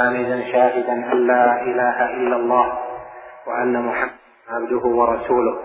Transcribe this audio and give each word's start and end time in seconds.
حامدا 0.00 0.52
شاهدا 0.52 0.92
أن 0.92 1.26
لا 1.26 1.62
إله 1.62 2.04
إلا 2.04 2.36
الله 2.36 2.78
وأن 3.46 3.82
محمدا 3.82 4.14
عبده 4.50 4.86
ورسوله. 4.86 5.58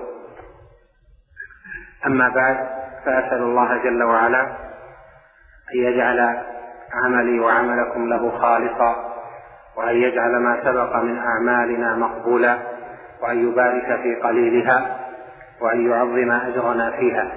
أما 2.06 2.30
بعد 2.30 2.58
فأسأل 3.06 3.42
الله 3.42 3.84
جل 3.84 4.04
وعلا 4.04 4.42
أن 5.74 5.78
يجعل 5.78 6.44
عملي 6.94 7.40
وعملكم 7.40 8.10
له 8.10 8.40
خالصا 8.40 8.96
وأن 9.78 9.96
يجعل 9.96 10.32
ما 10.32 10.64
سبق 10.64 10.96
من 10.96 11.18
أعمالنا 11.18 11.96
مقبولا 11.96 12.58
وأن 13.22 13.50
يبارك 13.50 14.02
في 14.02 14.16
قليلها 14.16 14.98
وأن 15.62 15.92
يعظم 15.92 16.32
أجرنا 16.32 16.92
فيها. 16.92 17.32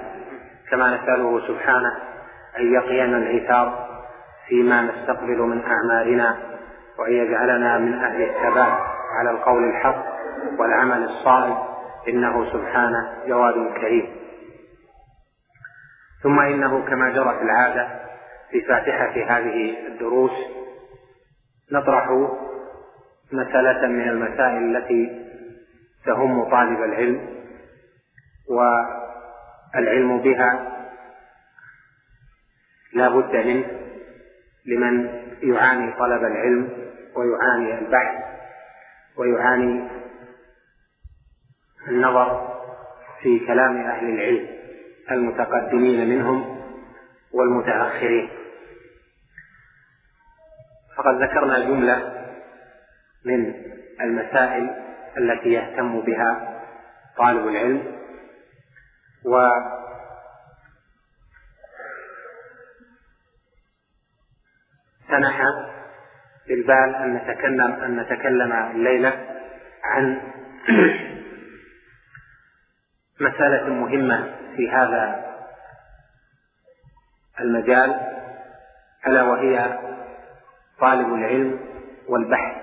كما 0.71 0.95
نسأله 0.95 1.47
سبحانه 1.47 1.91
أن 2.59 2.73
يقينا 2.73 3.17
العثار 3.17 3.87
فيما 4.47 4.81
نستقبل 4.81 5.37
من 5.37 5.63
أعمالنا 5.65 6.58
وأن 6.99 7.11
يجعلنا 7.13 7.77
من 7.77 7.93
أهل 7.93 8.21
الثبات 8.21 8.79
على 9.19 9.31
القول 9.31 9.69
الحق 9.69 10.05
والعمل 10.59 11.03
الصائب 11.03 11.57
إنه 12.07 12.51
سبحانه 12.53 13.13
جواد 13.27 13.73
كريم. 13.73 14.19
ثم 16.23 16.39
إنه 16.39 16.85
كما 16.85 17.09
جرت 17.09 17.41
العادة 17.41 17.87
في 18.51 18.61
فاتحة 18.61 19.37
هذه 19.37 19.87
الدروس 19.87 20.31
نطرح 21.71 22.07
مسألة 23.31 23.87
من 23.87 24.09
المسائل 24.09 24.77
التي 24.77 25.25
تهم 26.05 26.49
طالب 26.49 26.83
العلم 26.83 27.39
والعلم 29.75 30.21
بها 30.21 30.79
لا 32.93 33.09
بد 33.09 33.35
منه 33.35 33.65
لمن 34.69 35.09
يعاني 35.43 35.91
طلب 35.93 36.23
العلم 36.23 36.69
ويعاني 37.15 37.79
البحث 37.79 38.23
ويعاني 39.17 39.87
النظر 41.87 42.57
في 43.21 43.39
كلام 43.39 43.77
أهل 43.77 44.09
العلم 44.09 44.47
المتقدمين 45.11 46.09
منهم 46.09 46.59
والمتأخرين. 47.33 48.29
فقد 50.97 51.23
ذكرنا 51.23 51.59
جملة 51.59 52.25
من 53.25 53.53
المسائل 54.01 54.75
التي 55.17 55.49
يهتم 55.49 56.01
بها 56.01 56.61
طالب 57.17 57.47
العلم 57.47 57.95
و 59.25 59.35
سنح 65.09 65.41
بالبال 66.47 66.95
أن 66.95 67.15
نتكلم 67.15 67.71
أن 67.71 67.99
نتكلم 67.99 68.53
الليلة 68.53 69.27
عن 69.83 70.21
مسألة 73.21 73.73
مهمة 73.73 74.35
في 74.55 74.71
هذا 74.71 75.25
المجال 77.39 77.99
ألا 79.07 79.23
وهي 79.23 79.79
طالب 80.79 81.13
العلم 81.13 81.59
والبحث. 82.07 82.55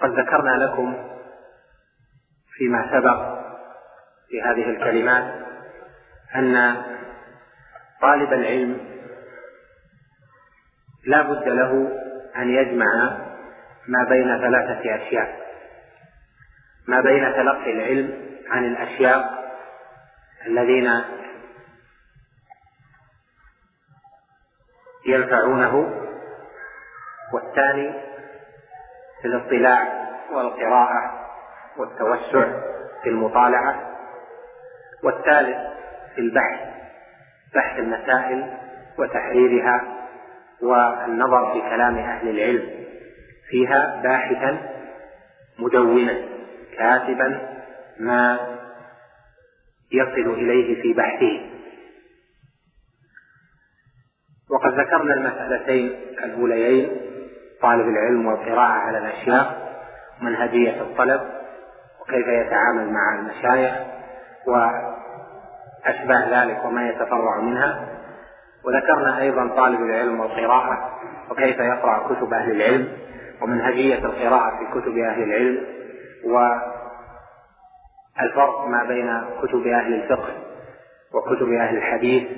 قد 0.00 0.10
ذكرنا 0.10 0.64
لكم 0.64 1.08
فيما 2.52 2.90
سبق 2.92 3.38
في 4.28 4.42
هذه 4.42 4.70
الكلمات 4.70 5.34
أن 6.34 6.82
طالب 8.02 8.32
العلم 8.32 8.97
لا 11.08 11.22
بد 11.22 11.48
له 11.48 11.92
أن 12.36 12.50
يجمع 12.50 13.18
ما 13.88 14.04
بين 14.08 14.38
ثلاثة 14.38 14.96
أشياء. 14.96 15.48
ما 16.88 17.00
بين 17.00 17.32
تلقي 17.32 17.72
العلم 17.72 18.28
عن 18.50 18.64
الأشياء 18.64 19.38
الذين 20.46 20.90
ينفعونه 25.06 26.04
والثاني 27.32 27.92
في 29.22 29.28
الاطلاع 29.28 30.08
والقراءة 30.32 31.28
والتوسع 31.76 32.48
في 33.02 33.08
المطالعة 33.08 33.90
والثالث 35.02 35.58
في 36.14 36.20
البحث 36.20 36.60
بحث 37.54 37.78
المسائل 37.78 38.58
وتحريرها 38.98 39.97
والنظر 40.62 41.52
في 41.52 41.60
كلام 41.60 41.98
أهل 41.98 42.28
العلم 42.28 42.70
فيها 43.50 44.00
باحثا 44.02 44.58
مدونا 45.58 46.14
كاتبا 46.78 47.48
ما 48.00 48.38
يصل 49.92 50.34
إليه 50.34 50.82
في 50.82 50.92
بحثه. 50.92 51.40
وقد 54.50 54.80
ذكرنا 54.80 55.14
المسألتين 55.14 55.86
الأوليين 56.24 57.00
طالب 57.62 57.88
العلم 57.88 58.26
والقراءة 58.26 58.72
على 58.72 58.98
الأشياء 58.98 59.68
منهجية 60.20 60.80
الطلب 60.82 61.20
وكيف 62.00 62.26
يتعامل 62.26 62.92
مع 62.92 63.18
المشايخ 63.18 63.74
وأشباه 64.46 66.44
ذلك 66.44 66.64
وما 66.64 66.88
يتفرع 66.88 67.40
منها. 67.40 67.97
وذكرنا 68.68 69.20
أيضا 69.20 69.48
طالب 69.56 69.80
العلم 69.80 70.20
والقراءة 70.20 70.98
وكيف 71.30 71.58
يقرأ 71.58 72.14
كتب 72.14 72.32
أهل 72.32 72.50
العلم 72.50 72.88
ومنهجية 73.42 73.98
القراءة 73.98 74.58
في 74.58 74.80
كتب 74.80 74.98
أهل 74.98 75.22
العلم 75.22 75.66
والفرق 78.16 78.66
ما 78.66 78.84
بين 78.84 79.20
كتب 79.42 79.66
أهل 79.66 79.94
الفقه 79.94 80.32
وكتب 81.14 81.52
أهل 81.52 81.76
الحديث 81.76 82.28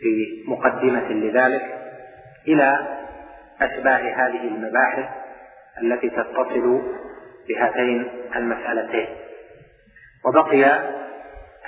في 0.00 0.44
مقدمة 0.48 1.08
لذلك 1.08 1.62
إلى 2.48 2.98
أشباه 3.60 3.98
هذه 3.98 4.48
المباحث 4.48 5.08
التي 5.82 6.10
تتصل 6.10 6.82
بهاتين 7.48 8.08
المسألتين. 8.36 9.06
وبقي 10.24 10.64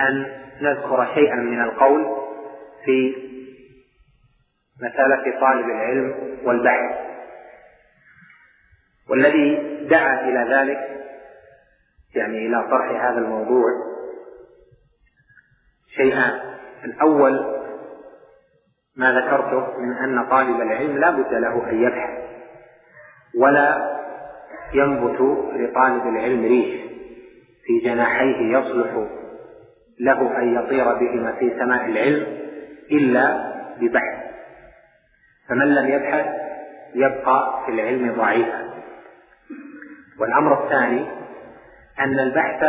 أن 0.00 0.26
نذكر 0.60 1.06
شيئا 1.14 1.34
من 1.34 1.62
القول 1.62 2.16
في 2.84 3.14
مسألة 4.82 5.40
طالب 5.40 5.66
العلم 5.66 6.38
والبحث. 6.44 6.98
والذي 9.10 9.78
دعا 9.90 10.20
إلى 10.20 10.54
ذلك 10.54 10.78
يعني 12.14 12.46
إلى 12.46 12.68
طرح 12.70 13.04
هذا 13.04 13.18
الموضوع 13.18 13.64
شيئان. 15.96 16.40
الأول 16.84 17.62
ما 18.96 19.12
ذكرته 19.20 19.78
من 19.78 19.92
أن 19.92 20.28
طالب 20.30 20.60
العلم 20.60 20.98
لا 20.98 21.10
بد 21.10 21.34
له 21.34 21.70
أن 21.70 21.82
يبحث 21.82 22.10
ولا 23.38 23.98
ينبت 24.74 25.20
لطالب 25.52 26.06
العلم 26.06 26.44
ريش 26.44 26.80
في 27.64 27.78
جناحيه 27.84 28.58
يصلح 28.58 29.06
له 30.00 30.38
أن 30.38 30.54
يطير 30.54 30.84
بهما 30.84 31.32
في 31.32 31.50
سماء 31.50 31.84
العلم 31.86 32.26
إلا 32.90 33.52
ببحث. 33.80 34.21
فمن 35.52 35.74
لم 35.74 35.88
يبحث 35.88 36.26
يبقى 36.94 37.62
في 37.66 37.72
العلم 37.72 38.14
ضعيفا. 38.16 38.72
والأمر 40.20 40.64
الثاني 40.64 41.06
أن 42.00 42.18
البحث 42.20 42.60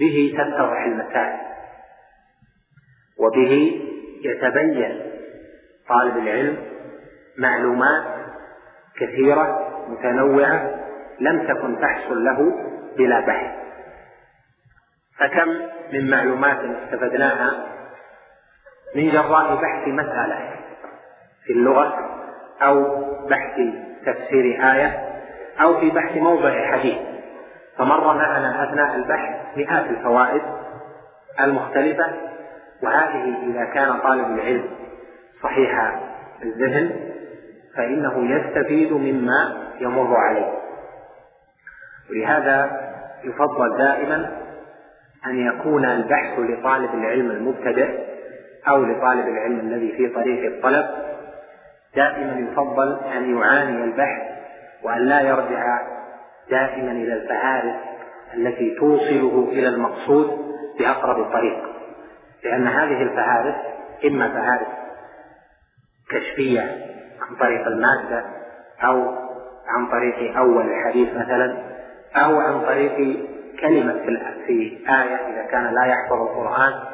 به 0.00 0.34
تتضح 0.38 0.82
المسائل 0.86 1.40
وبه 3.18 3.80
يتبين 4.24 5.02
طالب 5.88 6.16
العلم 6.16 6.56
معلومات 7.38 8.04
كثيرة 9.00 9.70
متنوعة 9.88 10.70
لم 11.20 11.46
تكن 11.48 11.80
تحصل 11.80 12.24
له 12.24 12.68
بلا 12.96 13.20
بحث. 13.20 13.54
فكم 15.18 15.48
من 15.92 16.10
معلومات 16.10 16.58
استفدناها 16.58 17.73
من 18.94 19.10
جراء 19.10 19.54
بحث 19.54 19.88
مسألة 19.88 20.50
في 21.44 21.52
اللغة 21.52 21.94
أو 22.62 23.04
بحث 23.28 23.60
تفسير 24.06 24.72
آية 24.72 25.08
أو 25.60 25.80
في 25.80 25.90
بحث 25.90 26.16
موضع 26.16 26.66
حديث. 26.72 26.96
فمر 27.78 28.14
معنا 28.14 28.64
أثناء 28.64 28.94
البحث 28.96 29.56
مئات 29.56 29.84
الفوائد 29.90 30.42
المختلفة 31.40 32.06
وهذه 32.82 33.34
إذا 33.50 33.64
كان 33.64 33.98
طالب 33.98 34.26
العلم 34.38 34.64
صحيح 35.42 36.00
الذهن 36.42 36.90
فإنه 37.76 38.30
يستفيد 38.30 38.92
مما 38.92 39.70
يمر 39.80 40.16
عليه. 40.16 40.52
ولهذا 42.10 42.80
يفضل 43.24 43.78
دائما 43.78 44.30
أن 45.26 45.46
يكون 45.46 45.84
البحث 45.84 46.38
لطالب 46.38 46.94
العلم 46.94 47.30
المبتدئ 47.30 48.13
أو 48.68 48.84
لطالب 48.84 49.28
العلم 49.28 49.60
الذي 49.60 49.92
في 49.92 50.08
طريق 50.08 50.52
الطلب 50.52 50.86
دائما 51.96 52.48
يفضل 52.50 52.98
أن 53.16 53.36
يعاني 53.36 53.84
البحث 53.84 54.22
وأن 54.82 55.00
لا 55.00 55.20
يرجع 55.20 55.80
دائما 56.50 56.92
إلى 56.92 57.14
الفهارس 57.14 57.76
التي 58.34 58.74
توصله 58.74 59.48
إلى 59.52 59.68
المقصود 59.68 60.54
بأقرب 60.78 61.32
طريق. 61.32 61.62
لأن 62.44 62.66
هذه 62.66 63.02
الفهارس 63.02 63.54
إما 64.04 64.28
فهارس 64.28 64.68
كشفية 66.10 66.60
عن 67.20 67.36
طريق 67.36 67.66
المادة 67.66 68.24
أو 68.84 69.14
عن 69.66 69.86
طريق 69.90 70.36
أول 70.36 70.66
الحديث 70.66 71.08
مثلا 71.08 71.56
أو 72.16 72.40
عن 72.40 72.60
طريق 72.60 73.18
كلمة 73.60 73.92
في 74.46 74.78
آية 74.88 75.16
إذا 75.32 75.42
كان 75.50 75.74
لا 75.74 75.84
يحفظ 75.84 76.22
القرآن 76.22 76.93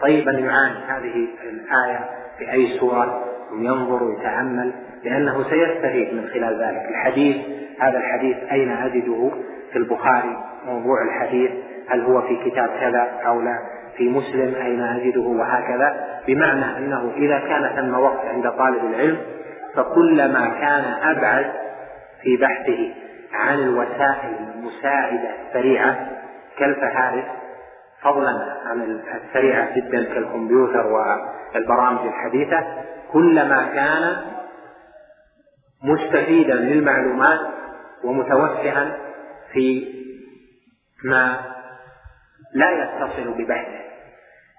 طيب 0.00 0.28
يعاني 0.28 0.78
هذه 0.88 1.28
الآية 1.42 2.10
في 2.38 2.52
أي 2.52 2.78
سورة 2.80 3.24
ينظر 3.52 4.02
ويتأمل 4.02 4.72
لأنه 5.04 5.44
سيستفيد 5.50 6.14
من 6.14 6.28
خلال 6.34 6.62
ذلك. 6.62 6.88
الحديث 6.90 7.36
هذا 7.80 7.98
الحديث 7.98 8.36
أين 8.52 8.70
أجده؟ 8.70 9.30
في 9.72 9.78
البخاري 9.78 10.36
موضوع 10.66 11.02
الحديث 11.02 11.50
هل 11.88 12.00
هو 12.00 12.22
في 12.22 12.50
كتاب 12.50 12.70
كذا 12.80 13.20
أو 13.26 13.40
لا؟ 13.40 13.58
في 13.96 14.08
مسلم 14.08 14.54
أين 14.54 14.80
أجده؟ 14.80 15.20
وهكذا. 15.20 16.20
بمعنى 16.26 16.78
أنه 16.78 17.12
إذا 17.16 17.38
كان 17.38 17.76
ثم 17.76 17.94
وقت 17.94 18.26
عند 18.26 18.50
طالب 18.50 18.84
العلم 18.84 19.18
فكلما 19.74 20.48
كان 20.48 20.84
أبعد 21.02 21.46
في 22.22 22.36
بحثه 22.36 22.94
عن 23.32 23.58
الوسائل 23.58 24.36
المساعدة 24.54 25.30
السريعة 25.48 26.08
كالفهارس 26.58 27.24
فضلا 28.06 28.56
عن 28.66 29.00
السريعة 29.24 29.76
جدا 29.76 30.04
كالكمبيوتر 30.04 30.86
والبرامج 30.86 32.06
الحديثة 32.06 32.66
كلما 33.12 33.64
كان 33.74 34.16
مستفيدا 35.82 36.54
للمعلومات 36.54 37.40
ومتوسعا 38.04 38.92
في 39.52 39.94
ما 41.04 41.40
لا 42.54 42.70
يتصل 42.70 43.30
ببحثه. 43.38 43.86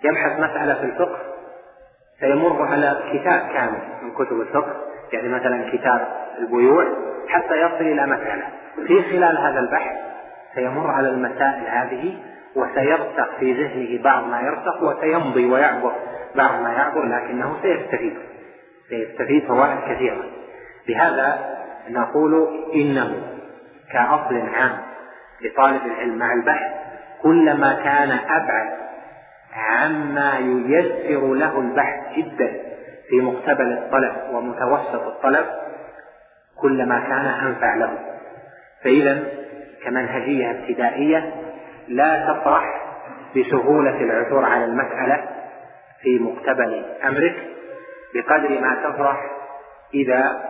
يبحث 0.04 0.40
مسألة 0.40 0.74
في 0.74 0.84
الفقه 0.84 1.20
سيمر 2.20 2.62
على 2.62 3.04
كتاب 3.14 3.50
كامل 3.54 3.82
من 4.02 4.12
كتب 4.12 4.42
الفقه 4.42 4.76
يعني 5.14 5.30
مثلا 5.30 5.70
كتاب 5.72 6.08
البيوع 6.38 6.86
حتى 7.28 7.56
يصل 7.62 7.82
إلى 7.82 8.06
مسألة. 8.06 8.48
في 8.88 9.04
خلال 9.04 9.38
هذا 9.38 9.60
البحث 9.60 9.98
سيمر 10.56 10.92
على 10.92 11.10
المسائل 11.10 11.68
هذه 11.68 12.18
وسيرسخ 12.56 13.36
في 13.40 13.54
ذهنه 13.54 14.04
بعض 14.04 14.24
ما 14.28 14.42
يرسخ 14.42 14.84
وسيمضي 14.84 15.46
ويعبر 15.46 15.92
بعض 16.36 16.62
ما 16.62 16.74
يعبر 16.74 17.04
لكنه 17.06 17.56
سيستفيد. 17.62 18.18
سيستفيد 18.90 19.48
فوائد 19.48 19.78
كثيرة. 19.90 20.26
لهذا 20.90 21.58
نقول 21.90 22.48
إنه 22.76 23.22
كأصل 23.94 24.36
عام 24.54 24.78
لطالب 25.42 25.86
العلم 25.86 26.18
مع 26.18 26.34
البحث 26.34 26.72
كلما 27.22 27.74
كان 27.74 28.12
أبعد 28.12 28.70
عما 29.54 30.38
ييسر 30.38 31.34
له 31.34 31.60
البحث 31.60 32.18
جدا 32.18 32.52
في 33.10 33.22
مقتبل 33.22 33.74
الطلب 33.74 34.16
ومتوسط 34.32 35.08
الطلب 35.08 35.46
كلما 36.62 37.00
كان 37.00 37.26
أنفع 37.26 37.76
له. 37.76 38.00
فإذا 38.84 39.24
كمنهجية 39.86 40.52
ابتدائية 40.52 41.34
لا 41.88 42.34
تفرح 42.34 42.82
بسهولة 43.36 44.02
العثور 44.02 44.46
على 44.46 44.66
المسألة 44.66 45.28
في 46.02 46.20
مقتبل 46.20 46.86
أمرك 47.04 47.48
بقدر 48.14 48.60
ما 48.62 48.76
تفرح 48.84 49.32
إذا 49.94 50.44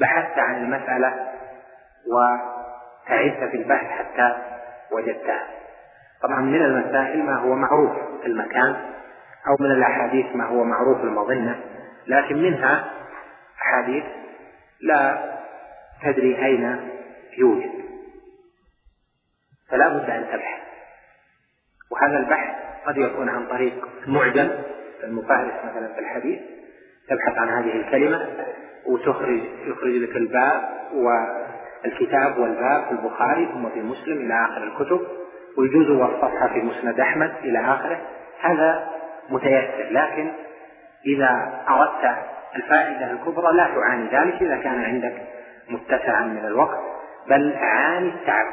بحثت 0.00 0.38
عن 0.38 0.56
المسألة 0.56 1.26
وتعبت 2.06 3.50
في 3.50 3.56
البحث 3.56 3.86
حتى 3.86 4.36
وجدتها. 4.92 5.46
طبعا 6.22 6.40
من 6.40 6.62
المسائل 6.62 7.22
ما 7.22 7.40
هو 7.40 7.54
معروف 7.54 7.92
المكان 8.26 8.76
أو 9.48 9.56
من 9.60 9.70
الأحاديث 9.70 10.26
ما 10.36 10.44
هو 10.44 10.64
معروف 10.64 11.00
المظنة 11.00 11.60
لكن 12.06 12.42
منها 12.42 12.84
أحاديث 13.62 14.04
لا 14.80 15.18
تدري 16.02 16.44
أين 16.44 16.90
يوجد. 17.38 17.85
فلا 19.70 19.88
بد 19.88 20.10
أن 20.10 20.26
تبحث. 20.32 20.60
وهذا 21.90 22.18
البحث 22.18 22.54
قد 22.86 22.96
يكون 22.96 23.28
عن 23.28 23.46
طريق 23.46 23.88
معجم 24.06 24.50
المفارس 25.04 25.52
مثلا 25.64 25.92
في 25.94 26.00
الحديث 26.00 26.40
تبحث 27.08 27.38
عن 27.38 27.48
هذه 27.48 27.76
الكلمة 27.76 28.28
وتخرج 28.86 29.40
يخرج 29.66 29.92
لك 29.96 30.16
الباب 30.16 30.62
والكتاب 30.92 32.38
والباب 32.38 32.84
في 32.84 32.90
البخاري 32.90 33.46
ثم 33.46 33.68
في 33.68 33.80
مسلم 33.80 34.16
إلى 34.16 34.44
آخر 34.44 34.62
الكتب 34.62 35.00
ويجوز 35.58 35.90
والصفحة 35.90 36.48
في 36.48 36.60
مسند 36.60 37.00
أحمد 37.00 37.32
إلى 37.44 37.58
آخره. 37.58 38.00
هذا 38.40 38.88
متيسر 39.30 39.88
لكن 39.90 40.32
إذا 41.06 41.62
أردت 41.68 42.16
الفائدة 42.56 43.10
الكبرى 43.10 43.56
لا 43.56 43.66
تعاني 43.74 44.08
ذلك 44.08 44.42
إذا 44.42 44.56
كان 44.56 44.84
عندك 44.84 45.22
متسعا 45.68 46.20
من 46.20 46.44
الوقت 46.44 46.78
بل 47.28 47.56
عاني 47.56 48.08
التعب. 48.08 48.46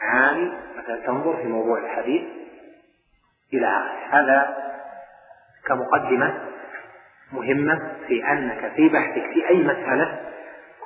عاني 0.00 0.52
مثلا 0.78 1.06
تنظر 1.06 1.36
في 1.36 1.48
موضوع 1.48 1.78
الحديث 1.78 2.22
إلى 3.52 3.66
آخره. 3.66 4.20
هذا 4.20 4.56
كمقدمة 5.66 6.40
مهمة 7.32 7.92
في 8.06 8.32
أنك 8.32 8.72
في 8.76 8.88
بحثك 8.88 9.32
في 9.32 9.48
أي 9.48 9.62
مسألة 9.62 10.20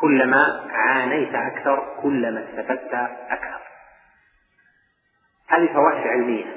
كلما 0.00 0.70
عانيت 0.70 1.34
أكثر 1.34 1.96
كلما 2.02 2.44
استفدت 2.44 2.94
أكثر. 3.30 3.60
هذه 5.48 5.72
فوائد 5.74 6.06
علمية. 6.06 6.56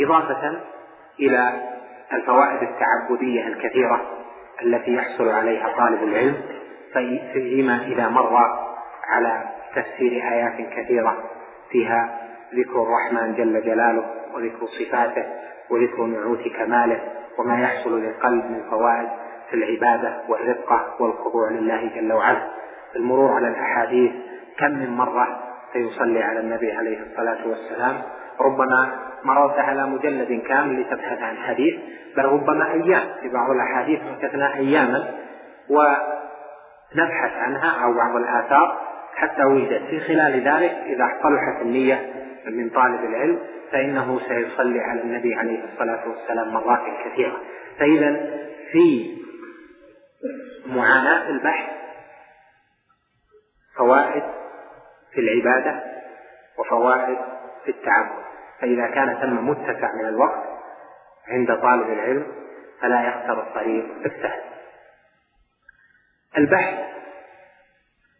إضافة 0.00 0.60
إلى 1.20 1.72
الفوائد 2.12 2.62
التعبدية 2.62 3.46
الكثيرة 3.46 4.22
التي 4.62 4.94
يحصل 4.94 5.28
عليها 5.28 5.68
طالب 5.76 6.02
العلم 6.02 6.42
فيما 7.32 7.82
إذا 7.82 8.08
مر 8.08 8.36
على 9.08 9.42
تفسير 9.74 10.12
آيات 10.12 10.70
كثيرة 10.70 11.30
فيها 11.72 12.18
ذكر 12.54 12.82
الرحمن 12.82 13.34
جل 13.34 13.62
جلاله 13.62 14.04
وذكر 14.34 14.66
صفاته 14.66 15.24
وذكر 15.70 16.02
نعوت 16.02 16.48
كماله 16.58 17.00
وما 17.38 17.60
يحصل 17.60 18.00
للقلب 18.00 18.44
من 18.44 18.62
فوائد 18.70 19.08
في 19.50 19.56
العبادة 19.56 20.20
والرقة 20.28 20.94
والخضوع 21.00 21.50
لله 21.50 21.90
جل 21.94 22.12
وعلا. 22.12 22.48
المرور 22.96 23.32
على 23.32 23.48
الأحاديث 23.48 24.12
كم 24.58 24.70
من 24.70 24.90
مرة 24.90 25.40
سيصلي 25.72 26.22
على 26.22 26.40
النبي 26.40 26.72
عليه 26.72 27.02
الصلاة 27.02 27.48
والسلام 27.48 28.02
ربما 28.40 28.98
مررت 29.24 29.58
على 29.58 29.86
مجلد 29.86 30.42
كامل 30.42 30.80
لتبحث 30.80 31.22
عن 31.22 31.36
حديث 31.36 31.74
بل 32.16 32.24
ربما 32.24 32.72
أيام 32.72 33.02
في 33.20 33.28
بعض 33.28 33.50
الأحاديث 33.50 34.00
مكثنا 34.12 34.54
أياما 34.54 35.14
ونبحث 35.70 37.32
عنها 37.36 37.84
أو 37.84 37.94
بعض 37.94 38.16
الآثار 38.16 38.91
حتى 39.14 39.44
وجدت. 39.44 39.82
في 39.90 40.00
خلال 40.00 40.48
ذلك 40.48 40.70
إذا 40.70 41.08
صلحت 41.22 41.62
النية 41.62 42.12
من 42.46 42.70
طالب 42.70 43.04
العلم 43.04 43.38
فإنه 43.72 44.20
سيصلي 44.28 44.80
على 44.80 45.00
النبي 45.00 45.34
عليه 45.34 45.64
الصلاة 45.72 46.08
والسلام 46.08 46.52
مرات 46.52 46.80
كثيرة. 47.04 47.40
فإذا 47.78 48.30
في 48.72 49.16
معاناة 50.66 51.28
البحث 51.28 51.72
فوائد 53.76 54.22
في 55.12 55.20
العبادة 55.20 55.82
وفوائد 56.58 57.18
في 57.64 57.70
التعبد. 57.70 58.22
فإذا 58.60 58.86
كان 58.86 59.18
ثم 59.20 59.48
متسع 59.48 59.94
من 59.94 60.08
الوقت 60.08 60.42
عند 61.28 61.46
طالب 61.46 61.92
العلم 61.92 62.26
فلا 62.80 63.08
يختار 63.08 63.40
الطريق 63.40 63.84
السهل. 64.04 64.40
البحث 66.38 67.01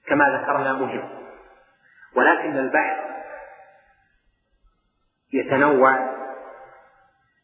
كما 0.07 0.25
ذكرنا 0.25 0.73
مهم 0.73 1.09
ولكن 2.17 2.59
البحث 2.59 2.97
يتنوع 5.33 6.13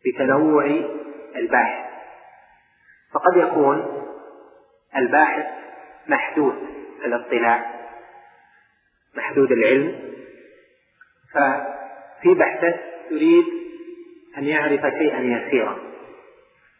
بتنوع 0.06 0.64
الباحث 1.36 1.88
فقد 3.12 3.36
يكون 3.36 4.04
الباحث 4.96 5.46
محدود 6.08 6.54
الاطلاع 7.04 7.78
محدود 9.16 9.52
العلم. 9.52 10.14
ففي 11.32 12.34
بحثة 12.34 12.74
يريد 13.10 13.44
أن 14.38 14.44
يعرف 14.44 14.80
شيئا 14.80 15.20
يسيرا. 15.20 15.78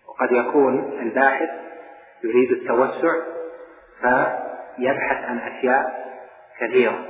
وقد 0.09 0.33
يكون 0.33 0.99
الباحث 1.03 1.51
يريد 2.25 2.51
التوسع 2.51 3.15
فيبحث 4.79 5.25
عن 5.25 5.39
أشياء 5.39 6.09
كثيرة 6.61 7.05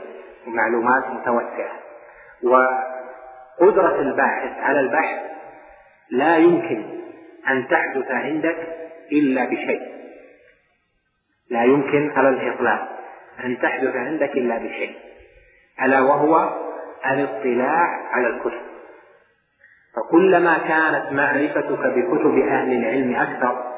ومعلومات 0.47 1.05
متوسعة. 1.07 1.73
وقدرة 2.43 4.01
الباحث 4.01 4.59
على 4.59 4.81
البحث 4.81 5.19
لا 6.11 6.37
يمكن 6.37 6.85
أن 7.49 7.69
تحدث 7.69 8.11
عندك 8.11 8.57
إلا 9.13 9.45
بشيء. 9.45 9.83
لا 11.51 11.65
يمكن 11.65 12.11
على 12.17 12.29
الإطلاق 12.29 12.89
أن 13.45 13.59
تحدث 13.59 13.97
عندك 13.97 14.31
إلا 14.31 14.59
بشيء. 14.59 14.97
ألا 15.83 16.01
وهو 16.01 16.59
الاطلاع 17.07 17.87
على 18.13 18.27
الكتب. 18.27 18.69
فكلما 19.97 20.59
كانت 20.59 21.13
معرفتك 21.13 21.87
بكتب 21.87 22.39
أهل 22.39 22.73
العلم 22.73 23.15
أكثر 23.17 23.75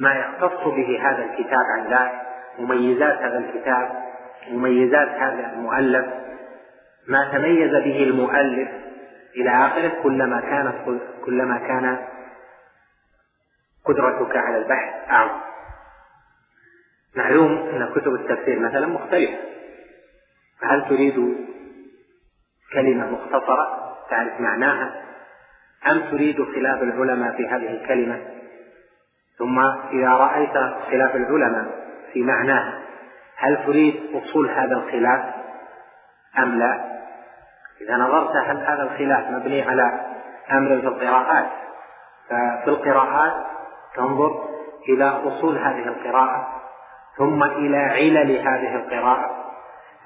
وبما 0.00 0.14
يختص 0.14 0.64
به 0.64 1.00
هذا 1.02 1.24
الكتاب 1.24 1.64
عن 1.76 1.90
ذاك 1.90 2.12
مميزات 2.58 3.18
هذا 3.18 3.38
الكتاب 3.38 4.02
مميزات 4.48 5.08
هذا 5.08 5.52
المؤلف 5.52 6.06
ما 7.08 7.30
تميز 7.32 7.70
به 7.70 8.02
المؤلف 8.02 8.68
إلى 9.36 9.50
آخره 9.50 10.02
كلما 10.02 10.40
كانت 10.40 11.00
كلما 11.24 11.58
كان 11.58 12.06
قدرتك 13.84 14.36
على 14.36 14.58
البحث 14.58 15.10
أعظم. 15.10 15.40
معلوم 17.16 17.52
أن 17.52 17.90
كتب 17.94 18.14
التفسير 18.14 18.58
مثلا 18.58 18.86
مختلفة. 18.86 19.38
فهل 20.60 20.88
تريد 20.88 21.36
كلمة 22.72 23.10
مختصرة 23.10 23.96
تعرف 24.10 24.40
معناها؟ 24.40 25.02
أم 25.90 26.00
تريد 26.10 26.44
خلاف 26.44 26.82
العلماء 26.82 27.36
في 27.36 27.48
هذه 27.48 27.70
الكلمة؟ 27.70 28.39
ثم 29.40 29.58
إذا 29.92 30.08
رأيت 30.08 30.52
خلاف 30.90 31.16
العلماء 31.16 31.66
في 32.12 32.22
معناها 32.22 32.78
هل 33.36 33.66
تريد 33.66 34.00
أصول 34.14 34.50
هذا 34.50 34.72
الخلاف؟ 34.76 35.34
أم 36.38 36.58
لا؟ 36.58 37.00
إذا 37.80 37.96
نظرت 37.96 38.36
هل 38.36 38.56
هذا 38.56 38.82
الخلاف 38.82 39.30
مبني 39.30 39.62
على 39.62 40.00
أمر 40.52 40.80
في 40.80 40.86
القراءات 40.86 41.46
ففي 42.28 42.68
القراءات 42.68 43.32
تنظر 43.96 44.48
إلى 44.88 45.04
أصول 45.04 45.58
هذه 45.58 45.88
القراءة 45.88 46.48
ثم 47.18 47.42
إلى 47.42 47.76
علل 47.76 48.30
هذه 48.30 48.76
القراءة 48.76 49.30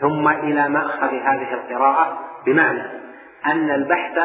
ثم 0.01 0.29
إلى 0.29 0.69
مأخذ 0.69 1.15
هذه 1.15 1.55
القراءة 1.55 2.19
بمعنى 2.47 2.83
أن 3.47 3.71
البحث 3.71 4.19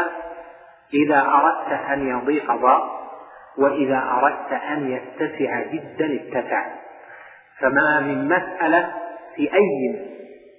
إذا 0.94 1.22
أردت 1.22 1.72
أن 1.92 2.08
يضيق 2.08 2.52
ضاق 2.52 2.99
وإذا 3.60 4.04
أردت 4.12 4.62
أن 4.64 4.92
يتسع 4.92 5.62
جدا 5.62 6.20
اتسع. 6.22 6.66
فما 7.60 8.00
من 8.00 8.26
مسألة 8.26 8.94
في 9.36 9.54
أي 9.54 10.00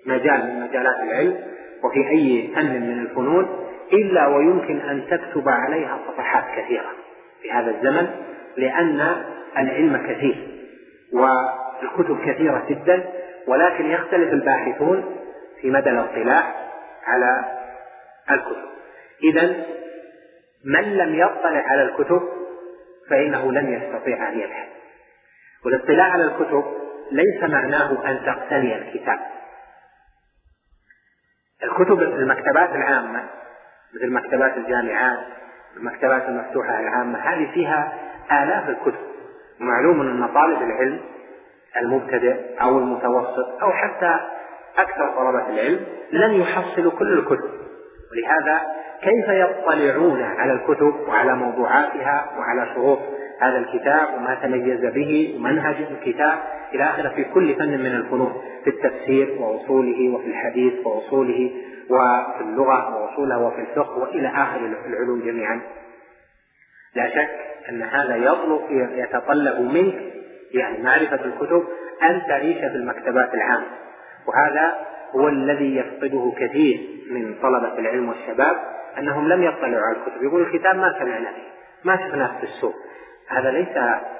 مجال 0.06 0.46
من 0.46 0.60
مجالات 0.60 1.00
العلم 1.02 1.40
وفي 1.84 2.08
أي 2.08 2.50
فن 2.54 2.80
من 2.80 2.98
الفنون 2.98 3.66
إلا 3.92 4.26
ويمكن 4.26 4.80
أن 4.80 5.06
تكتب 5.10 5.48
عليها 5.48 5.98
صفحات 6.08 6.44
كثيرة 6.56 6.90
في 7.42 7.52
هذا 7.52 7.70
الزمن 7.70 8.08
لأن 8.56 9.22
العلم 9.58 9.96
كثير 9.96 10.48
والكتب 11.12 12.18
كثيرة 12.26 12.66
جدا 12.68 13.04
ولكن 13.46 13.90
يختلف 13.90 14.32
الباحثون 14.32 15.16
في 15.60 15.70
مدى 15.70 15.90
الاطلاع 15.90 16.54
على 17.06 17.44
الكتب. 18.30 18.70
إذا 19.24 19.64
من 20.64 20.96
لم 20.96 21.14
يطلع 21.14 21.64
على 21.66 21.82
الكتب 21.82 22.22
فإنه 23.10 23.52
لن 23.52 23.72
يستطيع 23.72 24.28
أن 24.28 24.38
يبحث. 24.40 24.68
والاطلاع 25.64 26.12
على 26.12 26.24
الكتب 26.24 26.64
ليس 27.10 27.42
معناه 27.42 28.10
أن 28.10 28.24
تقتني 28.26 28.78
الكتاب. 28.78 29.18
الكتب 31.62 32.02
المكتبات 32.02 32.70
العامة 32.70 33.24
مثل 33.94 34.12
مكتبات 34.12 34.56
الجامعات 34.56 35.18
المكتبات 35.76 36.28
المفتوحة 36.28 36.80
العامة 36.80 37.18
هذه 37.18 37.50
فيها 37.54 37.92
آلاف 38.32 38.68
الكتب. 38.68 39.10
ومعلوم 39.60 40.00
أن 40.00 40.34
طالب 40.34 40.62
العلم 40.62 41.00
المبتدئ 41.76 42.62
أو 42.62 42.78
المتوسط 42.78 43.62
أو 43.62 43.72
حتى 43.72 44.20
أكثر 44.78 45.10
طلبة 45.16 45.48
العلم 45.48 45.86
لن 46.12 46.34
يحصلوا 46.34 46.92
كل 46.92 47.18
الكتب. 47.18 47.50
ولهذا 48.12 48.79
كيف 49.02 49.28
يطلعون 49.28 50.22
على 50.22 50.52
الكتب 50.52 50.94
وعلى 51.08 51.36
موضوعاتها 51.36 52.30
وعلى 52.38 52.74
شروط 52.74 52.98
هذا 53.40 53.58
الكتاب 53.58 54.08
وما 54.16 54.34
تميز 54.34 54.80
به 54.80 55.34
ومنهج 55.36 55.76
الكتاب 55.90 56.38
إلى 56.74 56.84
آخره 56.84 57.08
في 57.08 57.24
كل 57.24 57.54
فن 57.54 57.68
من 57.68 57.94
الفنون 57.94 58.42
في 58.64 58.70
التفسير 58.70 59.36
وأصوله 59.40 60.14
وفي 60.14 60.26
الحديث 60.26 60.86
وأصوله 60.86 61.50
وفي 61.90 62.40
اللغة 62.40 62.96
وأصولها 62.96 63.36
وفي 63.36 63.60
الفقه 63.60 63.98
وإلى 63.98 64.28
آخر 64.28 64.76
العلوم 64.86 65.20
جميعا. 65.20 65.60
لا 66.94 67.08
شك 67.08 67.30
أن 67.68 67.82
هذا 67.82 68.16
يطلب 68.16 68.60
يتطلب 68.70 69.60
منك 69.60 70.02
يعني 70.54 70.82
معرفة 70.82 71.24
الكتب 71.24 71.64
أن 72.02 72.22
تعيش 72.28 72.58
في 72.58 72.76
المكتبات 72.76 73.34
العامة. 73.34 73.66
وهذا 74.26 74.78
هو 75.14 75.28
الذي 75.28 75.76
يفقده 75.76 76.32
كثير 76.38 76.80
من 77.10 77.34
طلبة 77.42 77.78
العلم 77.78 78.08
والشباب 78.08 78.56
أنهم 78.98 79.28
لم 79.28 79.42
يطلعوا 79.42 79.86
على 79.86 79.96
الكتب. 79.96 80.22
يقول 80.22 80.42
الكتاب 80.42 80.76
ما 80.76 80.98
سمعنا 80.98 81.30
به 81.30 81.44
ما 81.84 81.96
شفناه 81.96 82.38
في 82.38 82.44
السوق. 82.44 82.74
هذا 83.28 83.50
ليس 83.50 83.76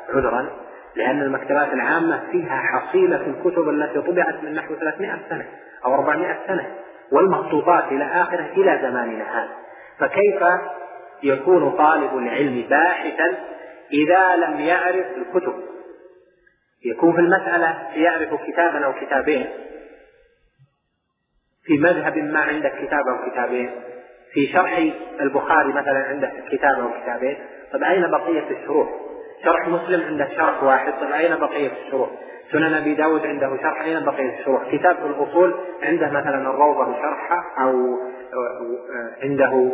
عذرا 0.08 0.50
لأن 0.96 1.22
المكتبات 1.22 1.72
العامة 1.72 2.22
فيها 2.30 2.56
حصيلة 2.56 3.26
الكتب 3.26 3.68
التي 3.68 4.00
طبعت 4.00 4.34
من 4.42 4.54
نحو 4.54 4.74
300 4.74 5.18
سنة 5.30 5.46
أو 5.84 5.94
400 5.94 6.38
سنة 6.46 6.74
والمخطوطات 7.12 7.84
إلى 7.84 8.04
آخره 8.04 8.52
إلى 8.56 8.78
زماننا 8.82 9.38
هذا. 9.38 9.50
فكيف 9.98 10.42
يكون 11.22 11.70
طالب 11.70 12.18
العلم 12.18 12.64
باحثا 12.70 13.34
إذا 13.92 14.36
لم 14.36 14.60
يعرف 14.60 15.06
الكتب؟ 15.16 15.54
يكون 16.84 17.12
في 17.12 17.20
المسألة 17.20 17.88
يعرف 17.94 18.28
كتابا 18.46 18.84
أو 18.84 18.92
كتابين؟ 18.92 19.46
في 21.64 21.78
مذهب 21.78 22.18
ما 22.18 22.40
عندك 22.40 22.72
كتاب 22.72 23.08
أو 23.08 23.30
كتابين؟ 23.30 23.70
في 24.32 24.46
شرح 24.46 24.84
البخاري 25.20 25.68
مثلا 25.72 26.04
عندك 26.08 26.32
كتاب 26.52 26.80
أو 26.80 26.88
كتابين. 27.02 27.37
طيب 27.72 27.82
أين 27.82 28.10
بقية 28.10 28.50
الشروح؟ 28.50 28.88
شرح 29.44 29.68
مسلم 29.68 30.06
عنده 30.06 30.28
شرح 30.37 30.62
واحد. 30.62 30.92
طيب 31.00 31.12
أين 31.12 31.37
بقية 31.37 31.70
الشروح؟ 31.87 32.10
سنن 32.52 32.75
أبي 32.75 32.94
داود 32.94 33.26
عنده 33.26 33.56
شرح. 33.62 33.82
أين 33.82 34.04
بقية 34.04 34.38
الشروح؟ 34.38 34.62
كتاب 34.72 34.96
في 34.96 35.06
الأصول 35.06 35.54
عنده 35.82 36.10
مثلا 36.10 36.50
الروضة 36.50 36.84
شرحة 36.84 37.64
أو 37.64 37.99
عنده 39.22 39.72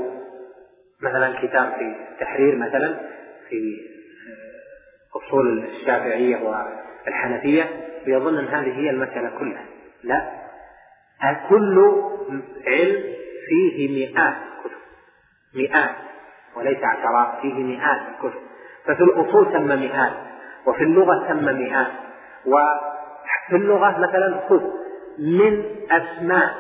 مثلا 1.02 1.34
كتاب 1.42 1.72
في 1.72 1.94
التحرير 2.12 2.56
مثلا 2.56 2.96
في 3.48 3.80
أصول 5.16 5.64
الشافعية 5.64 6.36
والحنفية. 7.06 7.64
ويظن 8.06 8.38
أن 8.38 8.46
هذه 8.46 8.78
هي 8.78 8.90
المسألة 8.90 9.30
كلها. 9.38 9.64
لا. 10.02 10.30
كل 11.48 11.92
علم 12.66 13.16
فيه 13.48 14.06
مئات 14.06 14.36
كتب 14.64 14.76
مئات 15.54 15.94
وليس 16.56 16.84
عشرات 16.84 17.40
فيه 17.42 17.54
مئات 17.54 18.00
الكتب. 18.14 18.40
ففي 18.84 19.02
الأصول 19.02 19.52
ثم 19.52 19.66
مئات 19.80 20.12
وفي 20.66 20.82
اللغة 20.82 21.28
ثم 21.28 21.44
مئات. 21.44 21.92
وفي 22.46 23.56
اللغة 23.56 23.98
مثلا 23.98 24.40
خذ 24.48 24.62
من 25.18 25.64
أسماء 25.90 26.54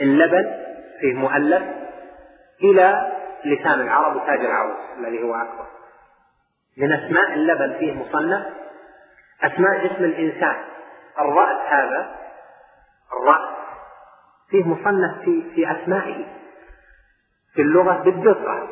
اللبن 0.00 0.64
فيه 1.00 1.14
مؤلف 1.14 1.62
إلى 2.62 3.12
لسان 3.44 3.80
العرب 3.80 4.16
وتاج 4.16 4.40
العروس 4.40 4.78
الذي 4.98 5.22
هو 5.22 5.34
أكبر. 5.34 5.66
من 6.78 6.92
أسماء 6.92 7.34
اللبن 7.34 7.78
فيه 7.78 7.92
مصنف 7.92 8.46
أسماء 9.42 9.86
جسم 9.86 10.04
الإنسان. 10.04 10.56
الرأس 11.20 11.60
هذا 11.68 12.16
الرأس 13.12 13.53
فيه 14.50 14.64
مصنف 14.64 15.18
في 15.24 15.42
في 15.54 15.70
أسمائه. 15.72 16.24
في 17.54 17.62
اللغة 17.62 18.02
بالدقة. 18.04 18.68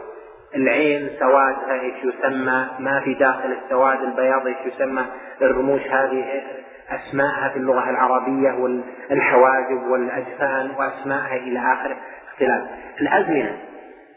العين 0.55 1.11
سوادها 1.19 1.81
إيش 1.81 1.95
يسمى؟ 2.05 2.67
ما 2.79 3.01
في 3.05 3.15
داخل 3.15 3.57
السواد 3.65 4.03
البياض 4.03 4.47
إيش 4.47 4.57
يسمى؟ 4.75 5.05
الرموش 5.43 5.81
هذه 5.81 6.43
أسماءها 6.91 7.49
في 7.49 7.59
اللغة 7.59 7.91
العربية 7.91 8.53
والحواجب 8.53 9.83
والأجفان 9.91 10.71
وأسماءها 10.79 11.37
إلى 11.37 11.59
آخره. 11.59 11.97
اختلاف. 12.33 12.63
الأزمنة. 13.01 13.59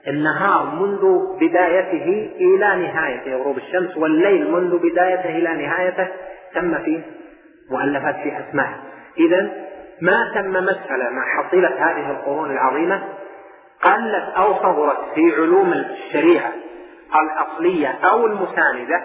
النهار 0.08 0.76
منذ 0.76 1.36
بدايته 1.40 2.32
إلى 2.40 2.88
نهايته 2.88 3.36
غروب 3.36 3.58
الشمس 3.58 3.98
والليل 3.98 4.52
منذ 4.52 4.78
بدايته 4.78 5.30
إلى 5.30 5.66
نهايته 5.66 6.08
تم 6.54 6.78
فيه 6.84 7.00
مؤلفات 7.72 8.16
في 8.16 8.40
أسماء. 8.40 8.70
اذا 9.18 9.52
ما 10.02 10.32
تم 10.36 10.52
مسألة 10.52 11.10
مع 11.10 11.26
حصيلة 11.26 11.70
هذه 11.70 12.12
القرون 12.12 12.52
العظيمة 12.52 13.04
قلت 13.84 14.34
أو 14.38 14.54
صغرت 14.54 15.14
في 15.16 15.36
علوم 15.36 15.74
الشريعة 15.74 16.54
الأصلية 17.16 17.88
أو 17.88 18.26
المساندة 18.26 19.04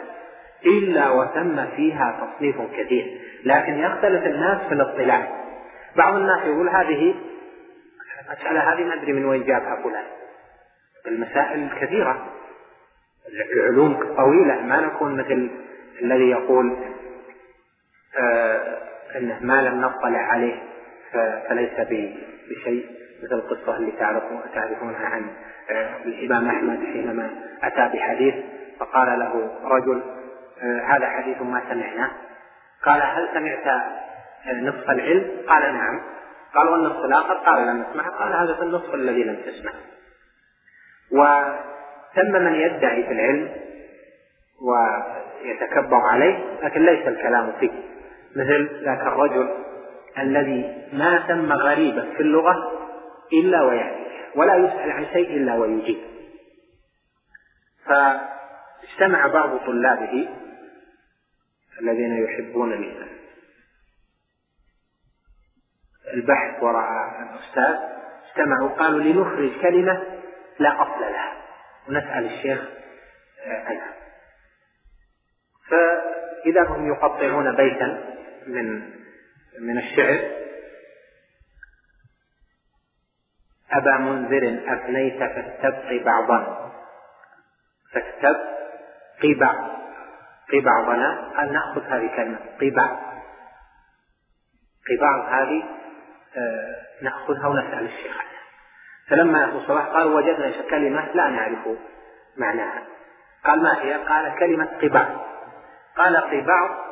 إلا 0.66 1.10
وتم 1.10 1.66
فيها 1.76 2.20
تصنيف 2.20 2.56
كثير. 2.76 3.20
لكن 3.44 3.78
يختلف 3.78 4.26
الناس 4.26 4.58
في 4.68 4.74
الاطلاع. 4.74 5.28
بعض 5.96 6.14
الناس 6.14 6.46
يقول 6.46 6.68
هذه 6.68 7.14
المسألة 8.28 8.72
هذه 8.72 8.84
ما 8.84 8.94
أدري 8.94 9.12
من 9.12 9.24
وين 9.24 9.44
جابها 9.44 9.76
فلان. 9.82 10.04
المسائل 11.06 11.68
كثيرة. 11.80 12.26
العلوم 13.56 14.14
طويلة. 14.16 14.62
ما 14.62 14.80
نكون 14.80 15.16
مثل 15.16 15.50
الذي 16.02 16.30
يقول 16.30 16.76
آه 18.18 18.78
إنه 19.16 19.38
ما 19.40 19.62
لم 19.62 19.80
نطلع 19.80 20.18
عليه. 20.18 20.69
فليس 21.12 21.70
بشيء 22.50 22.86
مثل 23.22 23.34
القصة 23.34 23.76
اللي 23.76 23.92
تعرفونها 24.54 25.06
عن 25.06 25.30
آه، 25.70 25.96
الإمام 26.04 26.48
أحمد 26.48 26.78
حينما 26.92 27.30
أتى 27.62 27.96
بحديث 27.96 28.34
فقال 28.78 29.18
له 29.18 29.50
رجل 29.64 30.02
آه، 30.62 30.80
هذا 30.80 31.06
حديث 31.06 31.42
ما 31.42 31.62
سمعناه 31.70 32.10
قال 32.84 33.02
هل 33.02 33.28
سمعت 33.34 33.66
آه، 34.46 34.60
نصف 34.60 34.90
العلم؟ 34.90 35.30
قال 35.48 35.62
نعم. 35.62 36.00
قال 36.54 36.68
والنصف 36.68 37.04
الآخر؟ 37.04 37.34
قال 37.34 37.66
لم 37.66 37.84
نسمع. 37.90 38.08
قال 38.08 38.32
هذا 38.32 38.54
في 38.54 38.62
النصف 38.62 38.94
الذي 38.94 39.24
لم 39.24 39.36
تسمع. 39.46 39.72
وثم 41.12 42.32
من 42.32 42.54
يدعي 42.54 43.02
في 43.02 43.12
العلم 43.12 43.48
ويتكبر 44.62 45.96
عليه 45.96 46.38
لكن 46.62 46.82
ليس 46.82 47.08
الكلام 47.08 47.52
فيه. 47.60 47.70
مثل 48.36 48.84
ذاك 48.84 49.00
الرجل 49.00 49.48
الذي 50.18 50.88
ما 50.92 51.28
سمى 51.28 51.54
غريبا 51.54 52.12
في 52.16 52.20
اللغة 52.20 52.54
إلا 53.32 53.62
ويأتي 53.62 54.06
ولا 54.34 54.56
يسأل 54.56 54.90
عن 54.90 55.06
شيء 55.06 55.36
إلا 55.36 55.54
ويجيب. 55.54 55.98
فاجتمع 57.86 59.26
بعض 59.26 59.58
طلابه 59.58 60.28
الذين 61.80 62.24
يحبون 62.24 62.72
البحث 66.14 66.62
وراء 66.62 66.88
الأستاذ 67.22 67.76
اجتمعوا 68.30 68.68
قالوا 68.68 69.00
لنخرج 69.00 69.60
كلمة 69.62 70.02
لا 70.58 70.82
أصل 70.82 71.00
لها 71.00 71.32
ونسأل 71.88 72.24
الشيخ 72.24 72.60
عنها 73.46 73.94
فإذا 75.68 76.62
هم 76.62 76.88
يقطعون 76.88 77.56
بيتا 77.56 78.16
من 78.46 78.82
من 79.60 79.78
الشعر. 79.78 80.40
أبا 83.72 83.98
منذر 83.98 84.60
أفنيت 84.66 85.18
فاستبقي 85.18 85.98
بعضا. 85.98 86.72
فاستبقي 87.92 89.34
بعض 89.40 89.70
قي 90.52 90.60
بعضنا 90.60 91.32
قال 91.36 91.52
نأخذ 91.52 91.82
هذه 91.82 92.04
الكلمة 92.04 92.38
قي 92.60 92.70
بعض 95.00 95.18
هذه 95.28 95.62
آه 96.36 96.86
نأخذها 97.02 97.46
ونسأل 97.46 97.84
الشيخ 97.84 98.12
عنها. 98.18 98.40
فلما 99.08 99.44
أبو 99.44 99.60
صلاح 99.60 99.86
قال 99.86 100.06
وجدنا 100.06 100.52
كلمة 100.70 101.12
لا 101.14 101.28
نعرف 101.28 101.68
معناها. 102.36 102.82
قال 103.44 103.62
ما 103.62 103.82
هي؟ 103.82 103.94
قال 103.94 104.38
كلمة 104.38 104.78
قبع. 104.82 105.16
قال 105.96 106.16
قبع 106.16 106.89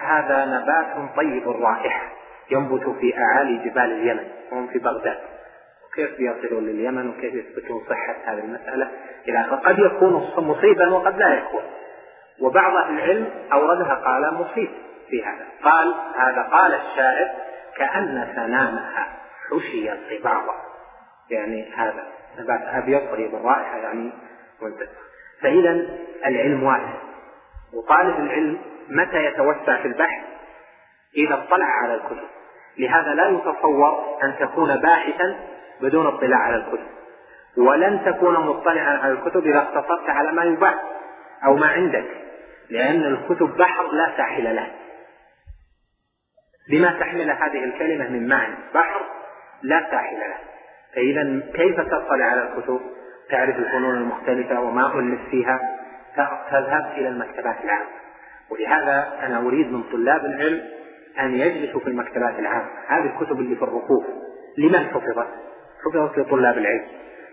هذا 0.00 0.44
نبات 0.44 1.16
طيب 1.16 1.48
الرائحة 1.50 2.12
ينبت 2.50 2.88
في 3.00 3.18
أعالي 3.18 3.56
جبال 3.58 3.92
اليمن 3.92 4.24
وهم 4.52 4.66
في 4.66 4.78
بغداد. 4.78 5.18
كيف 5.94 6.10
بيصلون 6.18 6.66
لليمن 6.66 7.08
وكيف 7.08 7.34
يثبتون 7.34 7.82
صحة 7.88 8.16
هذه 8.24 8.38
المسألة؟ 8.38 8.90
إلى 9.28 9.42
قد 9.42 9.78
يكون 9.78 10.12
مصيبا 10.36 10.90
وقد 10.90 11.18
لا 11.18 11.34
يكون. 11.34 11.62
وبعض 12.40 12.76
أهل 12.76 12.94
العلم 12.94 13.28
أوردها 13.52 13.94
قال 13.94 14.34
مصيب 14.34 14.70
في 15.10 15.24
هذا. 15.24 15.46
قال 15.62 15.94
هذا 16.16 16.42
قال 16.42 16.74
الشاعر 16.74 17.30
كأن 17.76 18.28
سنامها 18.34 19.08
حشي 19.50 19.92
القباضة 19.92 20.54
يعني 21.30 21.72
هذا 21.76 22.04
نبات 22.38 22.60
أبيض 22.62 23.00
قريب 23.00 23.34
الرائحة 23.34 23.76
يعني 23.76 24.12
منتج 24.62 24.88
فإذا 25.40 25.86
العلم 26.26 26.62
واسع 26.62 26.94
وطالب 27.72 28.20
العلم 28.20 28.58
متى 28.88 29.24
يتوسع 29.24 29.82
في 29.82 29.88
البحث؟ 29.88 30.24
إذا 31.16 31.34
اطلع 31.34 31.66
على 31.66 31.94
الكتب. 31.94 32.28
لهذا 32.78 33.14
لا 33.14 33.28
يتصور 33.28 34.18
أن 34.22 34.34
تكون 34.40 34.76
باحثا 34.76 35.36
بدون 35.80 36.06
اطلاع 36.06 36.38
على 36.38 36.56
الكتب. 36.56 36.86
ولن 37.56 38.04
تكون 38.04 38.46
مطلعا 38.46 38.98
على 38.98 39.12
الكتب 39.12 39.46
إذا 39.46 39.58
اقتصرت 39.58 40.08
على 40.08 40.32
ما 40.32 40.44
يباع 40.44 40.74
أو 41.44 41.56
ما 41.56 41.66
عندك. 41.66 42.06
لأن 42.70 43.02
الكتب 43.02 43.56
بحر 43.56 43.92
لا 43.92 44.16
ساحل 44.16 44.56
له. 44.56 44.70
بما 46.70 46.98
تحمل 47.00 47.30
هذه 47.30 47.64
الكلمة 47.64 48.08
من 48.08 48.28
معنى 48.28 48.54
بحر 48.74 49.00
لا 49.62 49.90
ساحل 49.90 50.16
له. 50.16 50.36
فإذا 50.94 51.40
كيف 51.54 51.80
تطلع 51.80 52.24
على 52.24 52.42
الكتب؟ 52.42 52.80
تعرف 53.30 53.56
الفنون 53.56 53.96
المختلفة 53.96 54.60
وما 54.60 54.98
ألف 54.98 55.20
فيها؟ 55.30 55.60
تذهب 56.50 56.92
إلى 56.96 57.08
المكتبات 57.08 57.64
العامة. 57.64 58.03
ولهذا 58.50 59.12
أنا 59.22 59.38
أريد 59.38 59.72
من 59.72 59.82
طلاب 59.82 60.24
العلم 60.24 60.62
أن 61.20 61.34
يجلسوا 61.34 61.80
في 61.80 61.86
المكتبات 61.86 62.38
العامة. 62.38 62.68
هذه 62.86 63.06
الكتب 63.06 63.40
اللي 63.40 63.56
في 63.56 63.62
الركوب 63.62 64.04
لمن 64.58 64.86
حفظت؟ 64.86 65.28
حفظت 65.84 66.18
لطلاب 66.18 66.58
العلم. 66.58 66.86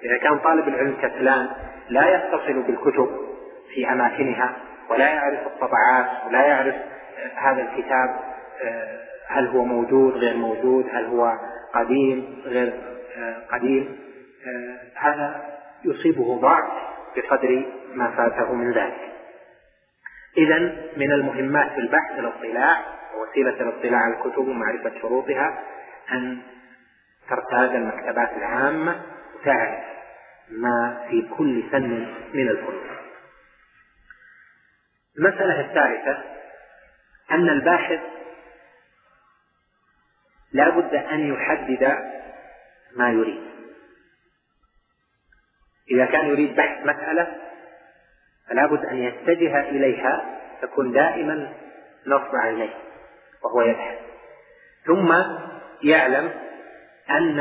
إذا 0.04 0.18
كان 0.18 0.40
طالب 0.40 0.68
العلم 0.68 0.96
كسلان 1.02 1.50
لا 1.90 2.16
يتصل 2.16 2.62
بالكتب 2.62 3.10
في 3.74 3.92
أماكنها 3.92 4.56
ولا 4.90 5.10
يعرف 5.10 5.40
الطبعات 5.48 6.08
ولا 6.28 6.46
يعرف 6.46 6.76
هذا 7.36 7.62
الكتاب 7.62 8.20
آه، 8.64 9.00
هل 9.28 9.48
هو 9.48 9.64
موجود 9.64 10.14
غير 10.14 10.38
موجود 10.38 10.86
هل 10.94 11.06
هو 11.06 11.34
قديم 11.74 12.42
غير 12.46 12.74
آه، 13.18 13.36
قديم. 13.52 13.98
آه، 14.48 14.78
هذا 14.96 15.44
يصيبه 15.86 16.40
ضعف 16.42 16.64
بقدر 17.16 17.66
ما 17.96 18.12
فاته 18.12 18.54
من 18.54 18.72
ذلك. 18.72 19.11
إذا 20.38 20.60
من 20.98 21.12
المهمات 21.12 21.72
في 21.72 21.78
البحث 21.78 22.20
الاطلاع 22.20 22.86
ووسيلة 23.16 23.62
الاطلاع 23.62 24.00
على 24.00 24.14
الكتب 24.16 24.48
ومعرفة 24.48 25.02
شروطها 25.02 25.64
أن 26.12 26.42
ترتاد 27.30 27.76
المكتبات 27.76 28.38
العامة 28.38 29.02
وتعرف 29.36 29.84
ما 30.50 31.08
في 31.10 31.22
كل 31.38 31.64
فن 31.72 32.08
من 32.34 32.50
الفنون. 32.50 32.98
المسألة 35.18 35.62
الثالثة 35.62 36.24
أن 37.32 37.50
الباحث 37.50 38.00
لا 40.54 40.70
بد 40.70 40.96
أن 40.96 41.34
يحدد 41.34 41.98
ما 42.96 43.10
يريد. 43.10 43.52
إذا 45.92 46.06
كان 46.06 46.26
يريد 46.28 46.56
بحث 46.56 46.86
مسألة 46.86 47.51
فلا 48.52 48.66
بد 48.66 48.86
أن 48.86 48.98
يتجه 48.98 49.70
إليها 49.70 50.40
تكون 50.62 50.92
دائما 50.92 51.54
نصب 52.08 52.36
عينيه 52.36 52.74
وهو 53.44 53.62
يبحث. 53.62 54.00
ثم 54.86 55.14
يعلم 55.84 56.34
أن 57.10 57.40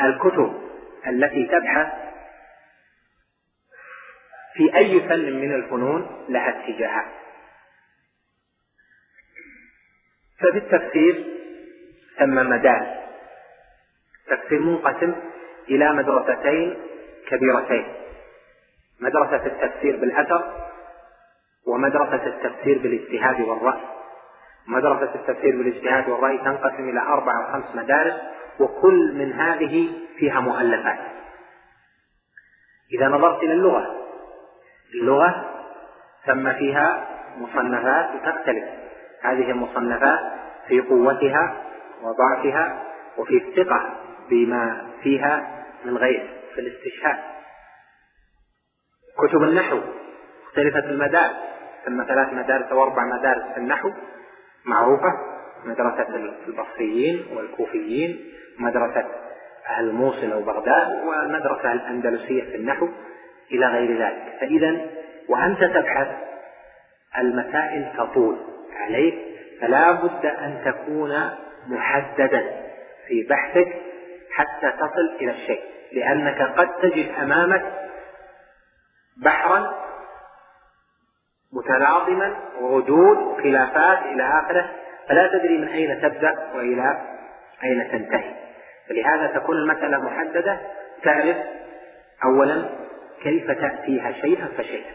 الكتب 0.00 0.70
التي 1.06 1.46
تبحث 1.46 1.92
في 4.54 4.76
أي 4.76 5.00
فن 5.00 5.32
من 5.32 5.54
الفنون 5.54 6.26
لها 6.28 6.48
اتجاهات. 6.48 7.06
ففي 10.38 10.58
التفسير 10.58 11.24
ثم 12.18 12.34
مدارس 12.50 12.88
التفسير 14.30 14.60
منقسم 14.60 15.14
إلى 15.68 15.92
مدرستين 15.92 16.76
كبيرتين. 17.28 18.05
مدرسة 19.00 19.46
التفسير 19.46 19.96
بالأثر 19.96 20.44
ومدرسة 21.66 22.26
التفسير 22.26 22.78
بالاجتهاد 22.78 23.40
والرأي. 23.40 23.80
مدرسة 24.66 25.14
التفسير 25.14 25.56
بالاجتهاد 25.56 26.08
والرأي 26.08 26.38
تنقسم 26.38 26.88
إلى 26.88 27.00
أربع 27.00 27.32
أو 27.38 27.52
خمس 27.52 27.74
مدارس 27.74 28.14
وكل 28.60 29.14
من 29.14 29.32
هذه 29.32 29.92
فيها 30.16 30.40
مؤلفات. 30.40 30.98
إذا 32.92 33.08
نظرت 33.08 33.42
إلى 33.42 33.52
اللغة 33.52 33.96
اللغة 34.94 35.44
ثم 36.26 36.52
فيها 36.52 37.06
مصنفات 37.38 38.08
تختلف. 38.24 38.64
هذه 39.22 39.50
المصنفات 39.50 40.20
في 40.68 40.80
قوتها 40.80 41.56
وضعفها 42.02 42.82
وفي 43.18 43.36
الثقة 43.36 43.92
بما 44.30 44.86
فيها 45.02 45.64
من 45.84 45.96
غير 45.96 46.30
في 46.54 46.60
الاستشهاد. 46.60 47.35
كتب 49.18 49.42
النحو. 49.42 49.80
اختلفت 50.46 50.84
المدارس. 50.84 51.36
ثم 51.86 52.04
ثلاث 52.04 52.32
مدارس 52.32 52.64
أو 52.72 52.82
أربع 52.82 53.04
مدارس 53.04 53.42
في 53.54 53.58
النحو. 53.60 53.90
معروفة. 54.64 55.12
مدرسة 55.64 56.06
البصريين 56.48 57.26
والكوفيين. 57.36 58.32
مدرسة 58.58 59.06
أهل 59.68 59.88
الموصل 59.88 60.32
أو 60.32 60.42
بغداد 60.42 61.04
والمدرسة 61.04 61.72
الأندلسية 61.72 62.42
في 62.42 62.56
النحو. 62.56 62.88
إلى 63.52 63.66
غير 63.66 64.02
ذلك. 64.02 64.36
فإذا 64.40 64.80
وأنت 65.28 65.64
تبحث 65.64 66.08
المسائل 67.18 67.92
تطول 67.98 68.36
عليك. 68.80 69.14
فلا 69.60 69.92
بد 69.92 70.26
أن 70.26 70.62
تكون 70.64 71.30
محددا 71.66 72.44
في 73.08 73.26
بحثك 73.30 73.68
حتى 74.30 74.72
تصل 74.72 75.16
إلى 75.20 75.30
الشيء. 75.30 75.60
لأنك 75.92 76.42
قد 76.42 76.68
تجد 76.82 77.06
أمامك 77.22 77.86
بحرا 79.24 79.74
متلاطما 81.52 82.36
وردود 82.60 83.18
وخلافات 83.18 83.98
إلى 84.02 84.22
آخره. 84.22 84.70
فلا 85.08 85.26
تدري 85.26 85.58
من 85.58 85.68
أين 85.68 86.02
تبدأ 86.02 86.34
وإلى 86.54 87.00
أين 87.64 87.90
تنتهي. 87.90 88.34
فلهذا 88.88 89.26
تكون 89.26 89.56
المسألة 89.56 89.98
محددة. 89.98 90.60
تعرف 91.02 91.36
أولا 92.24 92.64
كيف 93.22 93.50
تأتيها 93.50 94.12
شيئا 94.12 94.48
فشيئا. 94.58 94.92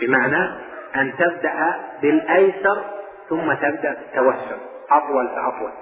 بمعنى 0.00 0.50
أن 0.96 1.12
تبدأ 1.18 1.80
بالأيسر 2.02 2.84
ثم 3.28 3.52
تبدأ 3.52 3.94
بالتوسع 3.94 4.56
أطول 4.90 5.28
فأطول. 5.28 5.72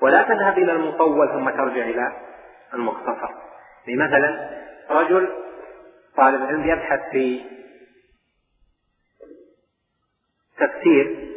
ولا 0.00 0.22
تذهب 0.22 0.58
إلى 0.58 0.72
المطول 0.72 1.28
ثم 1.28 1.50
ترجع 1.50 1.82
إلى 1.82 2.12
المختصر. 2.74 3.30
مثلا 3.88 4.50
رجل 4.90 5.28
طالب 6.18 6.42
علم 6.42 6.68
يبحث 6.68 7.00
في 7.12 7.44
تفسير 10.58 11.28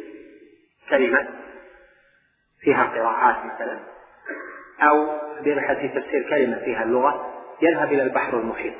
كلمة 0.90 1.28
فيها 2.60 2.84
قراءات 2.84 3.54
مثلا 3.54 3.80
أو 4.80 5.18
يبحث 5.46 5.76
في 5.76 5.88
تفسير 5.88 6.30
كلمة 6.30 6.58
فيها 6.58 6.82
اللغة 6.82 7.32
يذهب 7.62 7.92
إلى 7.92 8.02
البحر 8.02 8.40
المحيط. 8.40 8.74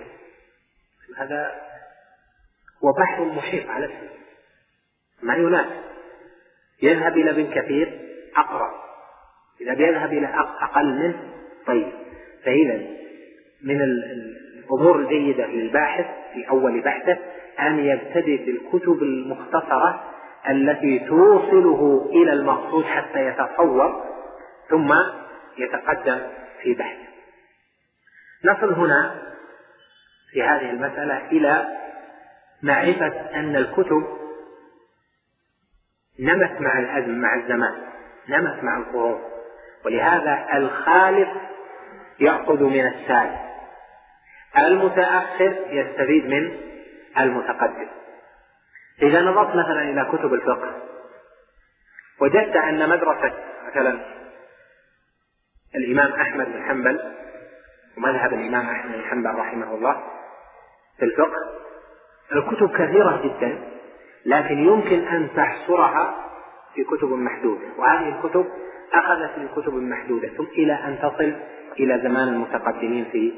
هذا 1.16 1.60
هو 2.84 2.92
بحر 2.92 3.24
محيط 3.24 3.70
على 3.70 3.86
اسمه 3.86 4.10
ما 5.22 5.34
يناسب. 5.34 5.82
يذهب 6.82 7.12
إلى 7.12 7.30
ابن 7.30 7.54
كثير 7.54 8.00
أقرب 8.36 8.82
إذا 9.60 9.74
بيذهب 9.74 10.12
إلى 10.12 10.26
أقل 10.60 10.86
منه 10.86 11.34
طيب. 11.66 11.92
فإذا 12.44 12.76
من 13.62 13.78
الأمور 14.64 14.96
الجيدة 14.96 15.46
للباحث 15.46 16.06
في 16.32 16.48
أول 16.48 16.80
بحثه 16.80 17.18
أن 17.60 17.78
يبتدئ 17.78 18.44
بالكتب 18.44 19.02
المختصرة 19.02 20.04
التي 20.48 20.98
توصله 20.98 22.10
إلى 22.12 22.32
المقصود 22.32 22.84
حتى 22.84 23.26
يتصور 23.26 24.04
ثم 24.70 24.92
يتقدم 25.58 26.20
في 26.62 26.74
بحثه. 26.74 27.12
نصل 28.44 28.72
هنا 28.72 29.22
في 30.32 30.42
هذه 30.42 30.70
المسألة 30.70 31.26
إلى 31.26 31.78
معرفة 32.62 33.12
أن 33.34 33.56
الكتب 33.56 34.06
نمت 36.20 36.60
مع 36.60 36.78
الأزم 36.78 37.20
مع 37.20 37.34
الزمان 37.34 37.74
نمت 38.28 38.62
مع 38.64 38.78
القرون. 38.78 39.20
ولهذا 39.84 40.46
الخالف 40.54 41.28
يأخذ 42.20 42.62
من 42.62 42.86
السالف 42.86 43.51
المتأخر 44.58 45.56
يستفيد 45.70 46.26
من 46.26 46.56
المتقدم. 47.18 47.88
إذا 49.02 49.20
نظرت 49.20 49.48
مثلا 49.48 49.82
إلى 49.82 50.08
كتب 50.12 50.34
الفقه 50.34 50.74
وجدت 52.20 52.56
أن 52.56 52.88
مدرسة 52.88 53.32
مثلا 53.66 54.00
الإمام 55.74 56.12
أحمد 56.12 56.46
بن 56.46 56.62
حنبل 56.62 57.00
ومذهب 57.96 58.32
الإمام 58.32 58.66
أحمد 58.68 58.92
بن 58.92 59.04
حنبل 59.04 59.34
رحمه 59.34 59.74
الله 59.74 60.02
في 60.98 61.04
الفقه 61.04 61.36
الكتب 62.32 62.70
كثيرة 62.70 63.22
جدا 63.24 63.58
لكن 64.26 64.58
يمكن 64.58 65.08
أن 65.08 65.28
تحصرها 65.36 66.14
في 66.74 66.84
كتب 66.84 67.12
محدودة. 67.12 67.66
وهذه 67.78 68.08
الكتب 68.08 68.46
أخذت 68.92 69.38
من 69.38 69.48
كتب 69.48 69.74
محدودة 69.74 70.28
ثم 70.28 70.44
إلى 70.44 70.72
أن 70.72 70.98
تصل 70.98 71.32
إلى 71.80 72.00
زمان 72.02 72.28
المتقدمين 72.28 73.04
في 73.12 73.32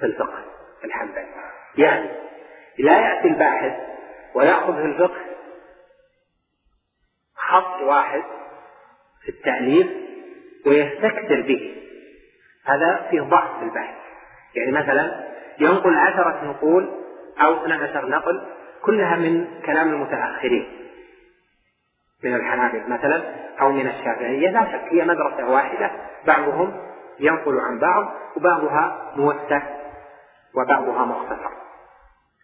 في 0.00 0.06
الفقه 0.06 0.44
الحنبلي 0.84 1.26
يعني 1.78 2.10
لا 2.78 2.98
يأتي 2.98 3.28
الباحث 3.28 3.72
ويأخذ 4.34 4.74
في 4.74 4.84
الفقه 4.84 5.20
خط 7.36 7.82
واحد 7.82 8.22
في 9.22 9.28
التأليف 9.28 9.86
ويستكثر 10.66 11.40
به. 11.40 11.76
هذا 12.64 13.06
فيه 13.10 13.20
ضعف 13.20 13.58
في 13.58 13.64
البحث. 13.64 13.94
يعني 14.54 14.72
مثلا 14.72 15.28
ينقل 15.58 15.96
عشرة 15.96 16.44
نقول 16.44 16.90
أو 17.42 17.64
12 17.64 18.08
نقل 18.08 18.46
كلها 18.82 19.16
من 19.16 19.60
كلام 19.66 19.88
المتأخرين 19.88 20.68
من 22.24 22.34
الحنابل 22.34 22.90
مثلا 22.90 23.22
أو 23.60 23.72
من 23.72 23.86
الشافعية. 23.88 24.50
لا 24.50 24.64
شك 24.64 24.92
هي 24.92 25.04
مدرسة 25.04 25.50
واحدة 25.50 25.90
بعضهم 26.26 26.90
ينقل 27.20 27.60
عن 27.60 27.78
بعض 27.78 28.14
وبعضها 28.36 29.12
موثق 29.16 29.79
وبعضها 30.54 31.04
مختصر. 31.04 31.50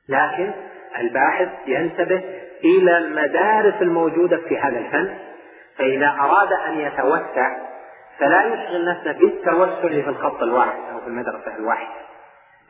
لكن 0.08 0.52
الباحث 0.98 1.48
ينتبه 1.66 2.22
إلى 2.64 2.98
المدارس 2.98 3.82
الموجودة 3.82 4.36
في 4.36 4.58
هذا 4.58 4.78
الفن 4.78 5.18
فإذا 5.78 6.08
أراد 6.08 6.52
أن 6.52 6.80
يتوسع 6.80 7.56
فلا 8.18 8.44
يشغل 8.44 8.88
نفسه 8.88 9.12
بالتوسع 9.12 9.80
في 9.80 10.08
الخط 10.08 10.42
الواحد 10.42 10.80
أو 10.92 11.00
في 11.00 11.06
المدرسة 11.06 11.56
الواحدة 11.56 11.94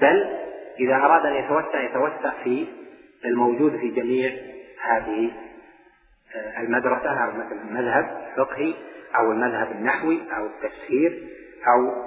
بل 0.01 0.37
إذا 0.81 0.95
أراد 0.95 1.27
أن 1.27 1.35
يتوسع 1.35 1.81
يتوسع 1.81 2.31
في 2.45 2.67
الموجود 3.25 3.77
في 3.77 3.89
جميع 3.89 4.31
هذه 4.83 5.31
آه، 6.37 6.61
المدرسة 6.61 7.25
أو 7.25 7.33
مثلا 7.33 7.63
المذهب 7.63 8.27
الفقهي 8.31 8.75
أو 9.17 9.33
المذهب 9.33 9.71
النحوي 9.71 10.23
أو 10.37 10.47
التفسير 10.47 11.23
أو 11.67 12.07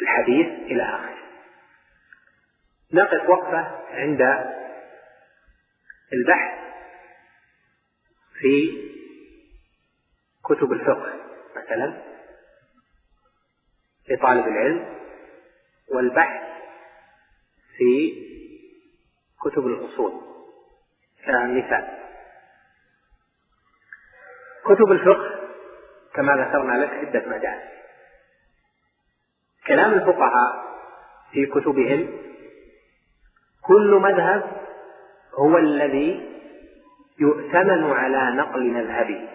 آه، 0.00 0.02
الحديث 0.02 0.46
إلى 0.46 0.82
آخره. 0.82 1.18
نقف 2.92 3.28
وقفة 3.28 3.80
عند 3.90 4.20
البحث 6.12 6.60
في 8.34 8.82
كتب 10.44 10.72
الفقه 10.72 11.12
مثلا 11.56 12.02
لطالب 14.08 14.46
العلم 14.46 14.96
والبحث 15.88 16.42
في 17.76 18.12
كتب 19.44 19.66
الأصول. 19.66 20.20
كمثال 21.26 22.00
كتب 24.64 24.92
الفقه 24.92 25.40
كما 26.14 26.32
ذكرنا 26.32 26.84
لك 26.84 26.90
عدة 26.90 27.26
مدارس 27.26 27.79
كلام 29.70 29.92
الفقهاء 29.92 30.64
في 31.32 31.46
كتبهم 31.46 32.08
كل 33.62 34.00
مذهب 34.02 34.42
هو 35.38 35.58
الذي 35.58 36.30
يؤتمن 37.18 37.92
على 37.92 38.36
نقل 38.36 38.70
مذهبه 38.70 39.28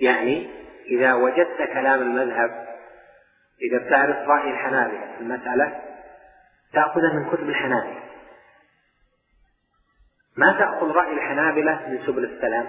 يعني 0.00 0.50
إذا 0.86 1.14
وجدت 1.14 1.56
كلام 1.72 2.02
المذهب 2.02 2.68
إذا 3.62 3.78
بتعرف 3.78 4.16
رأي 4.28 4.50
الحنابلة 4.50 5.14
في 5.16 5.20
المسألة 5.20 5.82
تأخذه 6.72 7.14
من 7.14 7.30
كتب 7.30 7.48
الحنابلة. 7.48 8.00
ما 10.36 10.52
تأخذ 10.52 10.90
رأي 10.90 11.12
الحنابلة 11.12 11.88
من 11.88 12.06
سبل 12.06 12.24
السلام 12.24 12.66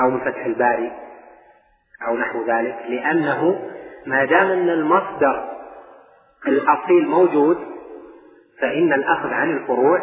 أو 0.00 0.10
من 0.10 0.20
فتح 0.20 0.44
الباري 0.44 0.92
أو 2.06 2.16
نحو 2.16 2.46
ذلك 2.46 2.78
لأنه 2.88 3.71
ما 4.06 4.24
دام 4.24 4.46
أن 4.50 4.68
المصدر 4.68 5.52
الأصيل 6.46 7.08
موجود 7.08 7.56
فإن 8.60 8.92
الأخذ 8.92 9.28
عن 9.28 9.50
الفروع 9.50 10.00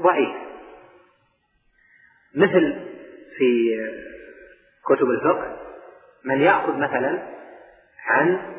ضعيف. 0.00 0.36
مثل 2.34 2.86
في 3.36 3.78
كتب 4.84 5.10
الفقه 5.10 5.56
من 6.24 6.40
يأخذ 6.40 6.76
مثلا 6.76 7.22
عن 8.06 8.52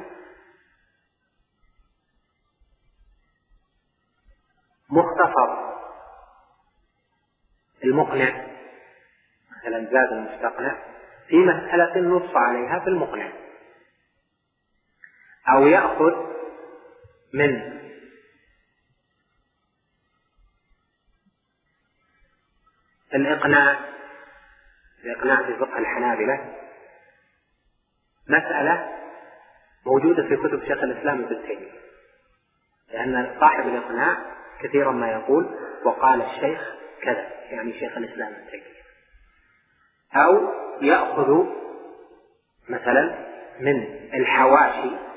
مختصر 4.89 5.73
المقنع 7.84 8.47
مثلا 9.58 9.86
زاد 9.91 10.12
المستقنع 10.13 10.75
في 11.27 11.38
مسألة 11.38 11.99
نص 11.99 12.36
عليها 12.36 12.79
في 12.79 12.88
المقنع. 12.88 13.42
أو 15.49 15.67
يأخذ 15.67 16.34
من 17.34 17.73
الإقناع 23.15 23.79
الإقناع 25.03 25.43
في 25.43 25.56
فقه 25.56 25.77
الحنابلة. 25.77 26.56
مسألة 28.27 28.93
موجودة 29.86 30.23
في 30.23 30.36
كتب 30.38 30.63
شيخ 30.63 30.84
الإسلام 30.84 31.23
ابن 31.23 31.47
تيمية 31.47 31.71
لأن 32.93 33.36
صاحب 33.39 33.67
الإقناع 33.67 34.17
كثيرا 34.62 34.91
ما 34.91 35.12
يقول 35.12 35.60
وقال 35.86 36.21
الشيخ 36.21 36.73
كذا 37.01 37.29
يعني 37.49 37.79
شيخ 37.79 37.97
الإسلام 37.97 38.34
ابن 38.34 38.51
تيمية. 38.51 38.84
أو 40.15 40.53
يأخذ 40.82 41.45
مثلا 42.69 43.25
من 43.60 43.84
الحواشي 44.13 45.12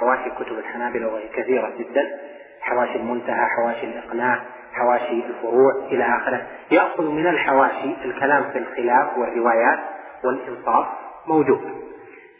حواشي 0.00 0.30
كتب 0.30 0.58
الحنابلة 0.58 1.08
وهي 1.08 1.28
كثيرة 1.28 1.72
جدا. 1.78 2.18
حواشي 2.60 2.96
المنتهى 2.96 3.46
حواشي 3.56 3.86
الإقناع 3.86 4.42
حواشي 4.72 5.24
الفروع 5.26 5.72
إلى 5.86 6.04
آخره. 6.04 6.46
يأخذ 6.70 7.04
من 7.10 7.26
الحواشي 7.26 7.94
الكلام 8.04 8.44
في 8.52 8.58
الخلاف 8.58 9.18
والروايات 9.18 9.78
والإنصاف 10.24 10.86
موجود. 11.26 11.60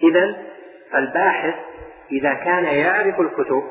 إذا 0.03 0.37
فالباحث 0.93 1.55
إذا 2.13 2.35
كان 2.35 2.65
يعرف 2.65 3.21
الكتب 3.21 3.63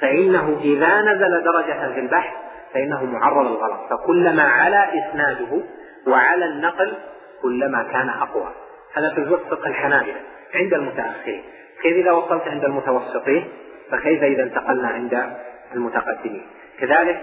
فإنه 0.00 0.58
إذا 0.64 1.00
نزل 1.00 1.44
درجة 1.44 1.92
في 1.94 2.00
البحث 2.00 2.34
فإنه 2.74 3.04
معرض 3.04 3.46
للغلط. 3.46 3.80
فكلما 3.90 4.42
علا 4.42 4.88
إسناده 4.88 5.62
وعلى 6.06 6.44
النقل 6.44 6.94
كلما 7.42 7.82
كان 7.92 8.08
أقوى. 8.08 8.52
هذا 8.94 9.14
في 9.14 9.24
فقه 9.24 9.66
الحنابلة 9.66 10.20
عند 10.54 10.74
المتأخرين. 10.74 11.44
كيف 11.84 11.96
إذا 11.96 12.10
وصلت 12.10 12.42
عند 12.48 12.64
المتوسطين 12.64 13.48
فكيف 13.90 14.22
إذا 14.22 14.42
انتقلنا 14.42 14.88
عند 14.88 15.36
المتقدمين. 15.74 16.42
كذلك 16.80 17.20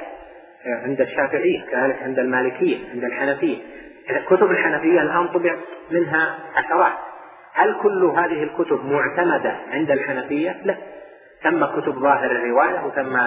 عند 0.66 1.02
الشافعية 1.02 1.66
كذلك 1.72 2.04
عند 2.04 2.20
المالكية 2.20 2.78
عند 2.94 3.04
الحنفية. 3.04 3.58
كتب 4.28 4.52
الحنفية 4.52 5.02
الآن 5.02 5.28
طبع 5.28 5.56
منها 5.92 6.40
عشرات. 6.56 6.94
هل 7.54 7.76
كل 7.84 8.04
هذه 8.04 8.44
الكتب 8.44 8.86
معتمدة 8.86 9.56
عند 9.72 9.92
الحنفية؟ 9.92 10.62
لا. 10.64 10.76
ثم 11.44 11.66
كتب 11.66 12.00
ظاهر 12.00 12.32
الرواية 12.32 12.86
وثم 12.86 13.20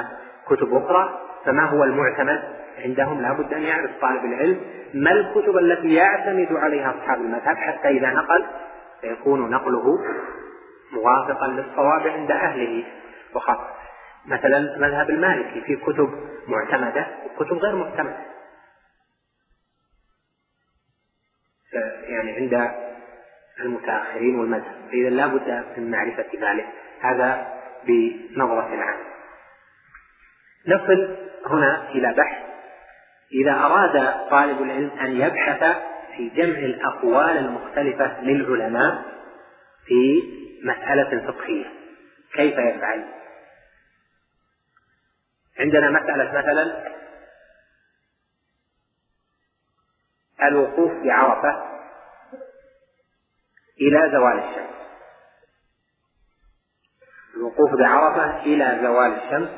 كتب 0.48 0.74
أخرى. 0.74 1.20
فما 1.44 1.64
هو 1.64 1.84
المعتمد 1.84 2.42
عندهم؟ 2.84 3.22
لا 3.22 3.32
بد 3.32 3.54
أن 3.54 3.62
يعرف 3.62 3.90
طالب 4.00 4.24
العلم 4.24 4.60
ما 4.94 5.12
الكتب 5.12 5.56
التي 5.56 5.94
يعتمد 5.94 6.48
عليها 6.52 6.94
أصحاب 6.98 7.20
المذهب 7.20 7.56
حتى 7.56 7.88
إذا 7.88 8.10
نقل 8.10 8.44
فيكون 9.00 9.50
نقله 9.50 9.98
موافقا 10.94 11.46
للصواب 11.46 12.06
عند 12.06 12.30
أهله. 12.30 12.84
وخاصة 13.34 13.74
مثلا 14.26 14.78
مذهب 14.78 15.10
المالكي 15.10 15.60
في 15.60 15.76
كتب 15.76 16.10
معتمدة 16.48 17.06
وكتب 17.26 17.56
غير 17.56 17.76
معتمدة. 17.76 18.16
يعني 22.02 22.32
عند 22.32 22.70
المتأخرين 23.60 24.38
والمذهب. 24.38 24.74
فإذا 24.90 25.10
لا 25.10 25.26
بد 25.26 25.64
من 25.76 25.90
معرفة 25.90 26.26
ذلك. 26.40 26.66
هذا 27.00 27.54
بنظرة 27.86 28.62
عامة 28.62 29.04
نصل 30.66 31.16
هنا 31.46 31.90
إلى 31.90 32.14
بحث. 32.14 32.44
إذا 33.32 33.52
أراد 33.52 34.28
طالب 34.30 34.62
العلم 34.62 34.90
أن 35.00 35.20
يبحث 35.20 35.76
في 36.16 36.28
جمع 36.28 36.58
الأقوال 36.58 37.38
المختلفة 37.38 38.20
للعلماء 38.20 39.02
في 39.86 40.22
مسألة 40.64 41.32
فقهية. 41.32 41.66
كيف 42.34 42.54
يفعل؟ 42.58 43.14
عندنا 45.58 45.90
مسألة 45.90 46.32
مثلا 46.38 46.94
الوقوف 50.42 50.92
بعرفة 50.92 51.74
إلى 53.80 54.10
زوال 54.12 54.38
الشمس. 54.38 54.74
الوقوف 57.34 57.70
بعرفة 57.78 58.42
إلى 58.42 58.78
زوال 58.82 59.12
الشمس 59.12 59.50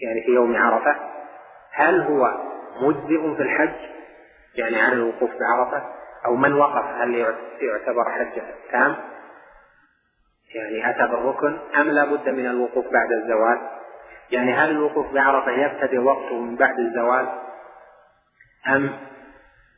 يعني 0.00 0.22
في 0.26 0.32
يوم 0.32 0.56
عرفة. 0.56 1.10
هل 1.72 2.00
هو 2.00 2.28
مجزئ 2.80 3.36
في 3.36 3.42
الحج؟ 3.42 3.98
يعني 4.54 4.80
عن 4.80 4.92
الوقوف 4.92 5.30
بعرفة؟ 5.30 5.97
أو 6.26 6.36
من 6.36 6.52
وقف 6.52 6.84
هل 6.84 7.14
يعتبر 7.60 8.10
حج 8.10 8.42
تام؟ 8.70 8.96
يعني 10.54 10.90
أتى 10.90 11.12
بالركن 11.12 11.58
أم 11.76 11.90
لا 11.90 12.04
بد 12.04 12.28
من 12.28 12.46
الوقوف 12.46 12.84
بعد 12.84 13.12
الزوال؟ 13.12 13.70
يعني 14.30 14.52
هل 14.52 14.70
الوقوف 14.70 15.12
بعرفة 15.14 15.50
يبتدئ 15.50 15.98
وقته 15.98 16.40
من 16.40 16.56
بعد 16.56 16.78
الزوال 16.78 17.28
أم 18.68 18.82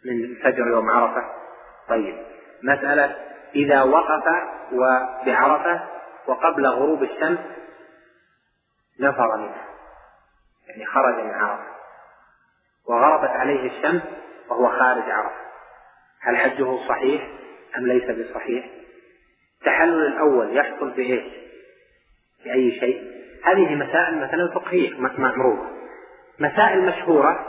من 0.05 0.35
فجر 0.43 0.67
يوم 0.67 0.91
عرفة؟ 0.91 1.25
طيب 1.89 2.17
مسألة 2.63 3.17
إذا 3.55 3.83
وقف 3.83 4.25
وبعرفة 4.73 5.81
وقبل 6.27 6.67
غروب 6.67 7.03
الشمس 7.03 7.39
نفر 9.01 9.37
منها 9.37 9.65
يعني 10.69 10.87
خرج 10.87 11.25
من 11.25 11.35
عرفة 11.35 11.71
وغربت 12.89 13.31
عليه 13.31 13.71
الشمس 13.71 14.03
وهو 14.49 14.69
خارج 14.69 15.11
عرفة. 15.11 15.50
هل 16.23 16.37
حجه 16.37 16.89
صحيح 16.89 17.29
أم 17.79 17.87
ليس 17.87 18.05
بصحيح؟ 18.05 18.65
التحلل 19.61 20.07
الأول 20.07 20.57
يحصل 20.57 20.91
بإيش؟ 20.91 21.25
بأي 22.45 22.81
شيء؟ 22.81 23.11
هذه 23.45 23.75
مسائل 23.75 24.19
مثلا 24.19 24.51
فقهية 24.55 24.91
معروفة 24.99 25.71
مسائل 26.39 26.87
مشهورة 26.87 27.47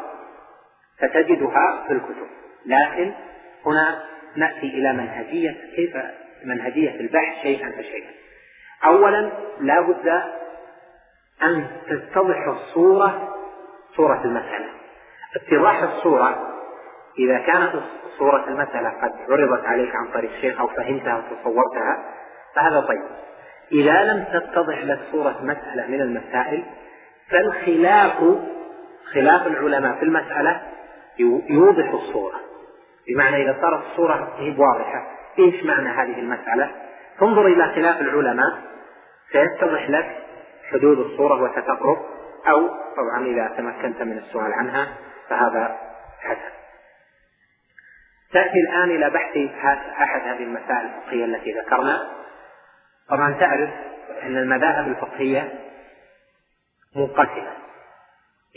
فتجدها 1.00 1.84
في 1.88 1.94
الكتب. 1.94 2.28
لكن 2.66 3.14
هنا 3.66 4.04
نأتي 4.36 4.68
إلى 4.68 4.94
منهجية 4.94 5.58
كيف 5.76 5.98
منهجية 6.44 7.00
البحث 7.00 7.42
شيئا 7.42 7.72
فشيئا. 7.72 8.12
أولا 8.86 9.32
لا 9.60 9.82
بد 9.82 10.08
أن 11.44 11.68
تتضح 11.90 12.48
الصورة 12.48 13.36
صورة 13.96 14.26
المسألة. 14.26 14.70
اتضاح 15.36 15.84
الصورة 15.84 16.51
إذا 17.20 17.38
كانت 17.38 17.72
صورة 18.18 18.46
المسألة 18.48 18.90
قد 18.90 19.12
عرضت 19.30 19.66
عليك 19.66 19.96
عن 19.96 20.08
طريق 20.14 20.32
شيخ 20.42 20.60
أو 20.60 20.68
فهمتها 20.68 21.18
وتصورتها 21.18 22.04
فهذا 22.56 22.80
طيب. 22.80 23.02
إذا 23.72 24.04
لم 24.04 24.24
تتضح 24.24 24.84
لك 24.84 25.00
صورة 25.12 25.40
مسألة 25.42 25.88
من 25.88 26.02
المسائل 26.02 26.64
فالخلاف 27.30 28.14
خلاف 29.14 29.48
العلماء 29.48 29.96
في 29.96 30.04
المسألة 30.04 30.62
يوضح 31.50 31.90
الصورة. 31.94 32.40
بمعنى 33.08 33.44
إذا 33.44 33.58
صارت 33.62 33.84
الصورة 33.92 34.34
هي 34.38 34.56
واضحة 34.58 35.08
إيش 35.40 35.64
معنى 35.66 35.90
هذه 35.90 36.20
المسألة؟ 36.20 36.72
تنظر 37.20 37.48
إلى 37.48 37.64
خلاف 37.76 38.02
العلماء 38.02 38.62
فيتضح 39.32 39.90
لك 39.90 40.18
حدود 40.72 41.00
الصورة 41.00 41.44
وتتقرب 41.44 41.98
أو 42.48 42.68
طبعا 42.98 43.26
إذا 43.26 43.54
تمكنت 43.58 44.02
من 44.02 44.18
السؤال 44.18 44.54
عنها 44.54 44.88
فهذا 45.30 45.78
حسن. 46.20 46.61
تأتي 48.34 48.60
الآن 48.60 48.90
إلى 48.90 49.10
بحث 49.10 49.38
أحد 50.02 50.22
هذه 50.22 50.44
المسائل 50.44 50.86
الفقهية 50.86 51.26
التي 51.26 51.52
ذكرنا. 51.52 52.12
طبعا 53.10 53.34
تعرف 53.40 53.70
أن 54.24 54.38
المذاهب 54.38 54.88
الفقهية 54.88 55.54
منقسمة 56.96 57.54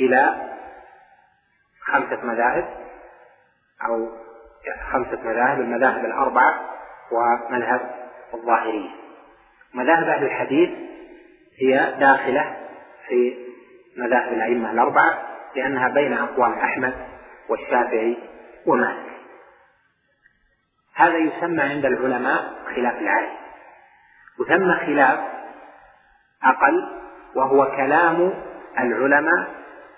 إلى 0.00 0.50
خمسة 1.80 2.24
مذاهب 2.24 2.68
أو 3.84 4.08
خمسة 4.92 5.18
مذاهب 5.24 5.60
المذاهب 5.60 6.04
الأربعة 6.04 6.70
ومذهب 7.12 7.90
الظاهرية. 8.34 8.90
مذاهب 9.74 10.08
أهل 10.08 10.24
الحديث 10.24 10.70
هي 11.60 11.94
داخلة 12.00 12.56
في 13.08 13.36
مذاهب 13.96 14.32
الأئمة 14.32 14.70
الأربعة 14.70 15.22
لأنها 15.56 15.88
بين 15.88 16.12
أقوال 16.12 16.58
أحمد 16.58 16.94
والشافعي 17.48 18.16
ومالك. 18.66 19.13
هذا 20.96 21.16
يسمى 21.16 21.62
عند 21.62 21.84
العلماء 21.84 22.54
خلاف 22.74 23.00
العالم 23.00 23.32
وثم 24.40 24.86
خلاف 24.86 25.18
أقل 26.44 26.88
وهو 27.36 27.76
كلام 27.76 28.32
العلماء 28.78 29.48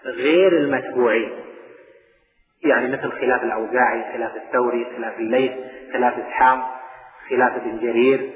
غير 0.05 0.53
المتبوعين. 0.53 1.31
يعني 2.65 2.89
مثل 2.89 3.13
خلاف 3.13 3.43
الأوزاعي 3.43 4.05
خلاف 4.13 4.37
الثوري 4.37 4.87
خلاف 4.97 5.19
الليث 5.19 5.53
خلاف 5.93 6.15
إسحاق 6.19 6.81
خلاف 7.31 7.53
ابن 7.53 7.79
جرير 7.79 8.31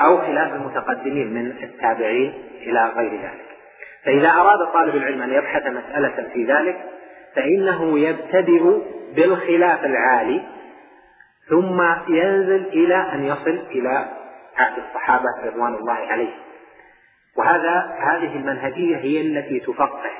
أو 0.00 0.18
خلاف 0.18 0.54
المتقدمين 0.54 1.34
من 1.34 1.50
التابعين 1.62 2.34
إلى 2.60 2.92
غير 2.96 3.12
ذلك. 3.12 3.52
فإذا 4.04 4.30
أراد 4.30 4.72
طالب 4.72 4.96
العلم 4.96 5.22
أن 5.22 5.32
يبحث 5.32 5.66
مسألة 5.66 6.28
في 6.32 6.44
ذلك 6.44 6.76
فإنه 7.36 7.98
يبتدئ 7.98 8.78
بالخلاف 9.16 9.84
العالي 9.84 10.42
ثم 11.52 11.82
ينزل 12.08 12.66
إلى 12.66 13.12
أن 13.12 13.24
يصل 13.24 13.66
إلى 13.70 14.06
عهد 14.56 14.78
الصحابة 14.78 15.28
رضوان 15.44 15.74
الله 15.74 15.92
عليهم. 15.92 16.40
وهذا 17.36 17.96
هذه 17.98 18.36
المنهجية 18.36 18.96
هي 18.96 19.20
التي 19.20 19.60
تفقه 19.60 20.10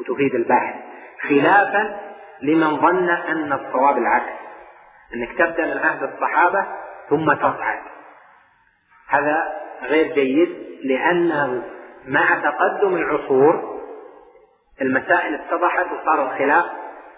وتفيد 0.00 0.34
الباحث 0.34 0.74
خلافا 1.28 2.00
لمن 2.42 2.76
ظن 2.76 3.08
أن 3.08 3.52
الصواب 3.52 3.98
العكس 3.98 4.32
أنك 5.14 5.38
تبدأ 5.38 5.66
من 5.66 5.78
عهد 5.78 6.02
الصحابة 6.02 6.66
ثم 7.08 7.32
تصعد. 7.32 7.80
هذا 9.08 9.60
غير 9.82 10.14
جيد 10.14 10.48
لأنه 10.84 11.62
مع 12.06 12.34
تقدم 12.34 12.96
العصور 12.96 13.80
المسائل 14.80 15.34
اتضحت 15.34 15.86
وصار 15.92 16.32
الخلاف 16.32 16.64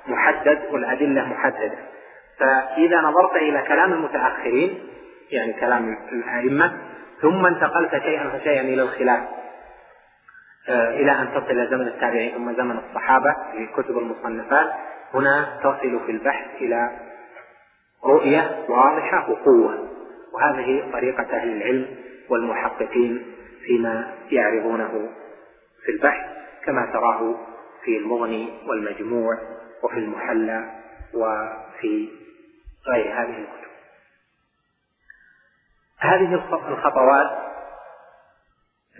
محدد 0.06 0.62
والأدلة 0.70 1.24
محددة. 1.24 1.91
فإذا 2.42 3.00
نظرت 3.00 3.36
إلى 3.36 3.62
كلام 3.62 3.92
المتأخرين 3.92 4.78
يعني 5.30 5.52
كلام 5.52 5.96
الأئمة 6.12 6.72
ثم 7.20 7.46
انتقلت 7.46 7.90
شيئا 7.90 8.30
فشيئا 8.30 8.60
إلى 8.60 8.82
الخلاف. 8.82 9.22
آه، 10.68 10.90
إلى 10.90 11.12
أن 11.12 11.28
تصل 11.34 11.50
إلى 11.50 11.66
زمن 11.66 11.88
التابعين 11.88 12.34
ثم 12.34 12.52
زمن 12.52 12.78
الصحابة 12.78 13.36
في 13.52 13.66
كتب 13.66 13.98
المصنفات. 13.98 14.72
هنا 15.14 15.58
تصل 15.62 16.00
في 16.06 16.12
البحث 16.12 16.46
إلى 16.60 16.90
رؤية 18.04 18.64
واضحة 18.68 19.30
وقوة 19.30 19.88
وهذه 20.32 20.92
طريقة 20.92 21.36
أهل 21.36 21.56
العلم 21.56 21.86
والمحققين 22.28 23.22
فيما 23.66 24.14
يعرضونه 24.30 25.08
في 25.84 25.92
البحث 25.92 26.26
كما 26.64 26.86
تراه 26.92 27.36
في 27.84 27.96
المغني 27.96 28.48
والمجموع 28.68 29.38
وفي 29.82 29.98
المحلى 29.98 30.70
وفي 31.14 32.21
غير 32.86 33.12
هذه 33.12 33.38
الكتب. 33.38 33.72
هذه 35.98 36.34
الخطوات 36.68 37.30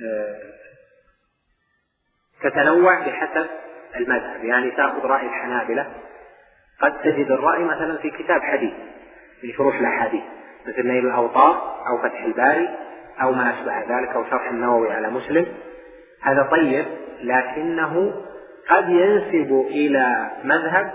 آه، 0.05 0.53
تتنوع 2.43 3.01
بحسب 3.01 3.47
المذهب. 3.97 4.45
يعني 4.45 4.71
تأخذ 4.71 5.05
رأي 5.05 5.27
الحنابلة 5.27 5.95
قد 6.81 7.03
تجد 7.03 7.31
الرأي 7.31 7.65
مثلا 7.65 7.99
في 7.99 8.11
كتاب 8.11 8.41
حديث 8.41 8.75
من 9.43 9.53
شروح 9.53 9.77
الأحاديث 9.77 10.23
مثل 10.67 10.87
نيل 10.87 11.07
الأوطار 11.07 11.87
أو 11.89 11.99
فتح 11.99 12.25
الباري 12.25 12.79
أو 13.23 13.33
ما 13.33 13.55
أشبه 13.55 13.81
ذلك 13.81 14.09
أو 14.09 14.25
شرح 14.25 14.49
النووي 14.49 14.93
على 14.93 15.11
مسلم. 15.11 15.47
هذا 16.21 16.43
طيب 16.43 16.87
لكنه 17.21 18.25
قد 18.69 18.89
ينسب 18.89 19.67
إلى 19.71 20.31
مذهب 20.45 20.93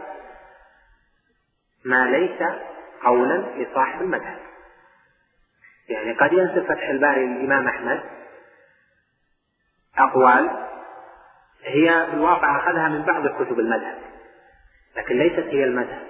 ما 1.86 2.06
ليس 2.06 2.42
قولا 3.04 3.44
لصاحب 3.58 4.02
المذهب. 4.02 4.38
يعني 5.90 6.14
قد 6.14 6.34
ينسب 6.34 6.64
فتح 6.64 6.90
الباري 6.90 7.26
للإمام 7.26 7.68
أحمد. 7.68 8.02
أقوال 9.98 10.50
هي 11.64 12.06
في 12.10 12.14
الواقع 12.14 12.58
أخذها 12.58 12.90
من 12.90 13.02
بعض 13.02 13.28
كتب 13.28 13.60
المذهب 13.60 13.98
لكن 14.98 15.18
ليست 15.18 15.48
هي 15.48 15.64
المذهب. 15.64 16.08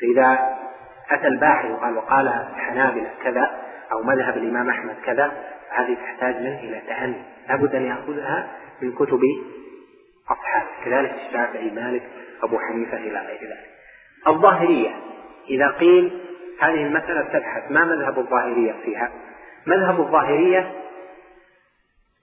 فإذا 0.00 0.58
أتى 1.10 1.26
الباحث 1.26 1.70
وقال 1.70 1.96
وقال 1.96 2.28
الحنابلة 2.28 3.10
كذا 3.22 3.50
أو 3.92 4.02
مذهب 4.02 4.36
الإمام 4.36 4.70
أحمد 4.70 4.96
كذا 5.04 5.32
هذه 5.70 5.94
تحتاج 5.94 6.36
منه 6.36 6.58
إلى 6.58 6.80
تأني 6.80 7.22
لابد 7.48 7.74
أن 7.74 7.86
يأخذها 7.86 8.48
من 8.82 8.92
كتب 8.92 9.20
أصحابه. 10.30 10.66
كذلك 10.84 11.14
الشافعي 11.26 11.70
مالك 11.70 12.02
أبو 12.42 12.58
حنيفة 12.58 12.96
إلى 12.96 13.18
غير 13.18 13.40
ذلك. 13.40 13.70
الظاهرية. 14.26 14.94
إذا 15.50 15.68
قيل 15.68 16.20
هذه 16.60 16.86
المسألة 16.86 17.22
تبحث 17.22 17.70
ما 17.70 17.84
مذهب 17.84 18.18
الظاهرية 18.18 18.72
فيها؟ 18.84 19.12
مذهب 19.66 20.00
الظاهرية 20.00 20.84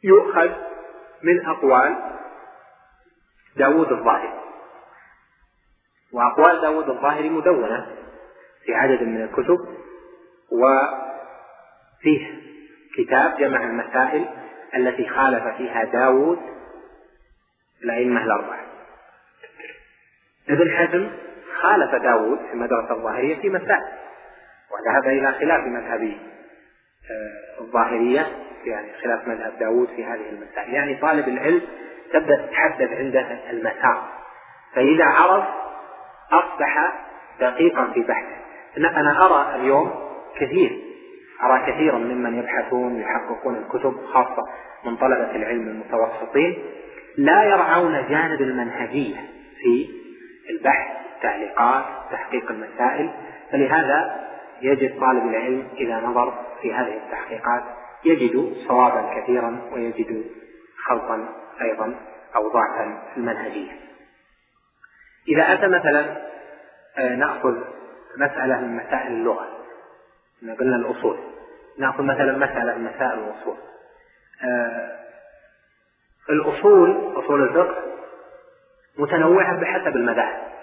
يؤخذ 0.03 0.49
من 1.23 1.45
أقوال 1.45 1.95
داود 3.57 3.91
الظاهري 3.91 4.33
وأقوال 6.13 6.61
داود 6.61 6.89
الظاهري 6.89 7.29
مدونة 7.29 7.87
في 8.65 8.73
عدد 8.73 9.03
من 9.03 9.21
الكتب 9.21 9.59
وفيه 10.51 12.33
كتاب 12.97 13.37
جمع 13.37 13.63
المسائل 13.63 14.29
التي 14.75 15.09
خالف 15.09 15.57
فيها 15.57 15.83
داود 15.83 16.39
الأئمة 17.83 18.23
الأربعة. 18.23 18.65
ابن 20.49 20.71
حزم 20.71 21.24
خالف 21.61 21.95
داود 21.95 22.37
في 22.37 22.53
المدرسة 22.53 22.91
الظاهرية 22.91 23.41
في 23.41 23.49
مسائل 23.49 23.83
وذهب 24.71 25.07
إلى 25.07 25.31
خلاف 25.31 25.63
مذهب 25.63 26.01
آه، 27.11 27.61
الظاهرية 27.61 28.27
يعني 28.65 28.87
خلاف 29.03 29.27
مذهب 29.27 29.59
داود 29.59 29.87
في 29.95 30.05
هذه 30.05 30.29
المسائل 30.29 30.73
يعني 30.73 30.95
طالب 30.95 31.27
العلم 31.27 31.61
تبدأ 32.13 32.45
تتحدث 32.45 32.91
عنده 32.91 33.27
المسار. 33.49 34.09
فإذا 34.73 35.05
عرف 35.05 35.45
أصبح 36.31 36.93
دقيقا 37.39 37.91
في 37.93 38.01
بحثه. 38.01 38.35
أنا 38.77 39.25
أرى 39.25 39.55
اليوم 39.55 39.93
كثير 40.35 40.81
أرى 41.43 41.71
كثيرا 41.71 41.97
ممن 41.97 42.39
يبحثون 42.39 42.95
ويحققون 42.95 43.55
الكتب 43.55 44.05
خاصة 44.05 44.43
من 44.85 44.95
طلبة 44.95 45.35
العلم 45.35 45.67
المتوسطين 45.67 46.63
لا 47.17 47.43
يرعون 47.43 48.05
جانب 48.09 48.41
المنهجية 48.41 49.15
في 49.61 49.89
البحث. 50.49 51.04
التعليقات 51.15 51.85
تحقيق 52.11 52.51
المسائل. 52.51 53.09
فلهذا 53.51 54.25
يجد 54.61 54.99
طالب 54.99 55.27
العلم 55.27 55.67
إذا 55.77 55.99
نظر 55.99 56.45
في 56.61 56.73
هذه 56.73 56.97
التحقيقات 57.05 57.63
يجد 58.05 58.53
صوابا 58.67 59.21
كثيرا 59.21 59.61
ويجد 59.71 60.25
خلطا 60.85 61.27
أيضا 61.61 61.95
أو 62.35 62.49
ضعفا 62.49 63.03
في 63.13 63.17
المنهجية. 63.17 63.71
إذا 65.27 65.53
أتى 65.53 65.67
مثلا 65.67 66.25
آه، 66.97 67.15
نأخذ 67.15 67.57
مسألة 68.17 68.61
من 68.61 68.75
مسائل 68.75 69.11
اللغة. 69.11 69.47
قلنا 70.59 70.75
الأصول. 70.75 71.17
نأخذ 71.77 72.03
مثلا 72.03 72.37
مسألة 72.37 72.77
من 72.77 72.83
مسائل 72.83 73.19
الأصول. 73.19 73.57
آه، 74.43 74.99
الأصول 76.29 77.13
أصول 77.15 77.43
الفقه 77.43 77.83
متنوعة 78.97 79.59
بحسب 79.59 79.95
المذاهب. 79.95 80.54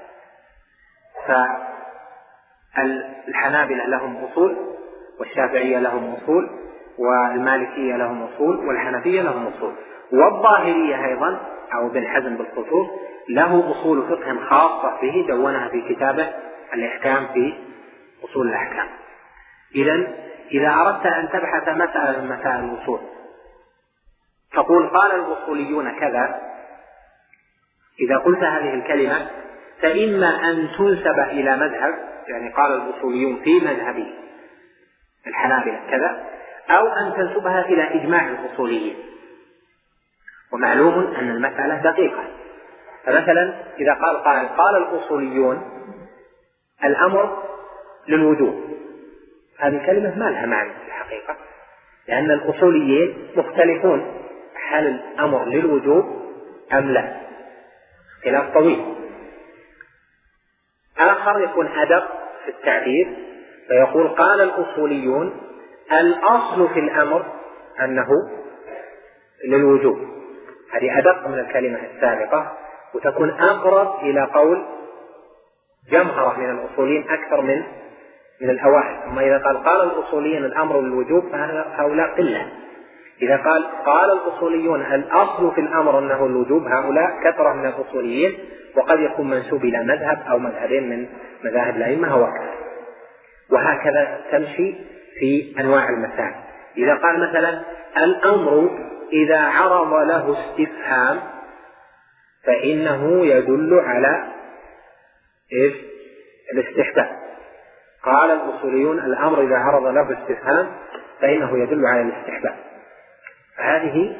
فالحنابلة 2.77 3.87
لهم 3.87 4.25
أصول 4.25 4.57
والشافعية 5.21 5.79
لهم 5.79 6.15
أصول 6.15 6.51
والمالكية 6.99 7.97
لهم 7.97 8.23
أصول 8.23 8.57
والحنفية 8.57 9.23
لهم 9.23 9.47
أصول. 9.47 9.75
والظاهرية 10.13 11.05
أيضا 11.05 11.41
أو 11.75 11.87
ابن 11.87 12.09
حزم 12.09 12.37
بالخصوص 12.37 12.89
له 13.29 13.71
أصول 13.71 14.09
فقه 14.09 14.45
خاصة 14.51 15.01
به 15.03 15.27
دونها 15.29 15.69
في 15.69 15.95
كتابه 15.95 16.33
الإحكام 16.75 17.27
في 17.27 17.55
أصول 18.25 18.49
الأحكام. 18.49 18.89
إذا 19.75 20.09
إذا 20.51 20.75
أردت 20.75 21.07
أن 21.07 21.29
تبحث 21.29 21.69
مسألة 21.69 22.23
من 22.23 22.29
مسائل 22.29 22.65
الأصول 22.65 23.01
تقول 24.53 24.89
قال 24.89 25.15
الأصوليون 25.15 25.91
كذا. 25.91 26.41
إذا 28.01 28.17
قلت 28.17 28.39
هذه 28.39 28.75
الكلمة 28.75 29.31
فإما 29.83 30.51
أن 30.51 30.69
تنسب 30.79 31.19
إلى 31.19 31.57
مذهب 31.57 31.95
يعني 32.29 32.53
قال 32.53 32.73
الأصوليون 32.73 33.43
في 33.45 33.61
مذهب 33.61 34.07
الحنابلة 35.27 35.81
كذا 35.91 36.25
أو 36.71 36.87
أن 36.87 37.15
تنسبها 37.17 37.65
إلى 37.67 37.95
إجماع 37.95 38.29
الأصوليين. 38.29 38.97
ومعلوم 40.53 41.15
أن 41.15 41.31
المسألة 41.31 41.77
دقيقة. 41.91 42.25
فمثلا 43.05 43.55
إذا 43.81 43.95
قال 43.95 44.25
قائل 44.25 44.49
قال 44.49 44.77
الأصوليون 44.77 45.63
الأمر 46.85 47.43
للوجوب. 48.09 48.73
هذه 49.59 49.77
الكلمة 49.77 50.19
ما 50.19 50.31
لها 50.31 50.47
معنى 50.47 50.71
في 50.71 50.87
الحقيقة 50.87 51.37
لأن 52.09 52.31
الأصوليين 52.31 53.29
مختلفون 53.37 54.15
هل 54.69 54.87
الأمر 54.87 55.45
للوجوب 55.45 56.23
أم 56.73 56.91
لا؟ 56.91 57.17
خلاف 58.25 58.55
طويل. 58.55 59.02
آخر 60.99 61.41
يكون 61.41 61.67
أدق 61.67 62.09
في 62.45 62.51
التعبير 62.51 63.17
فيقول 63.69 64.09
قال 64.09 64.41
الأصوليون 64.41 65.41
الأصل 65.93 66.69
في 66.69 66.81
الأمر 66.81 67.25
أنه 67.81 68.09
للوجوب. 69.49 69.99
هذه 70.73 70.99
أدق 70.99 71.27
من 71.29 71.39
الكلمة 71.39 71.79
السابقة 71.95 72.53
وتكون 72.95 73.31
أقرب 73.31 73.95
إلى 74.03 74.25
قول 74.35 74.65
جمهرة 75.91 76.39
من 76.39 76.51
الأصوليين 76.51 77.11
أكثر 77.11 77.41
من 77.41 77.63
من 78.41 78.51
الأوائل. 78.51 78.97
أما 79.07 79.27
إذا 79.27 79.39
قال 79.39 79.65
قال 79.65 79.83
الأصوليين 79.83 80.45
الأمر 80.45 80.81
للوجوب 80.81 81.29
فهؤلاء 81.33 82.15
قلة. 82.17 82.53
إذا 83.23 83.37
قال 83.37 83.67
قال 83.87 84.11
الأصوليون 84.13 84.81
الأصل 84.81 85.55
في 85.55 85.61
الأمر 85.61 85.99
أنه 85.99 86.27
الوجوب 86.27 86.67
هؤلاء 86.67 87.11
كثرة 87.25 87.53
من 87.53 87.67
الأصوليين 87.67 88.39
وقد 88.77 89.01
يكون 89.01 89.31
منسوب 89.31 89.65
إلى 89.65 89.85
مذهب 89.85 90.23
أو 90.31 90.39
مذهبين 90.39 90.89
من 90.89 91.07
مذاهب 91.45 91.77
الأئمة 91.77 92.17
وهكذا 92.17 92.53
وهكذا 93.51 94.21
تمشي 94.31 94.75
في 95.19 95.55
أنواع 95.61 95.89
المسائل. 95.89 96.35
إذا 96.77 96.95
قال 96.95 97.29
مثلا 97.29 97.63
الأمر 97.97 98.79
إذا 99.13 99.41
عرض 99.41 99.95
له 99.95 100.37
استفهام 100.39 101.21
فإنه 102.45 103.27
يدل 103.27 103.81
على 103.81 104.33
إيش؟ 105.53 105.75
الاستحباب. 106.53 107.09
قال 108.05 108.31
الأصوليون 108.31 108.99
الأمر 108.99 109.43
إذا 109.43 109.57
عرض 109.57 109.87
له 109.87 110.23
استفهام 110.23 110.73
فإنه 111.21 111.59
يدل 111.59 111.87
على 111.87 112.03
الاستحباب. 112.03 112.72
هذه 113.59 114.17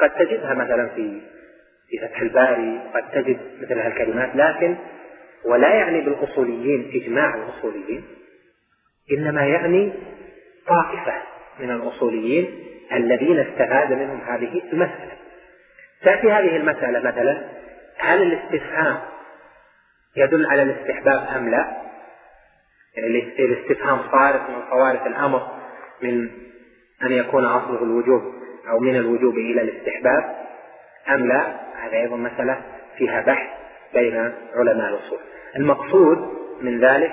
قد 0.00 0.10
تجدها 0.10 0.54
مثلا 0.54 0.88
في 0.88 1.20
في 1.88 1.98
فتح 1.98 2.20
الباري 2.20 2.80
قد 2.94 3.10
تجد 3.10 3.40
مثل 3.60 3.78
هالكلمات 3.78 4.36
لكن 4.36 4.76
ولا 5.44 5.74
يعني 5.74 6.00
بالأصوليين 6.00 6.90
إجماع 6.94 7.34
الأصوليين 7.34 8.04
إنما 9.12 9.46
يعني 9.46 9.92
طائفة 10.66 11.14
من 11.60 11.70
الأصوليين 11.70 12.64
الذين 12.92 13.38
استفاد 13.38 13.92
منهم 13.92 14.20
هذه 14.20 14.62
المسألة 14.72 15.12
تأتي 16.02 16.32
هذه 16.32 16.56
المسألة 16.56 16.98
مثلا 16.98 17.44
هل 17.98 18.22
الاستفهام 18.22 19.00
يدل 20.16 20.46
على 20.46 20.62
الاستحباب 20.62 21.26
أم 21.36 21.48
لا؟ 21.48 21.88
يعني 22.96 23.34
الاستفهام 23.38 23.98
صارف 24.12 24.50
من 24.50 24.62
صوارف 24.70 25.06
الأمر 25.06 25.48
من 26.02 26.28
أن 27.02 27.12
يكون 27.12 27.44
أصله 27.44 27.82
الوجوب 27.82 28.34
أو 28.70 28.78
من 28.78 28.96
الوجوب 28.96 29.34
إلى 29.34 29.60
الاستحباب 29.60 30.36
أم 31.10 31.26
لا؟ 31.26 31.42
هذا 31.82 31.96
أيضا 31.96 32.16
مسألة 32.16 32.60
فيها 32.98 33.20
بحث 33.20 33.48
بين 33.94 34.32
علماء 34.54 34.88
الأصول. 34.88 35.18
المقصود 35.56 36.38
من 36.62 36.80
ذلك 36.80 37.12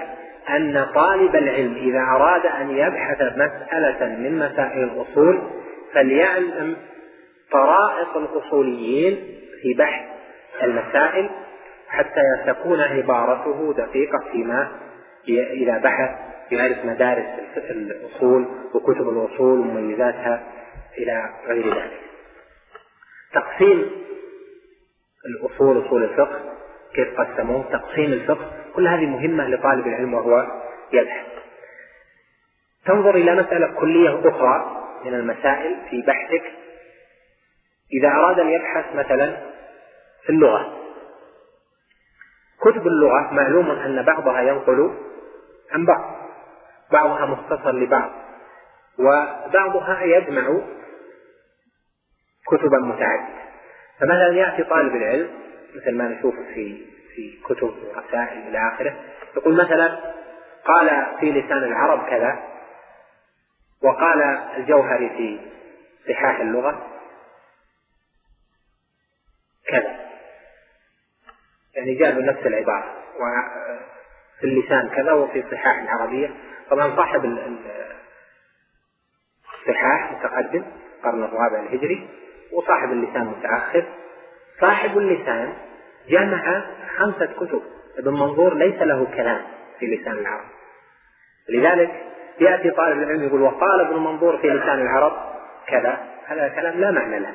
أن 0.49 0.85
طالب 0.95 1.35
العلم 1.35 1.75
إذا 1.75 1.99
أراد 1.99 2.45
أن 2.45 2.71
يبحث 2.71 3.21
مسألة 3.21 4.05
من 4.05 4.39
مسائل 4.39 4.83
الأصول 4.83 5.41
فليعلم 5.93 6.75
طرائق 7.51 8.17
الأصوليين 8.17 9.15
في 9.61 9.73
بحث 9.73 10.05
المسائل 10.63 11.29
حتى 11.87 12.21
تكون 12.47 12.81
عبارته 12.81 13.73
دقيقة 13.77 14.19
فيما 14.31 14.67
إذا 15.29 15.77
بحث 15.77 16.09
يعرف 16.51 16.85
مدارس 16.85 17.25
الأصول 17.57 18.45
وكتب 18.73 19.09
الأصول 19.09 19.59
ومميزاتها 19.59 20.43
إلى 20.97 21.29
غير 21.47 21.75
ذلك. 21.75 21.99
تقسيم 23.33 23.91
الأصول 25.25 25.85
أصول 25.85 26.03
الفقه 26.03 26.39
كيف 26.93 27.21
قسموه 27.21 27.63
تقسيم 27.71 28.13
الفقه 28.13 28.51
كل 28.75 28.87
هذه 28.87 29.05
مهمة 29.05 29.47
لطالب 29.47 29.87
العلم 29.87 30.13
وهو 30.13 30.47
يبحث. 30.93 31.25
تنظر 32.85 33.15
إلى 33.15 33.35
مسألة 33.35 33.67
كلية 33.79 34.29
أخرى 34.29 34.83
من 35.05 35.13
المسائل 35.13 35.75
في 35.89 36.01
بحثك. 36.01 36.43
إذا 37.93 38.07
أراد 38.07 38.39
أن 38.39 38.49
يبحث 38.49 38.95
مثلا 38.95 39.37
في 40.23 40.29
اللغة. 40.29 40.81
كتب 42.61 42.87
اللغة 42.87 43.33
معلوم 43.33 43.71
أن 43.71 44.01
بعضها 44.01 44.41
ينقل 44.41 44.97
عن 45.71 45.85
بعض. 45.85 46.15
بعضها 46.91 47.25
مختصر 47.25 47.71
لبعض. 47.71 48.11
وبعضها 48.99 50.03
يجمع 50.03 50.61
كتبا 52.47 52.77
متعددة. 52.77 53.45
فمثلا 53.99 54.33
يأتي 54.33 54.63
طالب 54.63 54.95
العلم 54.95 55.29
مثل 55.75 55.97
ما 55.97 56.07
نشوف 56.07 56.35
في 56.35 56.85
في 57.15 57.39
كتب 57.45 57.73
ورسائل 57.83 58.47
إلى 58.47 58.73
آخره 58.73 58.95
يقول 59.35 59.65
مثلا 59.65 60.13
قال 60.65 61.17
في 61.19 61.31
لسان 61.31 61.63
العرب 61.63 62.09
كذا 62.09 62.43
وقال 63.83 64.21
الجوهري 64.57 65.09
في 65.09 65.39
صحاح 66.13 66.39
اللغة 66.39 66.87
كذا. 69.67 69.95
يعني 71.75 71.95
جاب 71.95 72.17
نفس 72.17 72.45
العبارة 72.45 72.95
وفي 73.15 74.43
اللسان 74.43 74.89
كذا 74.89 75.11
وفي 75.11 75.39
الصحاح 75.39 75.77
العربية. 75.77 76.35
طبعا 76.69 76.95
صاحب 76.95 77.25
الصحاح 79.61 80.11
متقدم 80.11 80.65
القرن 80.97 81.23
الرابع 81.23 81.59
الهجري. 81.59 82.09
وصاحب 82.55 82.91
اللسان 82.91 83.25
متأخر 83.25 83.85
صاحب 84.61 84.97
اللسان 84.97 85.53
جمع 86.09 86.63
خمسة 86.97 87.25
كتب 87.25 87.61
ابن 87.97 88.13
منظور 88.13 88.53
ليس 88.53 88.81
له 88.81 89.07
كلام 89.15 89.41
في 89.79 89.85
لسان 89.85 90.17
العرب. 90.17 90.45
لذلك 91.49 92.03
يأتي 92.39 92.71
طالب 92.71 93.03
العلم 93.03 93.23
يقول 93.23 93.41
وقال 93.41 93.81
ابن 93.81 93.99
منظور 93.99 94.37
في 94.37 94.49
لسان 94.49 94.79
العرب 94.81 95.13
كذا 95.67 95.97
هذا 96.25 96.45
الكلام 96.47 96.79
لا 96.79 96.91
معنى 96.91 97.19
له. 97.19 97.33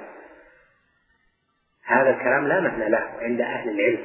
هذا 1.86 2.10
الكلام 2.10 2.46
لا 2.46 2.60
معنى 2.60 2.88
له 2.88 3.06
عند 3.20 3.40
أهل 3.40 3.70
العلم 3.70 4.02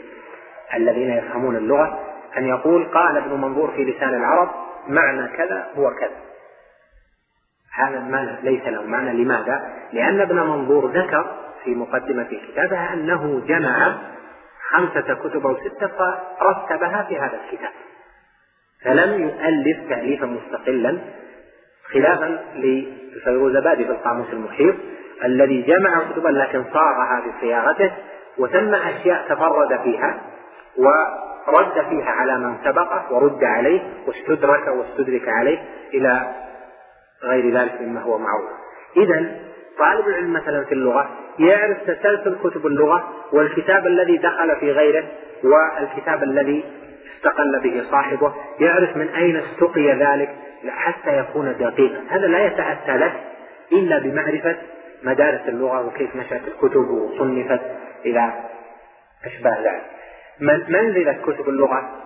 الذين 0.74 1.09
يفهمون 1.09 1.55
اللغة 1.55 1.99
أن 2.38 2.47
يقول 2.47 2.86
قال 2.86 3.18
ابن 3.18 3.41
منظور 3.41 3.72
في 3.72 3.84
لسان 3.84 4.09
العرب 4.09 4.49
معنى 4.88 5.28
كذا 5.38 5.68
هو 5.76 5.89
كذا. 5.99 6.16
هذا 7.76 7.98
المعنى 7.98 8.42
ليس 8.44 8.68
له 8.68 8.84
معنى 8.84 9.24
لماذا؟ 9.24 9.74
لأن 9.94 10.22
ابن 10.22 10.36
منظور 10.36 10.92
ذكر 10.92 11.36
في 11.64 11.76
مقدمة 11.76 12.28
كتابه 12.48 12.94
أنه 12.94 13.42
جمع 13.48 13.98
خمسة 14.70 15.14
كتب 15.14 15.46
أو 15.46 15.58
ستة 15.58 15.88
فرتبها 16.40 17.06
في 17.10 17.18
هذا 17.18 17.40
الكتاب 17.44 17.72
فلم 18.84 19.24
يؤلف 19.24 19.90
تأليفا 19.90 20.26
مستقلا 20.26 21.00
خلافا 21.94 22.40
للفيروزبادي 22.56 23.86
في 23.86 23.92
القاموس 23.92 24.28
المحيط 24.34 24.76
الذي 25.24 25.62
جمع 25.62 26.12
كتبا 26.12 26.30
لكن 26.30 26.64
صاغها 26.74 27.24
بصياغته 27.28 27.92
وثم 28.38 28.76
أشياء 28.76 29.26
تفرد 29.30 29.80
فيها 29.84 30.22
ورد 30.78 31.86
فيها 31.90 32.10
على 32.10 32.38
من 32.38 32.56
سبقه 32.64 33.14
ورد 33.14 33.44
عليه 33.44 33.82
واستدرك 34.08 34.68
واستدرك 34.68 35.30
عليه 35.30 35.64
إلى 35.94 36.36
غير 37.26 37.58
ذلك 37.58 37.82
مما 37.82 38.02
هو 38.02 38.18
معروف. 38.18 38.50
إذا 38.98 39.40
طالب 39.78 40.08
العلم 40.08 40.34
مثلا 40.34 40.64
في 40.64 40.72
اللغة 40.72 41.10
يعرف 41.40 41.78
تسلسل 41.82 42.38
كتب 42.44 42.68
اللغة 42.68 43.14
والكتاب 43.34 43.88
الذي 43.88 44.18
دخل 44.18 44.56
في 44.60 44.72
غيره 44.72 45.04
والكتاب 45.44 46.24
الذي 46.24 46.64
استقل 47.16 47.60
به 47.64 47.84
صاحبه 47.92 48.34
يعرف 48.60 48.98
من 48.98 49.08
أين 49.08 49.36
استقي 49.36 49.92
ذلك 49.92 50.36
حتى 50.68 51.18
يكون 51.18 51.56
دقيقا. 51.60 52.04
هذا 52.10 52.28
لا 52.28 52.46
يتأتى 52.46 52.98
لك 52.98 53.14
إلا 53.72 54.00
بمعرفة 54.00 54.56
مدارس 55.04 55.42
اللغة 55.48 55.88
وكيف 55.88 56.16
نشأت 56.16 56.42
الكتب 56.48 56.90
وصنفت 56.90 57.62
إلى 58.06 58.34
أشباه 59.26 59.58
ذلك. 59.62 59.86
منزلة 60.70 61.14
كتب 61.26 61.50
اللغة 61.50 62.02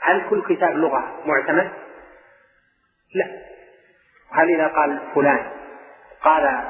هل 0.00 0.22
كل 0.30 0.42
كتاب 0.42 0.76
لغة 0.76 1.04
معتمد؟ 1.26 1.68
لا. 3.14 3.55
هل 4.36 4.54
إذا 4.54 4.66
قال 4.66 4.98
فلان. 5.14 5.46
قال 6.22 6.64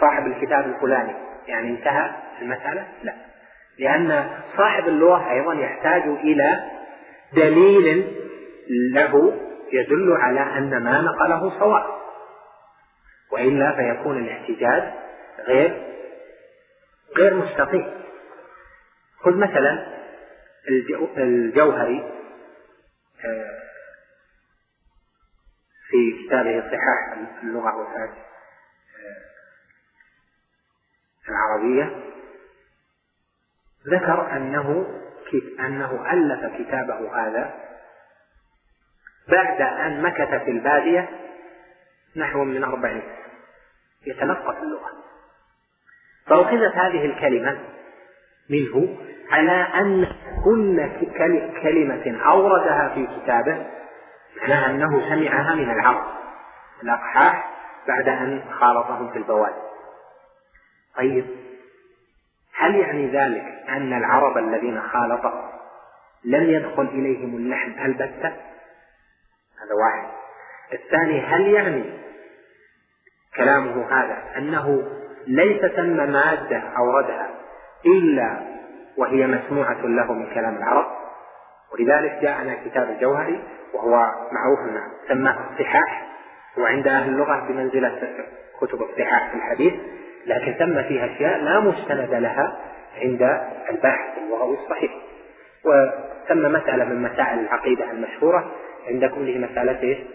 صاحب 0.00 0.26
الكتاب 0.26 0.66
الفلاني. 0.66 1.14
يعني 1.46 1.70
انتهى 1.70 2.10
المسألة؟ 2.42 2.86
لا. 3.02 3.14
لأن 3.78 4.30
صاحب 4.56 4.88
اللغة 4.88 5.30
أيضا 5.30 5.54
يحتاج 5.54 6.02
إلى 6.02 6.70
دليل 7.32 8.14
له 8.92 9.40
يدل 9.72 10.12
على 10.12 10.40
أن 10.40 10.82
ما 10.82 11.00
نقله 11.00 11.58
صواب. 11.58 11.84
وإلا 13.32 13.72
فيكون 13.72 14.18
الاحتجاج 14.18 14.82
غير 15.46 15.82
غير 17.16 17.34
مستقيم. 17.34 17.90
خذ 19.18 19.36
مثلا 19.36 19.86
الجوهري. 21.18 22.10
آه، 23.24 23.63
في 25.94 26.26
كتابه 26.26 26.60
صحاح 26.60 27.18
اللغة 27.42 27.76
والأدب 27.76 28.14
العربية. 31.28 32.00
ذكر 33.88 34.36
أنه 34.36 34.86
أنه 35.60 36.12
ألف 36.12 36.58
كتابه 36.58 37.16
هذا 37.16 37.54
بعد 39.28 39.60
أن 39.60 40.02
مكث 40.02 40.44
في 40.44 40.50
البادية 40.50 41.08
نحو 42.16 42.44
من 42.44 42.64
أربعين 42.64 43.02
يتلقف 44.06 44.62
اللغة. 44.62 44.90
فأخذت 46.26 46.74
هذه 46.74 47.06
الكلمة 47.06 47.58
منه 48.50 48.98
على 49.30 49.52
أن 49.52 50.06
كل 50.44 50.88
كلمة 51.62 52.24
أوردها 52.26 52.94
في 52.94 53.06
كتابه 53.06 53.83
معناها 54.40 54.70
أنه 54.70 55.08
سمعها 55.08 55.54
من 55.54 55.70
العرب. 55.70 56.04
الأقحاح 56.82 57.50
بعد 57.88 58.08
أن 58.08 58.42
خالطهم 58.60 59.10
في 59.12 59.18
البوادي 59.18 59.64
طيب 60.96 61.26
هل 62.56 62.74
يعني 62.74 63.06
ذلك 63.06 63.44
أن 63.68 63.92
العرب 63.92 64.38
الذين 64.38 64.82
خالطهم 64.82 65.50
لم 66.24 66.50
يدخل 66.50 66.82
إليهم 66.82 67.36
اللحم؟ 67.36 67.84
البتة؟ 67.84 68.28
هذا 69.58 69.74
واحد. 69.84 70.08
الثاني 70.72 71.20
هل 71.20 71.46
يعني 71.46 71.84
كلامه 73.36 73.86
هذا 73.90 74.38
أنه 74.38 74.82
ليس 75.26 75.72
ثم 75.72 75.96
مادة 75.96 76.62
أوردها 76.78 77.30
إلا 77.86 78.40
وهي 78.96 79.26
مسموعة 79.26 79.86
له 79.86 80.12
من 80.12 80.34
كلام 80.34 80.56
العرب؟ 80.56 81.03
ولذلك 81.74 82.18
جاءنا 82.22 82.56
كتاب 82.64 82.90
الجوهري 82.90 83.42
وهو 83.74 83.90
معروف 84.32 84.58
سماه 85.08 85.36
اصطحاح 85.52 86.06
وعند 86.58 86.86
أهل 86.86 87.08
اللغة 87.08 87.46
بمنزلة 87.48 88.14
كتب 88.60 88.82
اصطحاح 88.82 89.30
في 89.30 89.36
الحديث 89.36 89.74
لكن 90.26 90.52
ثم 90.52 90.82
فيها 90.82 91.06
أشياء 91.06 91.38
لا 91.38 91.60
مستند 91.60 92.14
لها 92.14 92.58
عند 93.02 93.22
الباحث 93.70 94.18
اللغوي 94.18 94.58
الصحيح. 94.64 94.92
وثم 95.64 96.52
مسألة 96.52 96.84
من 96.84 97.02
مسائل 97.02 97.38
العقيدة 97.38 97.90
المشهورة 97.90 98.52
عند 98.88 99.04
كله 99.04 99.38
مسألة؟ 99.38 100.06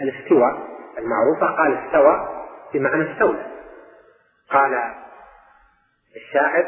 الاستواء 0.00 0.68
المعروفة. 0.98 1.46
قال 1.46 1.78
استوى 1.78 2.28
بمعنى 2.74 3.12
استولى. 3.12 3.46
قال 4.50 4.94
الشاعر 6.16 6.66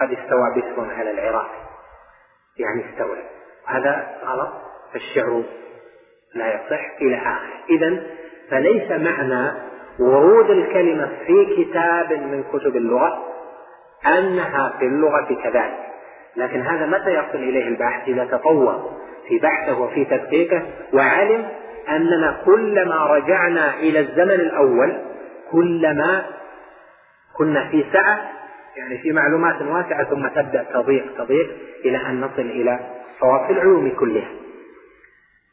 قد 0.00 0.12
استوى 0.12 0.50
بسر 0.56 0.94
على 0.94 1.10
العراق. 1.10 1.69
يعني 2.60 2.84
استولى. 2.90 3.22
هذا 3.66 4.06
غلط 4.24 4.52
فالشعر 4.92 5.42
لا 6.34 6.54
يصح 6.54 7.00
إلى 7.00 7.16
آخره. 7.16 7.64
إذا 7.70 8.02
فليس 8.50 8.90
معنى 8.90 9.52
ورود 10.00 10.50
الكلمة 10.50 11.10
في 11.26 11.64
كتاب 11.64 12.12
من 12.12 12.44
كتب 12.52 12.76
اللغة 12.76 13.24
أنها 14.06 14.74
في 14.78 14.84
اللغة 14.84 15.38
كذلك. 15.42 15.90
لكن 16.36 16.60
هذا 16.60 16.86
متى 16.86 17.10
يصل 17.10 17.38
إليه 17.38 17.68
الباحث 17.68 18.08
إذا 18.08 18.24
تطور 18.24 19.00
في 19.28 19.38
بحثه 19.38 19.80
وفي 19.80 20.04
تدقيقه 20.04 20.62
وعلم 20.92 21.48
أننا 21.88 22.42
كلما 22.44 23.06
رجعنا 23.06 23.74
إلى 23.74 24.00
الزمن 24.00 24.30
الأول 24.30 25.00
كلما 25.52 26.26
كنا 27.36 27.68
في 27.70 27.84
سعة 27.92 28.39
يعني 28.80 28.98
في 28.98 29.12
معلومات 29.12 29.62
واسعة 29.62 30.04
ثم 30.04 30.28
تبدأ 30.28 30.62
تضيق 30.62 31.24
تضيق 31.24 31.56
إلى 31.84 31.96
أن 32.06 32.20
نصل 32.20 32.40
إلى 32.40 32.80
صواب 33.20 33.50
العلوم 33.50 33.90
كلها. 33.90 34.30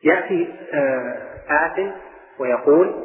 يأتي 0.04 0.54
آه، 0.74 1.42
آت 1.50 1.94
ويقول 2.40 3.04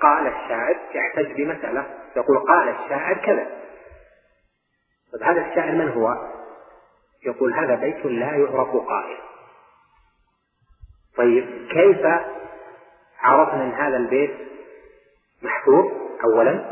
قال 0.00 0.26
الشاعر 0.26 0.76
يحتج 0.94 1.32
بمسألة 1.32 1.86
يقول 2.16 2.38
قال 2.38 2.68
الشاعر 2.68 3.14
كذا. 3.14 3.46
طيب 5.12 5.22
هذا 5.22 5.46
الشاعر 5.46 5.72
من 5.72 5.88
هو؟ 5.88 6.16
يقول 7.26 7.52
هذا 7.52 7.74
بيت 7.74 8.06
لا 8.06 8.36
يعرف 8.36 8.76
قائل. 8.76 9.16
طيب 11.16 11.68
كيف 11.70 12.06
عرفنا 13.20 13.64
إن 13.64 13.72
هذا 13.72 13.96
البيت 13.96 14.34
محفوظ 15.42 15.92
اولا؟ 16.24 16.71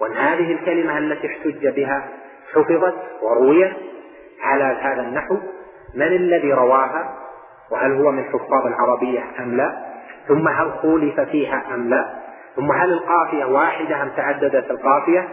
وأن 0.00 0.12
هذه 0.12 0.52
الكلمة 0.52 0.98
التي 0.98 1.26
احتج 1.26 1.68
بها 1.68 2.08
حفظت 2.54 2.94
ورويت 3.22 3.72
على 4.42 4.64
هذا 4.64 5.00
النحو 5.00 5.36
من 5.94 6.06
الذي 6.06 6.52
رواها 6.52 7.16
وهل 7.70 7.92
هو 7.92 8.12
من 8.12 8.24
حفاظ 8.24 8.66
العربية 8.66 9.24
أم 9.38 9.56
لا؟ 9.56 9.86
ثم 10.28 10.48
هل 10.48 10.72
خولف 10.72 11.20
فيها 11.20 11.74
أم 11.74 11.88
لا؟ 11.88 12.20
ثم 12.56 12.72
هل 12.72 12.92
القافية 12.92 13.44
واحدة 13.44 14.02
أم 14.02 14.08
تعددت 14.08 14.70
القافية؟ 14.70 15.28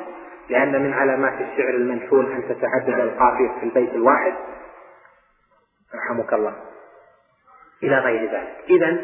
لأن 0.50 0.84
من 0.84 0.94
علامات 0.94 1.34
الشعر 1.34 1.70
المنشور 1.70 2.24
أن 2.24 2.44
تتعدد 2.50 3.00
القافية 3.00 3.60
في 3.60 3.64
البيت 3.64 3.94
الواحد. 3.94 4.34
رحمك 5.96 6.34
الله. 6.34 6.54
إلى 7.84 8.00
غير 8.00 8.32
ذلك. 8.32 8.56
إذا 8.70 8.98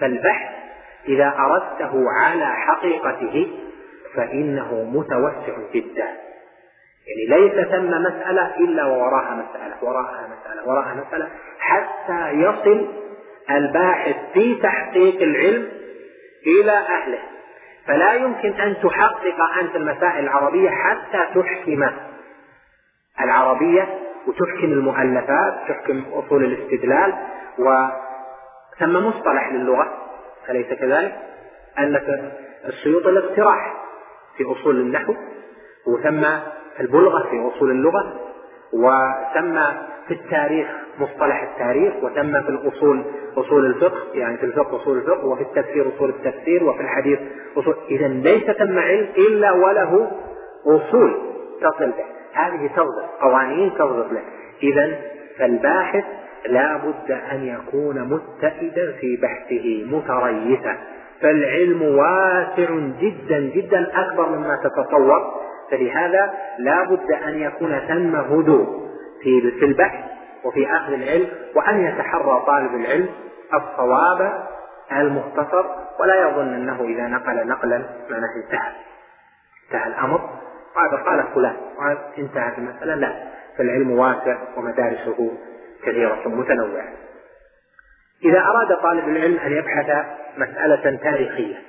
فالبحث 0.00 0.54
إذا 1.08 1.34
أردته 1.38 2.10
على 2.10 2.46
حقيقته 2.46 3.63
فإنه 4.16 4.90
متوسع 4.92 5.56
جدا. 5.74 6.08
يعني 7.06 7.26
ليس 7.28 7.68
ثم 7.68 7.90
مسألة 8.02 8.56
إلا 8.56 8.84
ووراها 8.84 9.34
مسألة 9.34 9.74
وراءها 9.82 10.28
مسألة 10.28 10.68
وراءها 10.68 10.94
مسألة 10.94 11.28
حتى 11.58 12.30
يصل 12.30 12.88
الباحث 13.50 14.16
في 14.32 14.54
تحقيق 14.54 15.22
العلم 15.22 15.68
إلى 16.46 16.72
أهله. 16.72 17.18
فلا 17.86 18.12
يمكن 18.12 18.52
أن 18.52 18.76
تحقق 18.82 19.58
أنت 19.60 19.76
المسائل 19.76 20.24
العربية 20.24 20.70
حتى 20.70 21.26
تحكم 21.34 21.90
العربية 23.20 23.98
وتحكم 24.26 24.72
المؤلفات 24.72 25.54
تحكم 25.68 26.04
أصول 26.12 26.44
الاستدلال 26.44 27.14
و 27.58 27.86
ثم 28.78 28.92
مصطلح 28.92 29.52
للغة 29.52 29.98
أليس 30.50 30.66
كذلك؟ 30.66 31.14
أنك 31.78 32.32
السيوط 32.64 33.06
الاقتراح. 33.06 33.83
في 34.36 34.44
أصول 34.44 34.80
النحو 34.80 35.14
وثم 35.86 36.24
البلغة 36.80 37.28
في 37.30 37.56
أصول 37.56 37.70
اللغة 37.70 38.20
وثم 38.72 39.58
في 40.08 40.14
التاريخ 40.14 40.66
مصطلح 40.98 41.42
التاريخ 41.42 41.94
وثم 42.02 42.42
في 42.42 42.48
الأصول 42.48 43.04
أصول 43.36 43.66
الفقه 43.66 44.02
يعني 44.14 44.36
في 44.36 44.46
الفقه 44.46 44.76
أصول 44.76 44.98
الفقه 44.98 45.26
وفي 45.26 45.42
التفسير 45.42 45.88
أصول 45.96 46.10
التفسير 46.10 46.64
وفي 46.64 46.80
الحديث 46.80 47.18
أصول. 47.56 47.74
إذا 47.90 48.08
ليس 48.08 48.44
ثم 48.44 48.78
علم 48.78 49.08
إلا 49.18 49.52
وله 49.52 50.10
أصول 50.66 51.14
تصل 51.60 51.90
به. 51.90 52.04
هذه 52.32 52.70
تضبط 52.76 53.04
قوانين 53.20 53.74
تضبط 53.74 54.12
له. 54.12 54.22
إذا 54.62 54.98
فالباحث 55.38 56.04
لا 56.46 56.76
بد 56.76 57.10
أن 57.10 57.44
يكون 57.44 58.00
متئدا 58.00 58.92
في 58.92 59.16
بحثه 59.16 59.84
متريثا. 59.96 60.76
فالعلم 61.20 61.82
واسع 61.82 62.68
جدا 63.00 63.40
جدا 63.40 63.90
أكبر 63.94 64.28
مما 64.28 64.56
تتصور 64.56 65.44
فلهذا 65.70 66.32
لا 66.58 66.84
بد 66.84 67.12
أن 67.12 67.40
يكون 67.40 67.78
ثم 67.88 68.16
هدوء 68.16 68.84
في 69.22 69.64
البحث 69.64 70.04
وفي 70.44 70.76
أخذ 70.76 70.92
العلم 70.92 71.28
وأن 71.54 71.80
يتحرى 71.80 72.42
طالب 72.46 72.74
العلم 72.74 73.08
الصواب 73.54 74.44
المختصر 74.92 75.64
ولا 76.00 76.28
يظن 76.28 76.54
أنه 76.54 76.80
إذا 76.84 77.08
نقل 77.08 77.48
نقلا 77.48 77.82
معناه 78.10 78.28
انتهى 78.36 78.72
انتهى 79.66 79.86
الأمر. 79.86 80.30
وهذا 80.76 80.96
قال 80.96 81.24
فلان 81.34 81.56
انتهت 82.18 82.58
المسألة. 82.58 82.94
لا 82.94 83.12
فالعلم 83.58 83.90
واسع 83.90 84.38
ومدارسه 84.56 85.32
كثيرة 85.82 86.22
متنوعة. 86.26 86.84
إذا 88.24 88.38
أراد 88.38 88.76
طالب 88.82 89.08
العلم 89.08 89.38
أن 89.38 89.52
يبحث 89.52 90.06
مسألة 90.36 90.96
تاريخية 90.96 91.62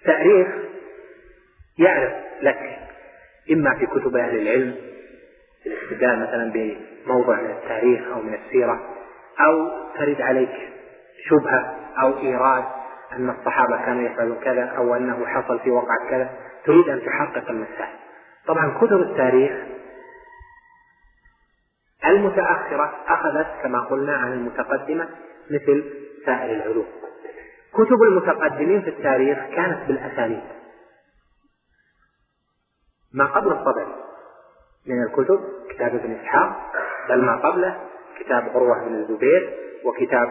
التاريخ 0.00 0.48
يعرف 1.78 2.12
لك 2.42 2.78
إما 3.52 3.74
في 3.74 3.86
كتب 3.86 4.16
أهل 4.16 4.38
العلم 4.38 4.76
الاستدلال 5.66 6.20
مثلا 6.20 6.52
بموضع 6.52 7.40
من 7.40 7.50
التاريخ 7.50 8.08
أو 8.08 8.22
من 8.22 8.34
السيرة 8.34 8.80
أو 9.40 9.68
ترد 9.98 10.20
عليك 10.20 10.72
شبهة 11.28 11.76
أو 12.02 12.18
إيراد 12.18 12.64
أن 13.12 13.30
الصحابة 13.30 13.84
كانوا 13.86 14.02
يفعلون 14.02 14.40
كذا 14.44 14.64
أو 14.64 14.94
أنه 14.94 15.26
حصل 15.26 15.60
في 15.60 15.70
وقع 15.70 15.94
كذا 16.10 16.30
تريد 16.64 16.88
أن 16.88 17.02
تحقق 17.02 17.50
المسائل. 17.50 17.94
طبعا 18.46 18.78
كتب 18.80 19.00
التاريخ 19.00 19.52
المتأخرة 22.06 22.94
أخذت 23.06 23.46
كما 23.62 23.80
قلنا 23.80 24.16
عن 24.16 24.32
المتقدمة 24.32 25.08
مثل 25.50 25.84
سائر 26.26 26.56
العلوم. 26.56 26.86
كتب 27.72 28.02
المتقدمين 28.02 28.82
في 28.82 28.90
التاريخ 28.90 29.38
كانت 29.38 29.86
بالأسانيد. 29.88 30.42
ما 33.14 33.24
قبل 33.24 33.52
الطبري 33.52 33.94
من 34.86 35.02
الكتب 35.02 35.40
كتاب 35.70 35.94
ابن 35.94 36.12
إسحاق 36.12 36.72
بل 37.08 37.24
ما 37.24 37.36
قبله 37.36 37.80
كتاب 38.18 38.48
عروة 38.54 38.88
بن 38.88 38.94
الزبير 38.94 39.54
وكتاب 39.84 40.28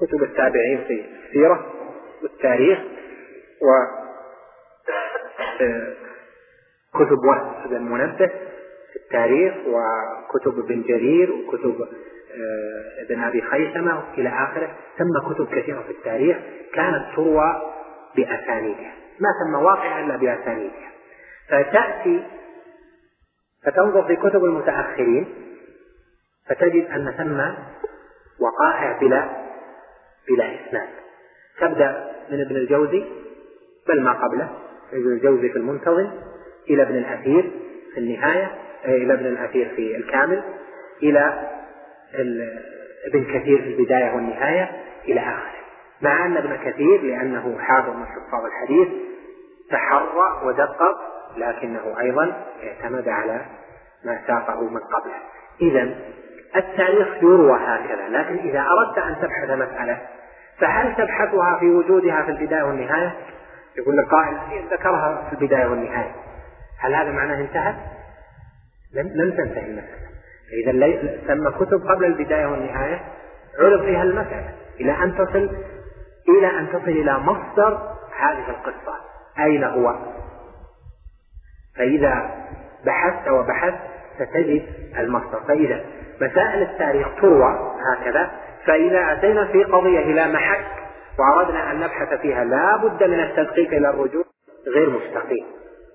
كتب 0.00 0.22
التابعين 0.22 0.84
في 0.84 1.06
السيرة 1.26 1.72
والتاريخ 2.22 2.78
و 3.62 3.68
آه، 5.60 5.94
كتب 6.94 7.18
بن 7.70 7.82
منبه. 7.82 8.30
في 8.92 8.98
التاريخ 8.98 9.54
وكتب 9.66 10.58
ابن 10.58 10.82
جرير 10.82 11.32
وكتب 11.32 11.80
آه، 11.80 13.02
ابن 13.02 13.20
أبي 13.20 13.42
خيثمة 13.42 14.02
إلى 14.18 14.28
آخره. 14.28 14.74
ثم 14.98 15.32
كتب 15.32 15.46
كثيرة 15.54 15.82
في 15.82 15.90
التاريخ 15.90 16.36
كانت 16.74 17.14
تروى 17.16 17.62
بأسانيدها. 18.16 18.94
ما 19.20 19.28
ثم 19.44 19.54
واقع 19.54 20.00
إلا 20.00 20.16
بأسانيدها. 20.16 20.92
فتأتي 21.48 22.22
فتنظر 23.64 24.06
في 24.06 24.16
كتب 24.16 24.44
المتأخرين 24.44 25.26
فتجد 26.48 26.86
أن 26.90 27.14
ثم 27.18 27.40
وقائع 28.44 28.98
بلا 29.00 29.28
بلا 30.28 30.54
إسناد. 30.54 30.88
تبدأ 31.60 32.12
من 32.30 32.40
ابن 32.40 32.56
الجوزي 32.56 33.04
بل 33.88 34.02
ما 34.02 34.12
قبله 34.12 34.50
ابن 34.92 35.12
الجوزي 35.12 35.48
في 35.48 35.58
المنتظم 35.58 36.10
إلى 36.70 36.82
ابن 36.82 36.96
الأثير 36.96 37.50
في 37.94 38.00
النهاية 38.00 38.61
إلى 38.84 39.14
ابن 39.14 39.26
الأثير 39.26 39.68
في 39.76 39.96
الكامل 39.96 40.42
إلى 41.02 41.48
ابن 43.06 43.24
كثير 43.24 43.62
في 43.62 43.68
البداية 43.68 44.14
والنهاية 44.14 44.70
إلى 45.08 45.20
آخره 45.20 45.62
مع 46.00 46.26
أن 46.26 46.36
ابن 46.36 46.56
كثير 46.56 47.02
لأنه 47.02 47.58
حافظ 47.58 47.96
من 47.96 48.06
حفاظ 48.06 48.44
الحديث 48.44 48.88
تحرى 49.70 50.46
ودقق 50.46 50.98
لكنه 51.36 52.00
أيضا 52.00 52.32
اعتمد 52.62 53.08
على 53.08 53.40
ما 54.04 54.20
ساقه 54.26 54.60
من 54.60 54.80
قبله 54.80 55.14
إذا 55.60 55.94
التاريخ 56.56 57.08
يروى 57.22 57.58
هكذا 57.60 58.08
لكن 58.08 58.38
إذا 58.38 58.60
أردت 58.60 58.98
أن 58.98 59.16
تبحث 59.22 59.50
مسألة 59.50 59.98
فهل 60.58 60.96
تبحثها 60.96 61.58
في 61.60 61.70
وجودها 61.70 62.22
في 62.22 62.30
البداية 62.30 62.62
والنهاية؟ 62.62 63.16
يقول 63.76 63.96
لك 63.96 64.06
قائل 64.06 64.36
ذكرها 64.70 65.28
في 65.30 65.32
البداية 65.32 65.66
والنهاية 65.66 66.14
هل 66.80 66.94
هذا 66.94 67.10
معناه 67.10 67.40
انتهت؟ 67.40 67.74
لم 68.94 69.08
لم 69.14 69.30
تنتهي 69.30 69.66
المسألة. 69.66 70.02
إذا 70.52 71.16
ثم 71.26 71.50
كتب 71.50 71.86
قبل 71.90 72.04
البداية 72.04 72.46
والنهاية 72.46 73.00
عرض 73.58 73.84
فيها 73.84 74.02
المسألة 74.02 74.54
إلى 74.80 74.92
أن 74.92 75.14
تصل 75.14 75.50
إلى 76.28 76.46
أن 76.46 76.68
تصل 76.68 76.88
إلى 76.88 77.18
مصدر 77.18 77.78
هذه 78.18 78.50
القصة. 78.50 78.94
أين 79.38 79.64
هو؟ 79.64 79.96
فإذا 81.76 82.30
بحثت 82.86 83.28
وبحثت 83.28 83.80
ستجد 84.16 84.62
المصدر. 84.98 85.40
فإذا 85.48 85.84
مسائل 86.20 86.62
التاريخ 86.62 87.08
تروى 87.20 87.74
هكذا 87.92 88.30
فإذا 88.66 89.12
أتينا 89.12 89.44
في 89.44 89.64
قضية 89.64 89.98
إلى 89.98 90.32
محك 90.32 90.66
وأردنا 91.18 91.72
أن 91.72 91.80
نبحث 91.80 92.20
فيها 92.20 92.44
لا 92.44 92.76
بد 92.76 93.02
من 93.04 93.20
التدقيق 93.20 93.68
إلى 93.68 93.90
الرجوع 93.90 94.24
غير 94.66 94.90
مستقيم 94.90 95.44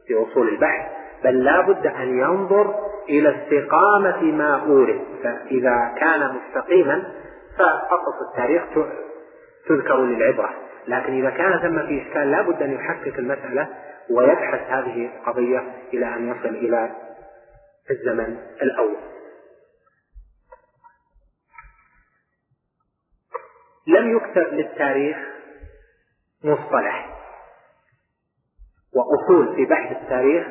في 0.08 0.14
أصول 0.14 0.50
البحث 0.50 0.86
بل 1.24 1.44
لا 1.44 1.62
بد 1.62 1.88
أن 1.88 2.20
ينظر 2.20 2.76
إلى 3.10 3.30
استقامة 3.30 4.22
ما 4.22 4.62
أورد 4.66 5.02
فإذا 5.24 5.96
كان 6.00 6.36
مستقيما 6.36 7.14
فقصص 7.58 8.30
التاريخ 8.30 8.64
تذكر 9.68 10.06
للعبرة. 10.06 10.54
لكن 10.88 11.14
إذا 11.14 11.30
كان 11.30 11.60
ثم 11.60 11.88
في 11.88 12.02
إشكال 12.02 12.32
لا 12.32 12.42
بد 12.42 12.62
أن 12.62 12.74
يحقق 12.74 13.14
المسألة 13.18 13.68
ويبحث 14.10 14.62
هذه 14.70 15.06
القضية 15.06 15.64
إلى 15.94 16.16
أن 16.16 16.30
يصل 16.30 16.56
إلى 16.56 16.92
الزمن 17.92 18.38
الأول. 18.62 18.98
لم 23.88 24.18
يكتب 24.18 24.54
للتاريخ 24.54 25.18
مصطلح. 26.44 27.18
وأصول 28.96 29.56
في 29.56 29.66
بحث 29.66 29.92
التاريخ 29.92 30.48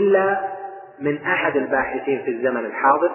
إلا 0.00 0.52
من 0.98 1.22
أحد 1.22 1.56
الباحثين 1.56 2.22
في 2.24 2.30
الزمن 2.30 2.66
الحاضر 2.66 3.12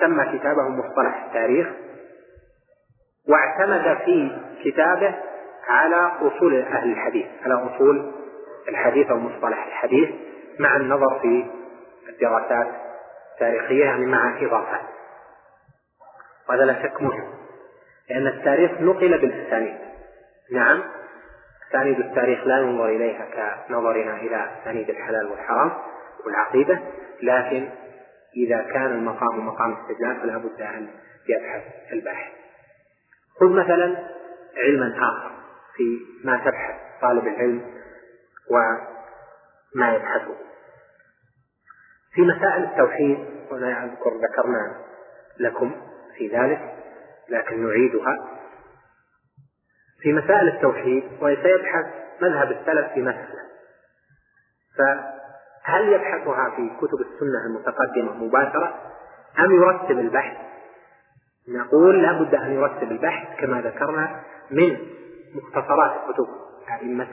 وسمى 0.00 0.38
كتابه 0.38 0.68
مصطلح 0.68 1.24
التاريخ 1.24 1.68
واعتمد 3.28 3.98
في 4.04 4.40
كتابه 4.64 5.14
على 5.68 6.12
أصول 6.20 6.62
أهل 6.62 6.92
الحديث 6.92 7.26
على 7.42 7.54
أصول 7.54 8.12
الحديث 8.68 9.10
أو 9.10 9.16
مصطلح 9.16 9.66
الحديث 9.66 10.08
مع 10.58 10.76
النظر 10.76 11.18
في 11.20 11.46
الدراسات 12.08 12.68
التاريخية 13.34 13.84
يعني 13.84 14.06
مع 14.06 14.38
إضافات 14.42 14.80
وهذا 16.48 16.64
لا 16.64 16.82
شك 16.82 17.02
مهم 17.02 17.34
لأن 18.10 18.26
التاريخ 18.26 18.70
نقل 18.80 19.18
بالأسانيد. 19.18 19.78
نعم. 20.52 20.82
أسانيد 21.70 22.00
التاريخ 22.00 22.46
لا 22.46 22.58
ينظر 22.58 22.88
إليها 22.88 23.26
كنظرنا 23.68 24.16
إلى 24.16 24.50
أسانيد 24.62 24.90
الحلال 24.90 25.26
والحرام 25.30 25.72
والعقيدة 26.26 26.80
لكن 27.22 27.68
إذا 28.36 28.62
كان 28.62 28.86
المقام 28.86 29.46
مقام 29.46 29.72
استدلال 29.72 30.20
فلا 30.20 30.38
بد 30.38 30.60
أن 30.60 30.88
يبحث 31.28 31.62
الباحث. 31.92 32.32
خذ 33.40 33.48
مثلا 33.48 33.96
علما 34.56 34.94
آخر 34.98 35.30
في 35.76 35.98
ما 36.24 36.36
تبحث 36.36 36.74
طالب 37.02 37.26
العلم 37.26 37.62
وما 38.50 39.94
يبحثه. 39.94 40.34
في 42.14 42.22
مسائل 42.22 42.64
التوحيد 42.64 43.18
هنا 43.50 43.84
أذكر 43.84 44.10
ذكرنا 44.16 44.76
لكم 45.40 45.72
في 46.16 46.28
ذلك 46.28 46.74
لكن 47.28 47.66
نعيدها. 47.66 48.39
في 50.02 50.12
مسائل 50.12 50.48
التوحيد 50.48 51.04
وسيبحث 51.20 51.86
مذهب 52.22 52.50
السلف 52.50 52.92
في 52.94 53.02
مسألة. 53.02 53.40
فهل 54.78 55.88
يبحثها 55.92 56.50
في 56.56 56.70
كتب 56.80 57.00
السنة 57.00 57.46
المتقدمة 57.46 58.24
مباشرة 58.24 58.74
أم 59.38 59.54
يرتب 59.54 59.98
البحث؟ 59.98 60.36
نقول 61.48 62.02
لا 62.02 62.12
بد 62.12 62.34
أن 62.34 62.52
يرتب 62.52 62.90
البحث 62.92 63.40
كما 63.40 63.60
ذكرنا 63.60 64.20
من 64.50 64.76
مختصرات 65.34 65.92
كتب 66.08 66.26
أئمة 66.70 67.06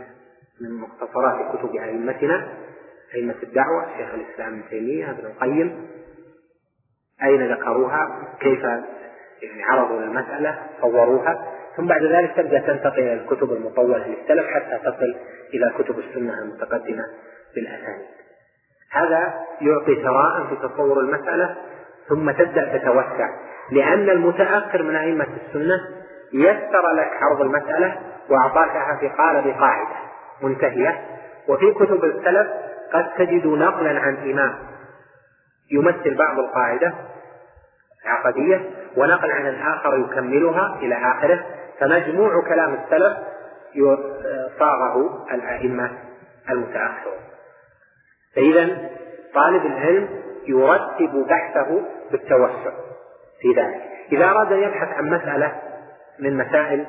من 0.61 0.73
مختصرات 0.73 1.55
كتب 1.55 1.75
أئمتنا 1.75 2.47
أئمة 3.15 3.35
الدعوة 3.43 3.85
شيخ 3.97 4.13
الإسلام 4.13 4.53
ابن 4.53 4.69
تيمية 4.69 5.11
ابن 5.11 5.25
القيم. 5.25 5.87
أين 7.23 7.51
ذكروها؟ 7.51 8.23
كيف 8.39 8.63
يعني 9.41 9.63
عرضوا 9.63 9.99
المسألة 10.01 10.59
صوروها؟ 10.81 11.56
ثم 11.77 11.87
بعد 11.87 12.03
ذلك 12.03 12.33
تبدأ 12.35 12.59
تنتقل 12.59 12.99
إلى 12.99 13.13
الكتب 13.13 13.51
المطولة 13.51 14.07
للسلف 14.07 14.47
حتى 14.47 14.79
تصل 14.83 15.15
إلى 15.53 15.73
كتب 15.77 15.99
السنة 15.99 16.33
المتقدمة 16.41 17.03
بالأسانيد. 17.55 18.07
هذا 18.91 19.33
يعطي 19.61 19.95
ثراء 20.03 20.47
في 20.49 20.67
تصور 20.67 20.99
المسألة 20.99 21.55
ثم 22.09 22.31
تبدأ 22.31 22.77
تتوسع 22.77 23.29
لأن 23.71 24.09
المتأخر 24.09 24.83
من 24.83 24.95
أئمة 24.95 25.27
السنة 25.47 25.79
يسر 26.33 26.91
لك 26.91 27.11
عرض 27.21 27.41
المسألة 27.41 27.97
وأعطاكها 28.29 28.97
في 28.99 29.09
قالب 29.09 29.47
قاعدة 29.59 29.95
منتهية. 30.41 31.05
وفي 31.47 31.71
كتب 31.71 32.05
السلف 32.05 32.47
قد 32.93 33.13
تجد 33.17 33.47
نقلا 33.47 33.99
عن 33.99 34.31
إمام 34.31 34.55
يمثل 35.71 36.15
بعض 36.17 36.39
القاعدة 36.39 36.93
العقدية 38.05 38.69
ونقل 38.97 39.31
عن 39.31 39.47
الآخر 39.47 39.97
يكملها 39.97 40.77
إلى 40.81 40.95
آخره. 40.95 41.45
فمجموع 41.79 42.41
كلام 42.47 42.73
السلف 42.73 43.17
صاغه 44.59 45.25
الأئمة 45.33 45.91
المتأخرون. 46.49 47.17
فإذا 48.35 48.89
طالب 49.33 49.65
العلم 49.65 50.09
يرتب 50.47 51.27
بحثه 51.29 51.81
بالتوسع 52.11 52.71
في 53.41 53.53
ذلك. 53.57 53.81
إذا 54.11 54.25
أراد 54.25 54.51
أن 54.51 54.59
يبحث 54.59 54.97
عن 54.97 55.09
مسألة 55.09 55.61
من 56.19 56.37
مسائل 56.37 56.85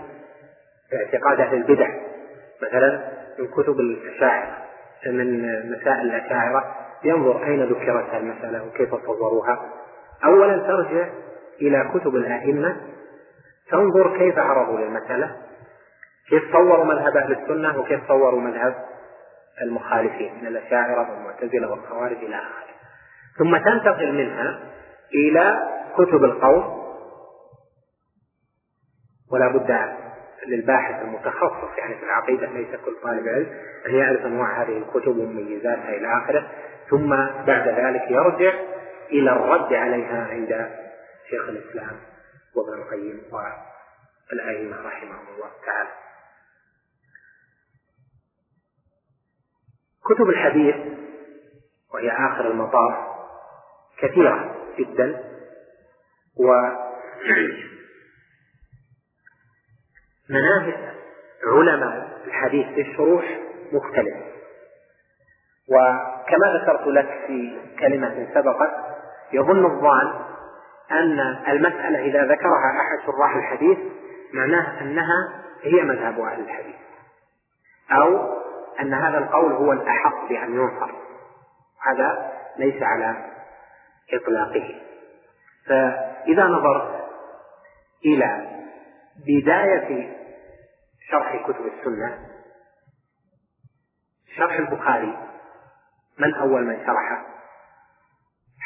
اعتقاد 0.94 1.40
أهل 1.40 1.56
البدع 1.56 1.88
مثلا 2.62 3.10
من 3.38 3.46
كتب 3.46 3.80
الأشاعرة 3.80 4.56
من 5.06 5.42
مسائل 5.70 6.00
الأشاعرة 6.00 6.76
ينظر 7.04 7.44
أين 7.44 7.64
ذكرت 7.64 8.14
المسألة 8.14 8.66
وكيف 8.66 8.94
صوروها. 9.06 9.72
أولا 10.24 10.56
ترجع 10.56 11.08
إلى 11.62 11.90
كتب 11.94 12.16
الأئمة 12.16 12.76
تنظر 13.70 14.18
كيف 14.18 14.38
عرضوا 14.38 14.80
للمسألة؟ 14.80 15.36
كيف 16.28 16.52
صوروا 16.52 16.84
مذهب 16.84 17.16
أهل 17.16 17.32
السنة؟ 17.32 17.78
وكيف 17.78 18.08
صوروا 18.08 18.40
مذهب 18.40 18.74
المخالفين 19.62 20.34
من 20.40 20.46
الأشاعرة 20.46 21.10
والمعتزلة 21.10 21.70
والخوارج 21.70 22.16
إلى 22.16 22.36
آخره. 22.36 22.74
ثم 23.38 23.56
تنتقل 23.56 24.12
منها 24.12 24.58
إلى 25.14 25.68
كتب 25.96 26.24
القوم 26.24 26.78
ولا 29.32 29.48
بد 29.48 29.98
للباحث 30.46 31.02
المتخصص 31.02 31.78
يعني 31.78 31.94
في 31.94 32.04
العقيدة 32.04 32.46
ليس 32.46 32.68
كل 32.84 32.96
طالب 33.02 33.28
علم 33.28 33.46
أن 33.86 33.94
يعرف 33.94 34.26
أنواع 34.26 34.62
هذه 34.62 34.78
الكتب 34.78 35.18
ومميزاتها 35.18 35.90
إلى 35.90 36.22
آخره. 36.22 36.46
ثم 36.90 37.08
بعد 37.46 37.68
ذلك 37.68 38.10
يرجع 38.10 38.52
إلى 39.10 39.32
الرد 39.32 39.72
عليها 39.72 40.26
عند 40.30 40.70
شيخ 41.30 41.48
الإسلام. 41.48 41.96
وابن 42.58 42.82
القيم 42.82 43.22
والأئمة 44.30 44.76
رحمهم 44.86 45.28
الله 45.28 45.50
تعالى. 45.66 45.90
كتب 50.04 50.28
الحديث 50.28 50.76
وهي 51.94 52.10
آخر 52.10 52.50
المطاف 52.50 53.08
كثيرة 53.98 54.54
جدا 54.78 55.24
و 56.36 56.52
مناهج 60.30 60.94
علماء 61.44 62.22
الحديث 62.26 62.66
في 62.66 62.80
الشروح 62.80 63.40
مختلفة. 63.72 64.28
وكما 65.68 66.62
ذكرت 66.62 66.86
لك 66.86 67.26
في 67.26 67.60
كلمة 67.78 68.28
سبقت 68.34 68.98
يظن 69.32 69.64
الظان 69.64 70.27
أن 70.90 71.20
المسألة 71.48 71.98
إذا 71.98 72.24
ذكرها 72.24 72.80
أحد 72.80 73.06
شراح 73.06 73.36
الحديث 73.36 73.78
معناه 74.32 74.80
أنها 74.80 75.44
هي 75.62 75.82
مذهب 75.82 76.20
أهل 76.20 76.40
الحديث. 76.40 76.76
أو 77.92 78.38
أن 78.80 78.94
هذا 78.94 79.18
القول 79.18 79.52
هو 79.52 79.72
الأحق 79.72 80.28
بأن 80.28 80.54
ينصر. 80.54 80.90
هذا 81.86 82.32
ليس 82.58 82.82
على 82.82 83.30
إطلاقه. 84.12 84.82
فإذا 85.66 86.44
نظرت 86.44 87.08
إلى 88.04 88.58
بداية 89.26 90.18
شرح 91.10 91.36
كتب 91.46 91.66
السنة 91.66 92.18
شرح 94.36 94.52
البخاري 94.52 95.18
من 96.18 96.34
أول 96.34 96.64
من 96.64 96.86
شرحه؟ 96.86 97.37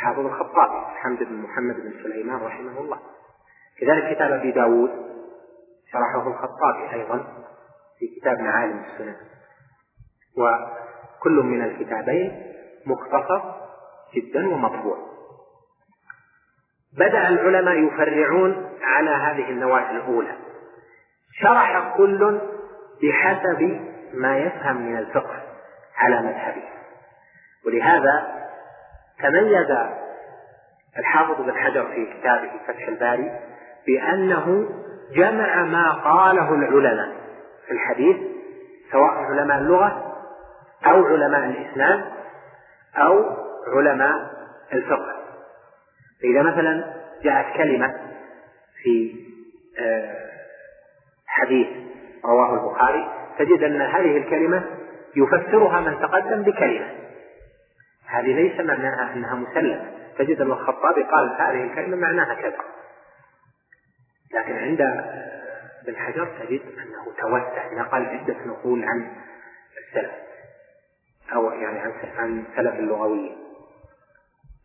حافظ 0.03 0.19
الخطابي 0.19 0.77
محمد 0.77 1.19
بن 1.19 1.35
محمد 1.35 1.75
بن 1.75 1.93
سليمان 2.03 2.41
رحمه 2.43 2.81
الله. 2.81 2.99
كذلك 3.81 4.17
كتاب 4.17 4.33
أبي 4.33 4.51
داود 4.51 4.91
شرحه 5.93 6.29
الخطابي 6.29 6.93
أيضا 6.93 7.19
في 7.99 8.21
كتاب 8.21 8.41
معالم 8.41 8.85
السنن 8.85 9.17
وكل 10.37 11.33
من 11.33 11.65
الكتابين 11.65 12.53
مختصر 12.87 13.43
جدا 14.15 14.49
ومطبوع. 14.49 14.99
بدأ 16.99 17.29
العلماء 17.29 17.75
يفرعون 17.75 18.71
على 18.83 19.11
هذه 19.11 19.51
النواة 19.51 19.91
الأولى. 19.91 20.37
شرح 21.33 21.97
كل 21.97 22.41
بحسب 23.03 23.81
ما 24.15 24.39
يفهم 24.39 24.77
من 24.77 24.99
الفقه 24.99 25.43
على 25.97 26.23
مذهبه. 26.23 26.63
ولهذا 27.67 28.42
تميز 29.23 29.67
الحافظ 30.99 31.41
بن 31.43 31.53
حجر 31.53 31.87
في 31.87 32.07
كتابه 32.07 32.51
فتح 32.67 32.89
الباري 32.89 33.31
بأنه 33.87 34.69
جمع 35.15 35.65
ما 35.65 35.93
قاله 35.93 36.55
العلماء 36.55 37.13
في 37.67 37.73
الحديث 37.73 38.17
سواء 38.93 39.11
علماء 39.11 39.59
اللغة 39.59 40.13
أو 40.87 41.07
علماء 41.07 41.45
الإسلام 41.45 42.05
أو 42.97 43.25
علماء 43.77 44.31
الفقه. 44.73 45.13
فإذا 46.23 46.43
مثلا 46.43 46.95
جاءت 47.23 47.57
كلمة 47.57 47.95
في 48.83 49.15
آه، 49.79 50.31
حديث 51.27 51.69
رواه 52.25 52.55
البخاري 52.55 53.09
تجد 53.39 53.63
أن 53.63 53.81
هذه 53.81 54.17
الكلمة 54.17 54.65
يفسرها 55.17 55.81
من 55.81 56.01
تقدم 56.01 56.43
بكلمة. 56.43 57.02
هذه 58.13 58.35
ليس 58.35 58.61
معناها 58.61 59.13
أنها 59.13 59.35
مسلمة. 59.35 59.91
تجد 60.19 60.41
أن 60.41 60.53
الخطابي 60.53 61.03
قال 61.03 61.37
هذه 61.39 61.65
الكلمة 61.65 61.97
معناها 61.97 62.35
كذا. 62.35 62.59
لكن 64.35 64.57
عند 64.57 64.81
ابن 65.83 65.97
حجر 65.97 66.27
تجد 66.27 66.61
أنه 66.79 67.15
توسع. 67.19 67.73
نقل 67.73 68.07
عدة 68.07 68.37
نقول 68.47 68.85
عن 68.85 69.13
السلف. 69.79 70.13
أو 71.35 71.51
يعني 71.51 71.79
عن 71.79 71.93
عن 72.17 72.45
سلف 72.57 72.75
اللغويين. 72.75 73.37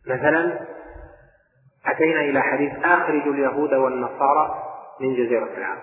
مثلا 0.06 0.60
أتينا 1.86 2.20
إلى 2.20 2.42
حديث 2.42 2.72
أخرجوا 2.84 3.34
اليهود 3.34 3.74
والنصارى 3.74 4.64
من 5.00 5.14
جزيرة 5.14 5.50
العرب. 5.56 5.82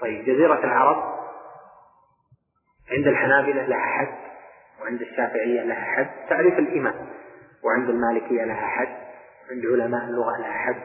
طيب 0.00 0.24
جزيرة 0.24 0.64
العرب 0.64 1.20
عند 2.90 3.06
الحنابلة 3.06 3.66
لها 3.66 3.80
حد 3.80 4.29
وعند 4.82 5.00
الشافعية 5.00 5.62
لها 5.62 5.84
حد. 5.84 6.10
تعريف 6.28 6.58
الإمام. 6.58 6.94
وعند 7.64 7.88
المالكية 7.88 8.44
لها 8.44 8.66
حد. 8.66 8.96
عند 9.50 9.66
علماء 9.66 10.04
اللغة 10.04 10.38
لها 10.38 10.52
حد. 10.52 10.82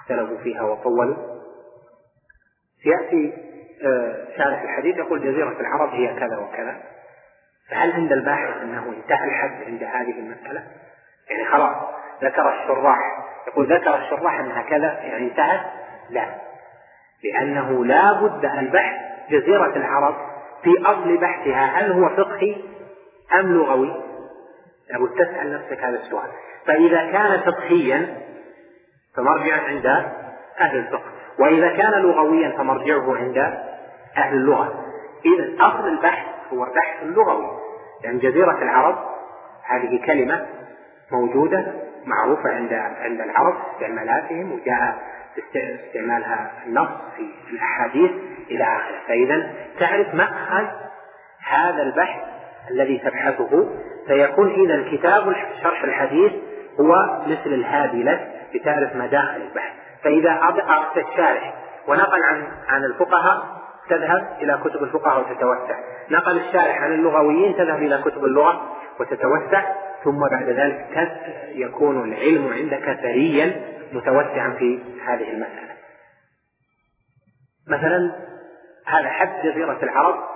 اختلفوا 0.00 0.38
فيها 0.38 0.62
وطولوا. 0.62 1.16
يأتي 2.86 3.32
آه، 3.84 4.26
شارح 4.36 4.62
الحديث 4.62 4.96
يقول 4.96 5.20
جزيرة 5.20 5.60
العرب 5.60 5.90
هي 5.90 6.14
كذا 6.20 6.36
وكذا. 6.38 6.82
فهل 7.70 7.92
عند 7.92 8.12
الباحث 8.12 8.62
أنه 8.62 8.94
انتهى 8.96 9.24
الحد 9.24 9.64
عند 9.66 9.82
هذه 9.82 10.18
المسألة؟ 10.18 10.62
يعني 11.30 11.44
خلاص 11.44 11.76
ذكر 12.22 12.62
الشراح. 12.62 12.98
يقول 13.48 13.72
ذكر 13.72 13.96
الشراح 13.96 14.40
أنها 14.40 14.62
كذا 14.62 14.92
يعني 15.02 15.30
انتهى؟ 15.30 15.60
لا. 16.10 16.34
لأنه 17.24 17.84
لا 17.84 18.12
بد 18.12 18.44
البحث 18.44 18.96
جزيرة 19.30 19.76
العرب 19.76 20.14
في 20.62 20.70
أصل 20.86 21.16
بحثها 21.16 21.64
هل 21.64 21.92
هو 21.92 22.08
فقهي 22.08 22.56
أم 23.32 23.52
لغوي؟ 23.52 24.04
لابد 24.90 25.10
تسأل 25.14 25.52
نفسك 25.52 25.84
هذا 25.84 25.98
السؤال. 25.98 26.28
فإذا 26.66 27.12
كان 27.12 27.40
فقهيا 27.40 28.18
فمرجع 29.16 29.62
عند 29.62 29.86
أهل 30.60 30.78
الفقه. 30.78 31.10
وإذا 31.38 31.68
كان 31.68 32.02
لغويا 32.02 32.50
فمرجعه 32.50 33.16
عند 33.16 33.38
أهل 34.16 34.34
اللغة. 34.36 34.84
إذا 35.24 35.54
أصل 35.60 35.88
البحث 35.88 36.26
هو 36.52 36.64
البحث 36.64 37.02
اللغوي. 37.02 37.50
لأن 38.04 38.18
جزيرة 38.18 38.62
العرب 38.62 38.98
هذه 39.64 40.06
كلمة 40.06 40.46
موجودة 41.12 41.72
معروفة 42.04 42.50
عند 42.50 42.72
عند 42.72 43.20
العرب 43.20 43.56
استعمالاتهم 43.74 44.52
وجاء 44.52 44.98
استعمالها 45.88 46.52
النص 46.66 46.88
في 47.16 47.52
الأحاديث 47.52 48.10
إلى 48.50 48.64
آخره. 48.64 49.00
فإذا 49.08 49.50
تعرف 49.80 50.14
مأخذ 50.14 50.66
هذا 51.48 51.82
البحث 51.82 52.22
الذي 52.70 52.98
تبحثه 52.98 53.68
فيكون 54.06 54.50
إذا 54.50 54.90
كتاب 54.90 55.36
شرح 55.62 55.84
الحديث 55.84 56.32
هو 56.80 56.94
مثل 57.26 57.46
الهادي 57.46 58.02
لك 58.02 58.30
لتعرف 58.54 58.96
مداخل 58.96 59.40
البحث. 59.42 59.72
فإذا 60.02 60.30
أردت 60.42 61.08
الشارح 61.08 61.54
ونقل 61.88 62.22
عن 62.22 62.46
عن 62.68 62.84
الفقهاء 62.84 63.64
تذهب 63.88 64.36
إلى 64.40 64.60
كتب 64.64 64.82
الفقهاء 64.82 65.20
وتتوسع. 65.20 65.78
نقل 66.10 66.38
الشارح 66.38 66.82
عن 66.82 66.92
اللغويين 66.92 67.56
تذهب 67.56 67.82
إلى 67.82 68.02
كتب 68.04 68.24
اللغة 68.24 68.76
وتتوسع. 69.00 69.62
ثم 70.04 70.28
بعد 70.30 70.48
ذلك 70.48 71.12
يكون 71.54 72.12
العلم 72.12 72.52
عندك 72.52 73.00
ثريا 73.02 73.62
متوسعا 73.92 74.56
في 74.58 74.80
هذه 75.06 75.30
المسألة. 75.30 75.74
مثلا 77.68 78.12
هذا 78.86 79.08
حد 79.08 79.42
جزيرة 79.44 79.78
العرب. 79.82 80.33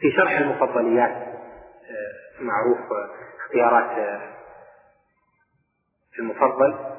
في 0.00 0.10
شرح 0.16 0.38
المفضليات 0.38 1.10
آه، 1.10 2.42
معروف 2.42 2.78
اختيارات 3.40 3.98
آه، 3.98 4.20
المفضل. 6.18 6.96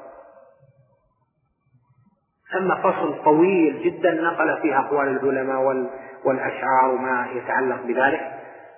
ثم 2.52 2.74
فصل 2.82 3.24
طويل 3.24 3.82
جدا 3.82 4.10
نقل 4.10 4.62
فيه 4.62 4.78
أقوال 4.78 5.08
العلماء 5.08 5.88
والأشعار 6.24 6.90
وما 6.90 7.28
يتعلق 7.32 7.82
بذلك 7.82 8.20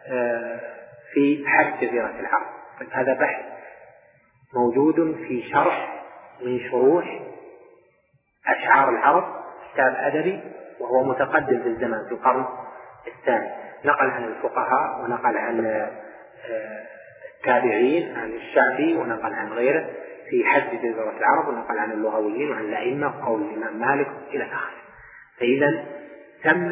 آه، 0.06 0.60
في 1.12 1.44
حد 1.46 1.80
جزيرة 1.80 2.20
العرب 2.20 2.46
هذا 2.92 3.14
بحث 3.14 3.44
موجود 4.54 5.16
في 5.28 5.42
شرح 5.52 6.04
من 6.42 6.60
شروح 6.70 7.20
أشعار 8.46 8.88
العرب 8.88 9.24
كتاب 9.72 9.94
أدبي 9.94 10.40
وهو 10.80 11.04
متقدم 11.04 11.62
في 11.62 11.68
الزمن 11.68 12.06
في 12.08 12.12
القرن 12.12 12.46
الثاني. 13.06 13.59
نقل 13.84 14.10
عن 14.10 14.24
الفقهاء 14.24 15.00
ونقل 15.04 15.36
عن 15.36 15.66
آه، 15.66 15.90
التابعين 17.38 18.16
عن 18.16 18.32
الشعبي 18.32 18.94
ونقل 18.94 19.34
عن 19.34 19.52
غيره 19.52 19.90
في 20.30 20.44
حد 20.44 20.76
جزيرة 20.76 21.14
العرب 21.18 21.48
ونقل 21.48 21.78
عن 21.78 21.92
اللغويين 21.92 22.50
وعن 22.50 22.64
الأئمة 22.64 23.06
وقول 23.06 23.42
الإمام 23.42 23.80
مالك 23.80 24.08
إلى 24.30 24.44
آخره. 24.44 24.80
فإذا 25.38 25.84
ثم 26.42 26.70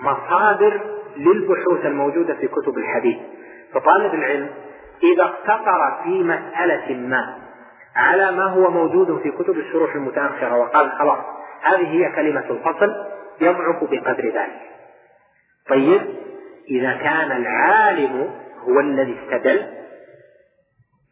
مصادر 0.00 0.80
للبحوث 1.16 1.86
الموجودة 1.86 2.34
في 2.34 2.48
كتب 2.48 2.78
الحديث. 2.78 3.16
فطالب 3.72 4.14
العلم 4.14 4.50
إذا 5.02 5.22
اقتصر 5.24 6.02
في 6.02 6.22
مسألة 6.22 6.94
ما 6.94 7.38
على 7.96 8.32
ما 8.32 8.44
هو 8.44 8.70
موجود 8.70 9.22
في 9.22 9.30
كتب 9.30 9.58
الشروح 9.58 9.94
المتأخرة 9.94 10.56
وقال 10.56 10.92
خلاص 10.92 11.18
هذه 11.62 11.86
هي 11.88 12.12
كلمة 12.12 12.44
الفصل 12.50 12.92
يضعف 13.40 13.84
بقدر 13.84 14.24
ذلك. 14.24 14.73
طيب 15.68 16.02
إذا 16.70 16.92
كان 16.92 17.32
العالم 17.32 18.30
هو 18.68 18.80
الذي 18.80 19.18
استدل 19.24 19.66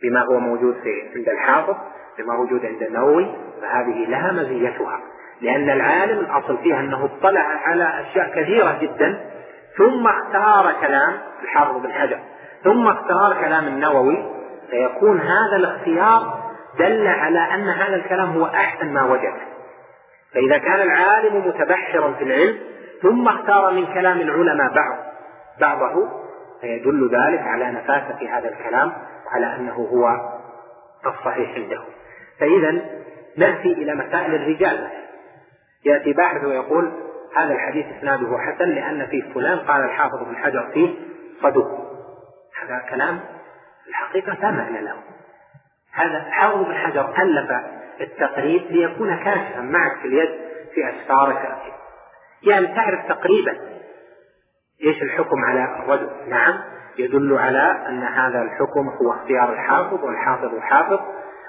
بما 0.02 0.20
هو 0.20 0.40
موجود 0.40 0.74
في 0.82 0.90
عند 1.16 1.28
الحافظ 1.28 1.76
بما 2.18 2.36
موجود 2.36 2.66
عند 2.66 2.82
النووي 2.82 3.34
فهذه 3.62 4.06
لها 4.08 4.32
مزيتها 4.32 5.00
لأن 5.40 5.70
العالم 5.70 6.18
الأصل 6.18 6.58
فيها 6.58 6.80
أنه 6.80 7.04
اطلع 7.04 7.40
على 7.40 8.00
أشياء 8.00 8.42
كثيرة 8.42 8.78
جدا 8.82 9.20
ثم 9.76 10.06
اختار 10.06 10.72
كلام 10.80 11.18
الحافظ 11.42 11.76
بن 11.76 11.92
حجر 11.92 12.18
ثم 12.64 12.86
اختار 12.86 13.36
كلام 13.40 13.66
النووي 13.66 14.32
فيكون 14.70 15.20
هذا 15.20 15.56
الاختيار 15.56 16.42
دل 16.78 17.06
على 17.06 17.38
أن 17.38 17.68
هذا 17.68 17.96
الكلام 17.96 18.30
هو 18.30 18.46
أحسن 18.46 18.92
ما 18.92 19.04
وجد. 19.04 19.34
فإذا 20.34 20.58
كان 20.58 20.80
العالم 20.80 21.48
متبحرا 21.48 22.12
في 22.12 22.24
العلم 22.24 22.58
ثم 23.02 23.28
اختار 23.28 23.72
من 23.72 23.86
كلام 23.86 24.20
العلماء 24.20 24.72
بعض 24.72 24.98
بعضه 25.60 26.22
فيدل 26.60 27.10
ذلك 27.14 27.40
على 27.40 27.70
نفاسة 27.70 28.38
هذا 28.38 28.48
الكلام 28.48 28.92
وعلى 29.26 29.56
أنه 29.56 29.74
هو 29.74 30.08
الصحيح 31.06 31.54
عنده. 31.54 31.80
فإذا 32.40 32.70
نأتي 33.36 33.72
إلى 33.72 33.94
مسائل 33.94 34.34
الرجال. 34.34 34.88
يأتي 35.84 36.12
باحث 36.12 36.44
ويقول 36.44 36.92
هذا 37.36 37.54
الحديث 37.54 37.86
إسناده 37.98 38.38
حسن 38.38 38.68
لأن 38.68 39.06
فيه 39.06 39.32
فلان 39.34 39.58
قال 39.58 39.84
الحافظ 39.84 40.22
بن 40.22 40.36
حجر 40.36 40.70
فيه 40.74 40.94
صدوق. 41.42 41.68
هذا 42.62 42.78
كلام 42.90 43.20
الحقيقة 43.88 44.34
لا 44.34 44.50
معنى 44.50 44.80
له. 44.80 44.94
هذا 45.92 46.26
الحافظ 46.26 46.62
بن 46.62 46.74
حجر 46.74 47.14
ألف 47.22 47.50
التقريب 48.00 48.62
ليكون 48.70 49.16
كاشفا 49.16 49.60
معك 49.60 49.98
في 50.02 50.08
اليد 50.08 50.30
في 50.74 50.88
أسفارك. 50.88 51.72
يعني 52.44 52.66
تعرف 52.66 53.06
تقريبا 53.08 53.56
إيش 54.84 55.02
الحكم 55.02 55.44
على 55.44 55.64
الرجل. 55.64 56.10
نعم 56.28 56.54
يدل 56.98 57.38
على 57.38 57.86
أن 57.88 58.02
هذا 58.02 58.42
الحكم 58.42 58.88
هو 59.02 59.12
اختيار 59.12 59.52
الحافظ 59.52 60.04
والحافظ 60.04 60.58
حافظ 60.58 61.00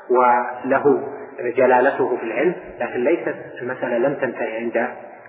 وله 0.09 1.07
جلالته 1.39 2.17
في 2.17 2.23
العلم 2.23 2.55
لكن 2.79 3.03
ليست 3.03 3.35
المسألة 3.61 3.97
لم 3.97 4.13
تنتهي 4.13 4.57
عند 4.57 4.77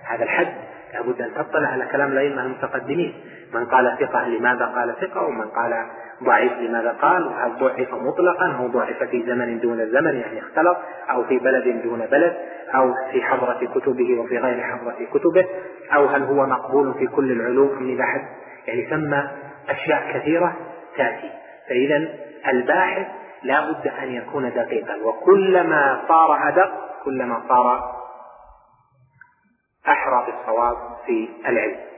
هذا 0.03 0.23
الحد. 0.23 0.53
لابد 0.93 1.21
أن 1.21 1.33
تطلع 1.33 1.69
على 1.69 1.85
كلام 1.85 2.11
الأئمة 2.11 2.41
المتقدمين. 2.41 3.13
من 3.53 3.65
قال 3.65 3.97
ثقة 3.99 4.27
لماذا 4.27 4.65
قال 4.65 4.95
ثقة 5.01 5.21
ومن 5.21 5.47
قال 5.47 5.85
ضعيف 6.23 6.53
لماذا 6.53 6.91
قال؟ 7.01 7.27
وهل 7.27 7.55
ضعف 7.59 7.93
مطلقا؟ 7.93 8.57
أو 8.59 8.67
ضعف 8.67 9.03
في 9.03 9.23
زمن 9.27 9.59
دون 9.59 9.85
زمن 9.85 10.15
يعني 10.15 10.39
اختلط 10.39 10.77
أو 11.09 11.23
في 11.23 11.39
بلد 11.39 11.81
دون 11.83 11.99
بلد 11.99 12.37
أو 12.75 12.93
في 13.11 13.21
حضرة 13.21 13.59
كتبه 13.75 14.19
وفي 14.19 14.37
غير 14.37 14.63
حضرة 14.63 14.95
كتبه 15.13 15.45
أو 15.95 16.05
هل 16.05 16.23
هو 16.23 16.45
مقبول 16.45 16.93
في 16.93 17.07
كل 17.07 17.31
العلوم؟ 17.31 17.97
حد 18.01 18.25
يعني 18.67 18.85
ثم 18.85 19.13
أشياء 19.69 20.13
كثيرة 20.13 20.55
تأتي. 20.97 21.31
فإذا 21.69 22.07
الباحث 22.47 23.07
لا 23.43 23.71
بد 23.71 23.87
أن 23.87 24.11
يكون 24.11 24.49
دقيقا. 24.49 24.95
وكلما 25.03 26.01
صار 26.07 26.47
أدق 26.47 26.71
كلما 27.03 27.41
صار 27.49 27.95
أحرى 29.87 30.25
بالصواب 30.25 30.77
في 31.05 31.29
العلم. 31.47 31.94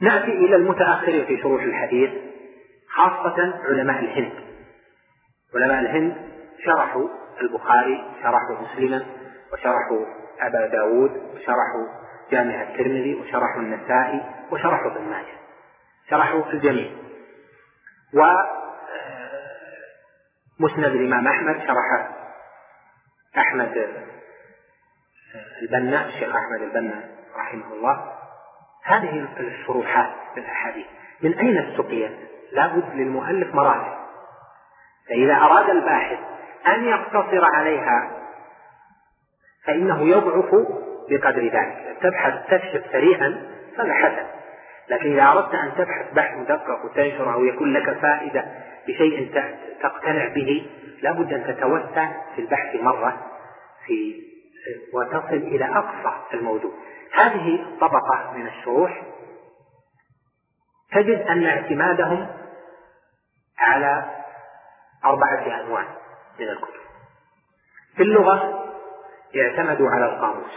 نأتي 0.00 0.32
إلى 0.32 0.56
المتأخرين 0.56 1.26
في 1.26 1.42
شروح 1.42 1.62
الحديث 1.62 2.10
خاصة 2.88 3.54
علماء 3.64 3.98
الهند. 3.98 4.32
علماء 5.54 5.80
الهند 5.80 6.16
شرحوا 6.64 7.08
البخاري 7.40 8.04
شرحوا 8.22 8.56
مسلما 8.62 9.06
وشرحوا 9.52 10.06
أبا 10.40 10.66
داود 10.66 11.10
وشرحوا 11.10 11.86
جامع 12.30 12.62
الترمذي 12.62 13.14
وشرحوا 13.14 13.62
النسائي 13.62 14.22
وشرحوا 14.50 14.90
ابن 14.90 15.04
ماجه. 15.04 15.36
شرحوا 16.10 16.52
الجميع. 16.52 16.90
و 18.14 18.22
مسند 20.60 20.84
الإمام 20.84 21.28
أحمد 21.28 21.60
شرح 21.66 22.10
أحمد 23.38 23.88
البنا 25.62 26.06
الشيخ 26.06 26.36
أحمد 26.36 26.62
البنا 26.62 27.08
رحمه 27.36 27.72
الله. 27.72 28.19
هذه 28.90 29.28
الشروحات 29.40 30.10
في 30.34 30.40
الأحاديث 30.40 30.86
من 31.22 31.38
أين 31.38 31.58
استقيت؟ 31.58 32.12
لابد 32.52 32.94
للمؤلف 32.94 33.54
مراجع 33.54 34.00
فإذا 35.08 35.34
أراد 35.34 35.70
الباحث 35.70 36.18
أن 36.66 36.84
يقتصر 36.84 37.44
عليها 37.54 38.10
فإنه 39.66 40.08
يضعف 40.08 40.54
بقدر 41.10 41.42
ذلك. 41.42 41.96
تبحث 42.02 42.34
تكشف 42.50 42.82
سريعا 42.92 43.42
فهذا 43.76 43.94
حسن. 43.94 44.26
لكن 44.88 45.12
إذا 45.12 45.22
أردت 45.22 45.54
أن 45.54 45.72
تبحث 45.76 46.14
بحث 46.14 46.38
مدقق 46.38 46.84
وتنشره 46.84 47.36
ويكون 47.36 47.72
لك 47.72 47.98
فائدة 47.98 48.44
بشيء 48.88 49.30
تقتنع 49.82 50.28
به 50.28 50.66
لابد 51.02 51.32
أن 51.32 51.44
تتوسع 51.44 52.08
في 52.34 52.40
البحث 52.40 52.74
مرة 52.74 53.26
في 53.86 54.22
وتصل 54.94 55.36
إلى 55.36 55.64
أقصى 55.64 56.34
الموضوع. 56.34 56.72
هذه 57.14 57.76
طبقة 57.80 58.32
من 58.34 58.46
الشروح 58.46 59.02
تجد 60.92 61.20
أن 61.20 61.44
اعتمادهم 61.44 62.28
على 63.58 64.20
أربعة 65.04 65.60
أنواع 65.60 65.84
من 66.40 66.48
الكتب. 66.48 66.80
في 67.96 68.02
اللغة 68.02 68.64
اعتمدوا 69.36 69.90
على 69.90 70.04
القاموس 70.04 70.52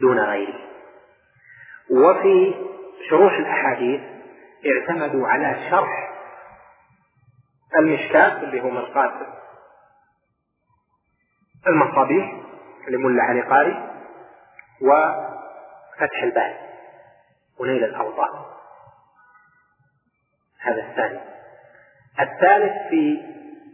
دون 0.00 0.18
غيره. 0.18 0.60
وفي 1.90 2.54
شروح 3.10 3.32
الأحاديث 3.32 4.00
اعتمدوا 4.66 5.28
على 5.28 5.70
شرح 5.70 6.08
المشكاة 7.78 8.42
اللي 8.42 8.60
هو 8.60 8.70
مرقاة 8.70 9.26
المصابيح 11.66 12.32
لملا 12.88 13.22
علي 13.22 13.40
قاري 13.40 13.97
وفتح 14.80 16.22
البال 16.22 16.54
ونيل 17.58 17.84
الأوطان. 17.84 18.44
هذا 20.60 20.82
الثاني. 20.82 21.20
الثالث 22.20 22.72
في 22.90 23.22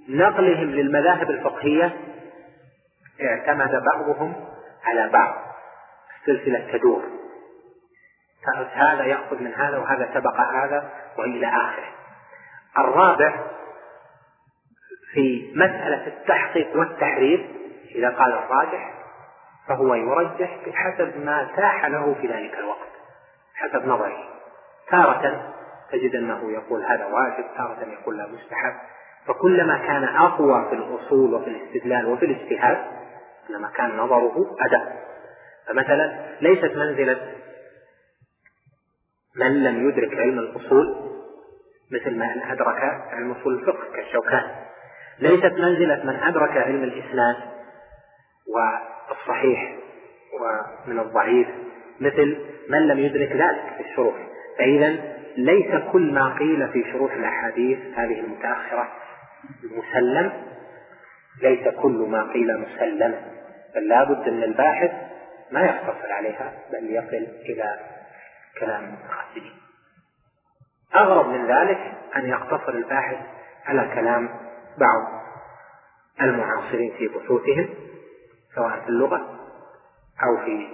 نقلهم 0.09 0.70
للمذاهب 0.70 1.30
الفقهية 1.30 1.96
اعتمد 3.22 3.82
بعضهم 3.94 4.48
على 4.84 5.09
بعض. 5.09 5.34
السلسلة 6.20 6.78
تدور. 6.78 7.02
هذا 8.72 9.05
يأخذ 9.05 9.40
من 9.40 9.55
هذا 9.55 9.78
وهذا 9.78 10.11
سبق 10.14 10.40
هذا 10.40 10.90
وإلى 11.18 11.46
آخره. 11.46 11.94
الرابع 12.78 13.46
في 15.12 15.52
مسألة 15.55 16.07
التحقيق 16.07 16.76
والتحرير 16.76 17.50
إذا 17.94 18.09
قال 18.09 18.32
الراجح 18.32 19.03
فهو 19.68 19.94
يرجح 19.94 20.58
بحسب 20.66 21.24
ما 21.24 21.50
تاح 21.56 21.86
له 21.86 22.14
في 22.20 22.26
ذلك 22.26 22.58
الوقت 22.58 22.88
حسب 23.54 23.86
نظره. 23.86 24.28
تارة 24.90 25.54
تجد 25.92 26.14
أنه 26.14 26.52
يقول 26.52 26.84
هذا 26.84 27.04
واجب 27.04 27.44
تارة 27.56 27.88
يقول 28.00 28.18
لا 28.18 28.26
مستحب. 28.26 28.74
فكلما 29.26 29.78
كان 29.78 30.04
أقوى 30.04 30.66
في 30.68 30.74
الأصول 30.74 31.34
وفي 31.34 31.50
الاستدلال 31.50 32.06
وفي 32.06 32.24
الاجتهاد 32.26 32.78
كلما 33.48 33.68
كان 33.76 33.96
نظره 33.96 34.56
أدق. 34.60 34.92
فمثلا 35.68 36.36
ليست 36.40 36.76
منزلة 36.76 37.34
من 39.36 39.64
لم 39.64 39.88
يدرك 39.88 40.18
علم 40.18 40.38
الأصول 40.38 41.14
مثل 41.92 42.14
من 42.16 42.42
أدرك 42.42 42.78
علم 43.12 43.32
أصول 43.32 43.54
الفقه 43.54 43.92
كالشوكان 43.96 44.50
ليست 45.18 45.52
منزلة 45.52 46.04
من 46.04 46.16
أدرك 46.16 46.56
علم 46.56 46.82
الإسناد 46.84 47.36
والصحيح 49.09 49.74
ومن 50.40 50.98
الضعيف 50.98 51.48
مثل 52.00 52.38
من 52.68 52.78
لم 52.78 52.98
يدرك 52.98 53.32
ذلك 53.32 53.74
في 53.76 53.90
الشروح. 53.90 54.14
فإذا 54.59 55.14
ليس 55.36 55.82
كل 55.92 56.12
ما 56.12 56.34
قيل 56.38 56.68
في 56.68 56.92
شروح 56.92 57.12
الأحاديث 57.12 57.78
هذه 57.96 58.20
المتأخرة 58.20 58.88
مسلم 59.64 60.32
ليس 61.42 61.68
كل 61.68 62.07
ما 62.11 62.32
قيل 62.32 62.61
مسلما 62.61 63.20
بل 63.74 63.88
لابد 63.88 64.28
أن 64.28 64.42
الباحث 64.42 64.90
ما 65.50 65.61
يقتصر 65.61 66.12
عليها 66.12 66.52
بل 66.72 66.90
يصل 66.90 67.26
إلى 67.48 67.78
كلام 68.61 68.84
المتقدمين 68.84 69.52
أغرب 70.94 71.28
من 71.28 71.46
ذلك 71.46 71.92
أن 72.16 72.28
يقتصر 72.28 72.68
الباحث 72.68 73.18
على 73.66 73.90
كلام 73.94 74.28
بعض 74.78 75.24
المعاصرين 76.20 76.92
في 76.98 77.09
بحوثهم. 77.09 77.68
سواء 78.55 78.80
في 78.80 78.88
اللغة 78.88 79.38
أو 80.22 80.44
في 80.44 80.68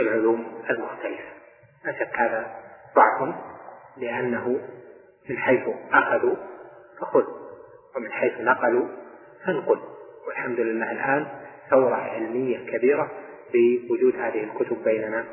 العلوم 0.00 0.62
المختلفة. 0.70 1.32
لا 1.84 1.92
شك 1.92 2.18
هذا 2.18 2.56
ضعف 2.96 3.34
لأنه 3.96 4.60
من 5.28 5.38
حيث 5.38 5.68
أخذوا 5.92 6.36
فخذ 7.00 7.24
ومن 7.96 8.12
حيث 8.12 8.40
نقلوا 8.40 8.88
فانقل. 9.46 9.80
والحمد 10.26 10.60
لله 10.60 10.92
الآن 10.92 11.26
ثورة 11.70 11.94
علمية 11.94 12.70
كبيرة 12.70 13.10
بوجود 13.52 14.16
هذه 14.16 14.44
الكتب 14.44 14.84
بيننا 14.84 15.24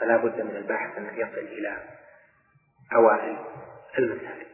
فلا 0.00 0.16
بد 0.16 0.40
من 0.40 0.56
الباحث 0.56 0.98
أن 0.98 1.10
يصل 1.14 1.38
إلى 1.38 1.76
أوائل 2.94 3.36
المسائل 3.98 4.46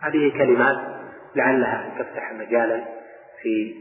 هذه 0.00 0.32
كلمات 0.38 0.76
لعلها 1.34 1.86
أن 1.86 2.04
تفتح 2.04 2.32
مجالا 2.32 2.84
في 3.42 3.74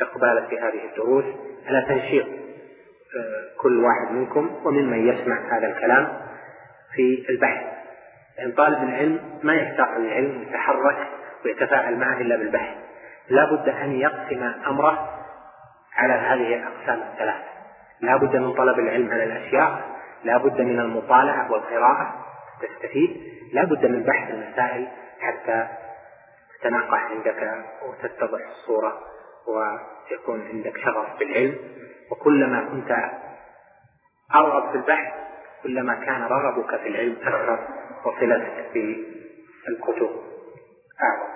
آه، 0.00 0.04
إقبال 0.04 0.46
في 0.48 0.58
هذه 0.58 0.84
الدروس 0.90 1.24
على 1.66 1.84
تنشيط 1.88 2.26
آه، 2.26 3.60
كل 3.60 3.84
واحد 3.84 4.12
منكم 4.12 4.60
وممن 4.64 5.08
يسمع 5.08 5.58
هذا 5.58 5.66
الكلام 5.66 6.20
في 6.94 7.26
البحث. 7.28 7.66
لأن 8.38 8.52
طالب 8.52 8.82
العلم 8.82 9.20
ما 9.42 9.54
يشتاق 9.54 9.98
للعلم 9.98 10.38
ويتحرك 10.40 11.08
ويتفاعل 11.44 11.96
معه 11.96 12.20
إلا 12.20 12.36
بالبحث. 12.36 12.74
لا 13.28 13.44
بد 13.52 13.68
أن 13.68 13.92
يقسم 13.92 14.52
أمره 14.66 15.08
على 15.96 16.12
هذه 16.12 16.54
الأقسام 16.54 17.08
الثلاث. 17.12 17.42
لا 18.00 18.16
بد 18.16 18.36
من 18.36 18.52
طلب 18.52 18.78
العلم 18.78 19.10
على 19.12 19.24
الأشياء 19.24 19.82
لا 20.24 20.38
بد 20.38 20.60
من 20.60 20.80
المطالعة 20.80 21.52
والقراءة 21.52 22.26
تستفيد 22.62 23.22
لا 23.52 23.64
بد 23.64 23.86
من 23.86 24.02
بحث 24.02 24.30
المسائل 24.30 24.88
حتى 25.20 25.68
تتناقح 26.60 27.10
عندك 27.10 27.64
وتتضح 27.88 28.40
الصورة. 28.50 29.00
ويكون 29.48 30.40
عندك 30.52 30.76
شغف 30.78 31.18
بالعلم. 31.18 31.56
وكلما 32.10 32.68
كنت 32.70 32.90
أرغب 34.34 34.70
في 34.70 34.76
البحث 34.76 35.12
كلما 35.62 35.94
كان 35.94 36.22
رغبك 36.22 36.80
في 36.80 36.88
العلم 36.88 37.16
أكثر 37.22 37.68
وصلتك 38.04 38.66
بالكتب 38.74 40.10
أعظم. 41.02 41.32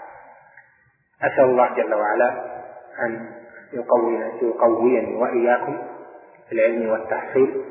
أسأل 1.23 1.45
الله 1.45 1.75
جل 1.75 1.95
وعلا 1.95 2.31
أن 3.07 3.33
يقويني 4.43 5.15
وإياكم 5.15 5.79
في 6.49 6.53
العلم 6.55 6.89
والتحصيل 6.89 7.65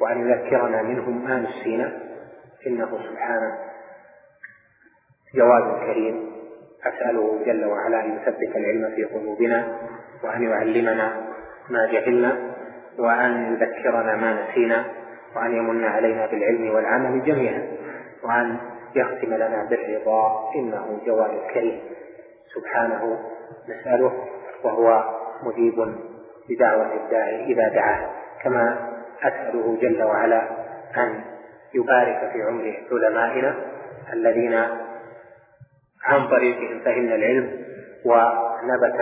وأن 0.00 0.30
يذكرنا 0.30 0.82
منهم 0.82 1.24
ما 1.24 1.36
نسينا 1.38 2.00
إنه 2.66 2.98
سبحانه 3.10 3.58
جواد 5.34 5.80
كريم. 5.86 6.29
أسأله 6.86 7.42
جل 7.46 7.64
وعلا 7.64 8.04
أن 8.04 8.16
يثبت 8.16 8.56
العلم 8.56 8.90
في 8.96 9.04
قلوبنا 9.04 9.78
وأن 10.24 10.42
يعلمنا 10.42 11.12
ما 11.70 11.86
جهلنا 11.86 12.36
وأن 12.98 13.52
يذكرنا 13.52 14.16
ما 14.16 14.42
نسينا 14.42 14.84
وأن 15.36 15.56
يمن 15.56 15.84
علينا 15.84 16.26
بالعلم 16.26 16.74
والعمل 16.74 17.24
جميعا 17.24 17.68
وأن 18.24 18.56
يختم 18.94 19.34
لنا 19.34 19.66
بالرضا 19.70 20.50
إنه 20.56 21.00
جواد 21.06 21.30
كريم 21.54 21.80
سبحانه 22.54 23.18
نسأله 23.68 24.12
وهو 24.64 25.04
مجيب 25.42 25.94
بدعوة 26.48 26.94
الداعي 26.94 27.44
إذا 27.44 27.68
دعاه. 27.68 28.10
كما 28.42 28.90
أسأله 29.22 29.78
جل 29.82 30.02
وعلا 30.02 30.42
أن 30.96 31.24
يبارك 31.74 32.30
في 32.32 32.42
عمر 32.42 32.76
علمائنا 32.92 33.54
الذين 34.12 34.64
عن 36.04 36.28
طريقهم 36.28 36.80
فهمنا 36.84 37.14
العلم 37.14 37.50
ونبت 38.04 39.00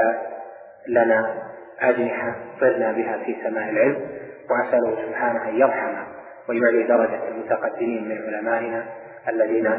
لنا 0.89 1.43
أجنحة 1.81 2.35
صرنا 2.61 2.93
بها 2.93 3.19
في 3.25 3.37
سماء 3.45 3.71
العلم 3.71 3.97
وأسأله 4.51 4.97
سبحانه 5.07 5.49
أن 5.49 5.57
يرحم 5.57 5.95
ويعلي 6.49 6.83
درجة 6.83 7.29
المتقدمين 7.29 8.09
من 8.09 8.35
علمائنا 8.35 8.85
الذين 9.29 9.71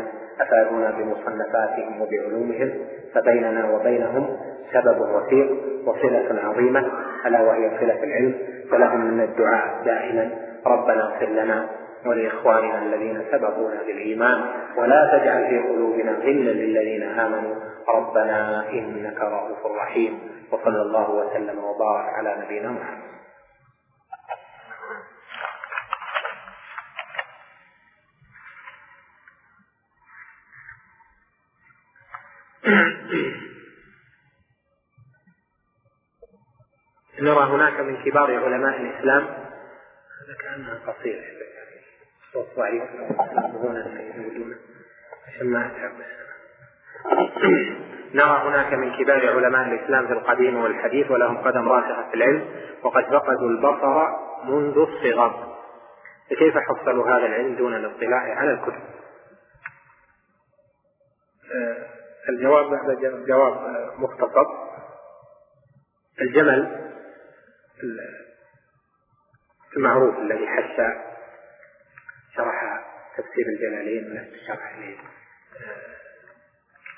أفادونا 0.42 0.92
بمصنفاتهم 0.92 2.02
وبعلومهم 2.02 2.72
فبيننا 3.14 3.70
وبينهم 3.70 4.38
سبب 4.74 5.00
وثيق 5.02 5.52
وصلة 5.86 6.40
عظيمة 6.44 6.92
ألا 7.26 7.42
وهي 7.42 7.72
صلة 7.80 8.04
العلم 8.04 8.34
فلهم 8.72 9.06
من 9.06 9.24
الدعاء 9.24 9.84
دائما 9.86 10.30
ربنا 10.68 11.04
اغفر 11.04 11.26
لنا 11.30 11.70
ولإخواننا 12.06 12.82
الذين 12.82 13.26
سبقونا 13.32 13.84
بالإيمان 13.84 14.40
ولا 14.78 15.18
تجعل 15.18 15.48
في 15.50 15.60
قلوبنا 15.70 16.12
غلا 16.12 16.52
للذين 16.52 17.04
آمنوا. 17.04 17.56
ربنا 17.90 18.70
إنك 18.70 19.22
رؤوف 19.22 19.66
رحيم. 19.66 20.20
وصلى 20.52 20.82
الله 20.82 21.10
وسلم 21.10 21.58
وبارك 21.64 22.14
على 22.14 22.36
نبينا 22.46 22.72
محمد. 22.72 23.10
نرى 37.20 37.44
هناك 37.44 37.80
من 37.80 38.04
كبار 38.04 38.46
علماء 38.46 38.82
الإسلام. 38.82 39.24
هذا 40.20 40.36
كأنها 40.42 40.76
قصيرة 40.88 41.20
أن 42.36 44.16
عشان 45.28 45.48
ما 45.48 45.72
نرى 48.14 48.50
هناك 48.50 48.74
من 48.74 48.98
كبار 48.98 49.30
علماء 49.36 49.68
الإسلام 49.68 50.08
في 50.08 50.14
القديم 50.14 50.64
والحديث 50.64 51.12
ولهم 51.12 51.38
قدم 51.38 51.70
راسخة 51.70 52.10
في 52.10 52.16
العلم 52.16 52.50
وقد 52.84 53.04
فقدوا 53.04 53.50
البصر 53.50 54.08
منذ 54.46 54.78
الصغر. 54.78 55.58
فكيف 56.30 56.58
حصلوا 56.58 57.10
هذا 57.10 57.26
العلم 57.26 57.56
دون 57.56 57.76
الاطلاع 57.76 58.20
على 58.20 58.52
الكتب؟ 58.52 58.82
الجواب 62.30 62.74
هذا 62.74 63.26
جواب 63.28 63.54
مختصر. 63.98 64.46
الجمل 66.22 66.90
المعروف 69.78 70.18
الذي 70.18 70.46
شرح 70.78 71.09
تفسير 73.22 73.46
الجلالين 73.48 74.12
ونفس 74.12 74.34
الشرح 74.34 74.80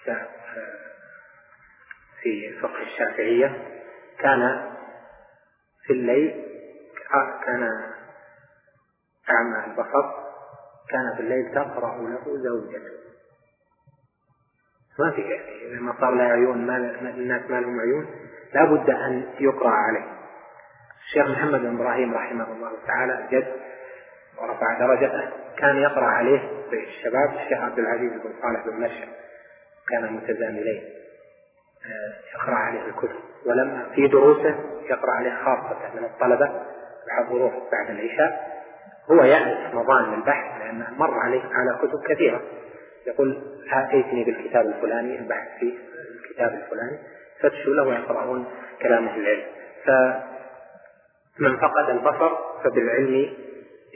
كتاب 0.03 0.27
في 2.21 2.59
فقه 2.61 2.81
الشافعية 2.81 3.67
كان 4.19 4.71
في 5.85 5.93
الليل 5.93 6.45
كان 7.45 7.63
أعمى 9.29 9.65
البصر 9.65 10.11
كان 10.89 11.15
في 11.15 11.21
الليل 11.21 11.51
تقرأ 11.55 11.97
له 11.97 12.37
زوجته. 12.37 13.01
ما 14.99 15.11
في 15.11 15.21
يعني 15.21 15.75
لما 15.75 15.95
صار 15.99 16.15
له 16.15 16.23
عيون 16.23 16.67
ما 16.67 16.77
الناس 17.09 17.49
ما 17.49 17.55
لهم 17.59 17.79
عيون 17.79 18.29
لا 18.53 18.65
بد 18.65 18.89
أن 18.89 19.33
يقرأ 19.39 19.71
عليه. 19.71 20.21
الشيخ 21.05 21.27
محمد 21.27 21.59
بن 21.59 21.75
إبراهيم 21.75 22.13
رحمه 22.13 22.51
الله 22.51 22.85
تعالى 22.87 23.25
الجد 23.25 23.61
ورفع 24.41 24.79
درجته. 24.79 25.29
كان 25.57 25.77
يقرأ 25.77 26.05
عليه 26.05 26.39
الشباب 26.73 27.35
الشيخ 27.35 27.59
عبد 27.59 27.79
العزيز 27.79 28.11
بن 28.11 28.33
صالح 28.41 28.67
بن 28.67 28.81
مرشد. 28.81 29.09
كان 29.89 30.13
متزاملين 30.13 30.83
آه، 31.85 32.35
يقرأ 32.35 32.55
عليه 32.55 32.85
الكتب. 32.85 33.15
ولما 33.45 33.85
في 33.95 34.07
دروسه 34.07 34.55
يقرأ 34.89 35.11
عليه 35.11 35.35
خاصة 35.45 35.77
من 35.95 36.03
الطلبة 36.03 36.51
يحضروه 37.09 37.69
بعد 37.71 37.89
العشاء. 37.89 38.61
هو 39.11 39.23
يعرف 39.23 39.75
مظان 39.75 40.13
البحث 40.13 40.61
لأنه 40.61 40.87
مر 40.97 41.19
عليه 41.19 41.41
على 41.41 41.77
كتب 41.81 42.03
كثيرة. 42.07 42.41
يقول 43.07 43.41
آتيتني 43.73 44.23
بالكتاب 44.23 44.65
الفلاني 44.65 45.19
البحث 45.19 45.47
في 45.59 45.77
الكتاب 46.25 46.53
الفلاني. 46.53 46.99
فتشوا 47.39 47.73
له 47.73 47.83
ويقرؤون 47.83 48.45
كلام 48.81 49.07
العلم. 49.07 49.43
فمن 49.85 51.57
فقد 51.57 51.89
البصر 51.89 52.37
فبالعلم 52.63 53.33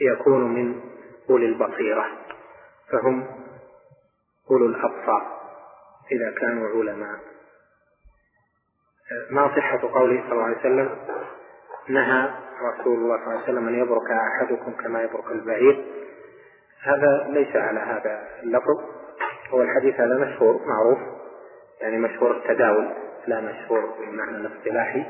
يكون 0.00 0.54
من 0.54 0.80
أولي 1.30 1.46
البصيرة 1.46 2.06
فهم 2.92 3.26
أولو 4.50 4.66
الأبصار 4.66 5.36
إذا 6.12 6.30
كانوا 6.30 6.68
علماء. 6.68 7.18
ما 9.30 9.56
صحة 9.56 9.80
قوله 9.80 10.22
صلى 10.22 10.32
الله 10.32 10.44
عليه 10.44 10.58
وسلم 10.58 10.98
نهى 11.88 12.30
رسول 12.62 12.94
الله 12.94 13.16
صلى 13.16 13.24
الله 13.26 13.32
عليه 13.32 13.42
وسلم 13.42 13.68
أن 13.68 13.74
يبرك 13.74 14.10
أحدكم 14.10 14.72
كما 14.72 15.02
يبرك 15.02 15.26
البعير. 15.26 15.84
هذا 16.82 17.26
ليس 17.28 17.56
على 17.56 17.80
هذا 17.80 18.28
اللفظ. 18.42 18.80
هو 19.50 19.62
الحديث 19.62 19.94
هذا 19.94 20.18
مشهور 20.18 20.66
معروف 20.66 20.98
يعني 21.80 21.98
مشهور 21.98 22.36
التداول 22.36 22.94
لا 23.26 23.40
مشهور 23.40 23.86
بالمعنى 23.98 24.36
الاصطلاحي. 24.36 25.06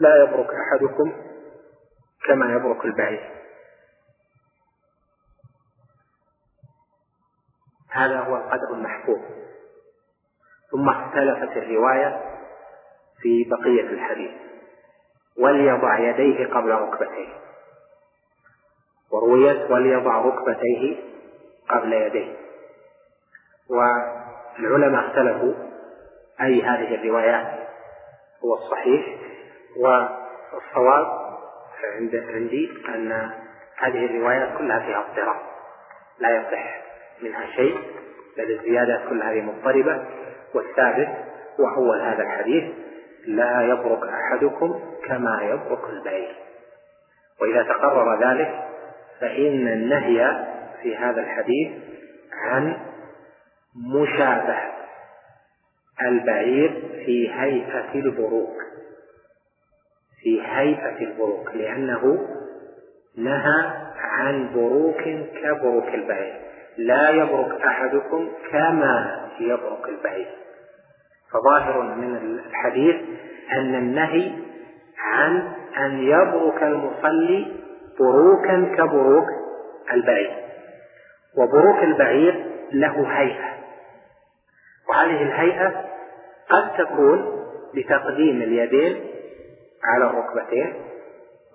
لا 0.00 0.22
يبرك 0.22 0.50
أحدكم 0.54 1.12
كما 2.26 2.52
يبرك 2.52 2.84
البعير. 2.84 3.30
هذا 7.90 8.20
هو 8.20 8.36
القدر 8.36 8.74
المحفوظ 8.74 9.20
ثم 10.70 10.88
اختلفت 10.88 11.56
الرواية 11.56 12.22
في 13.20 13.44
بقية 13.44 13.90
الحديث 13.90 14.30
وليضع 15.38 15.98
يديه 15.98 16.46
قبل 16.46 16.70
ركبتيه. 16.70 17.28
ورويت 19.10 19.70
وليضع 19.70 20.18
ركبتيه 20.18 20.96
قبل 21.68 21.92
يديه. 21.92 22.36
والعلماء 23.70 25.06
اختلفوا 25.06 25.54
أي 26.40 26.62
هذه 26.62 26.94
الروايات 26.94 27.68
هو 28.44 28.54
الصحيح 28.54 29.18
والصواب 29.76 31.25
عند 31.84 32.16
عندي 32.16 32.70
أن 32.88 33.30
هذه 33.76 34.06
الروايات 34.06 34.58
كلها 34.58 34.78
فيها 34.78 34.98
اضطراب. 34.98 35.36
لا 36.18 36.36
يصح 36.36 36.80
منها 37.22 37.46
شيء 37.56 37.78
بل 38.38 38.50
الزيادات 38.50 39.08
كلها 39.08 39.32
هذه 39.32 39.40
مضطربة. 39.40 40.04
والثابت 40.54 41.08
وأول 41.58 42.00
هذا 42.00 42.22
الحديث 42.22 42.64
لا 43.26 43.62
يبرك 43.62 44.02
أحدكم 44.08 44.80
كما 45.06 45.42
يبرك 45.42 45.90
البعير. 45.90 46.36
وإذا 47.40 47.62
تقرر 47.62 48.30
ذلك 48.30 48.64
فإن 49.20 49.68
النهي 49.68 50.46
في 50.82 50.96
هذا 50.96 51.20
الحديث 51.20 51.72
عن 52.32 52.76
مشابهة 53.94 54.72
البعير 56.02 56.82
في 57.04 57.32
هيئة 57.32 57.94
البروك. 57.94 58.56
في 60.22 60.42
هيئة 60.42 60.98
البروك 60.98 61.54
لأنه 61.54 62.28
نهى 63.16 63.70
عن 63.96 64.50
بروك 64.54 65.02
كبروك 65.42 65.94
البعير 65.94 66.34
لا 66.78 67.10
يبرك 67.10 67.60
أحدكم 67.60 68.28
كما 68.50 69.26
يبرك 69.40 69.88
البعير 69.88 70.28
فظاهر 71.32 71.82
من 71.82 72.16
الحديث 72.16 72.96
أن 73.52 73.74
النهي 73.74 74.32
عن 74.98 75.52
أن 75.78 75.98
يبرك 75.98 76.62
المصلي 76.62 77.52
بروكا 78.00 78.74
كبروك 78.76 79.26
البعير 79.92 80.32
وبروك 81.36 81.82
البعير 81.82 82.46
له 82.72 83.06
هيئة. 83.08 83.56
وهذه 84.88 85.22
الهيئة 85.22 85.84
قد 86.50 86.76
تكون 86.78 87.42
بتقديم 87.74 88.42
اليدين 88.42 89.00
على 89.84 90.04
الركبتين 90.04 90.74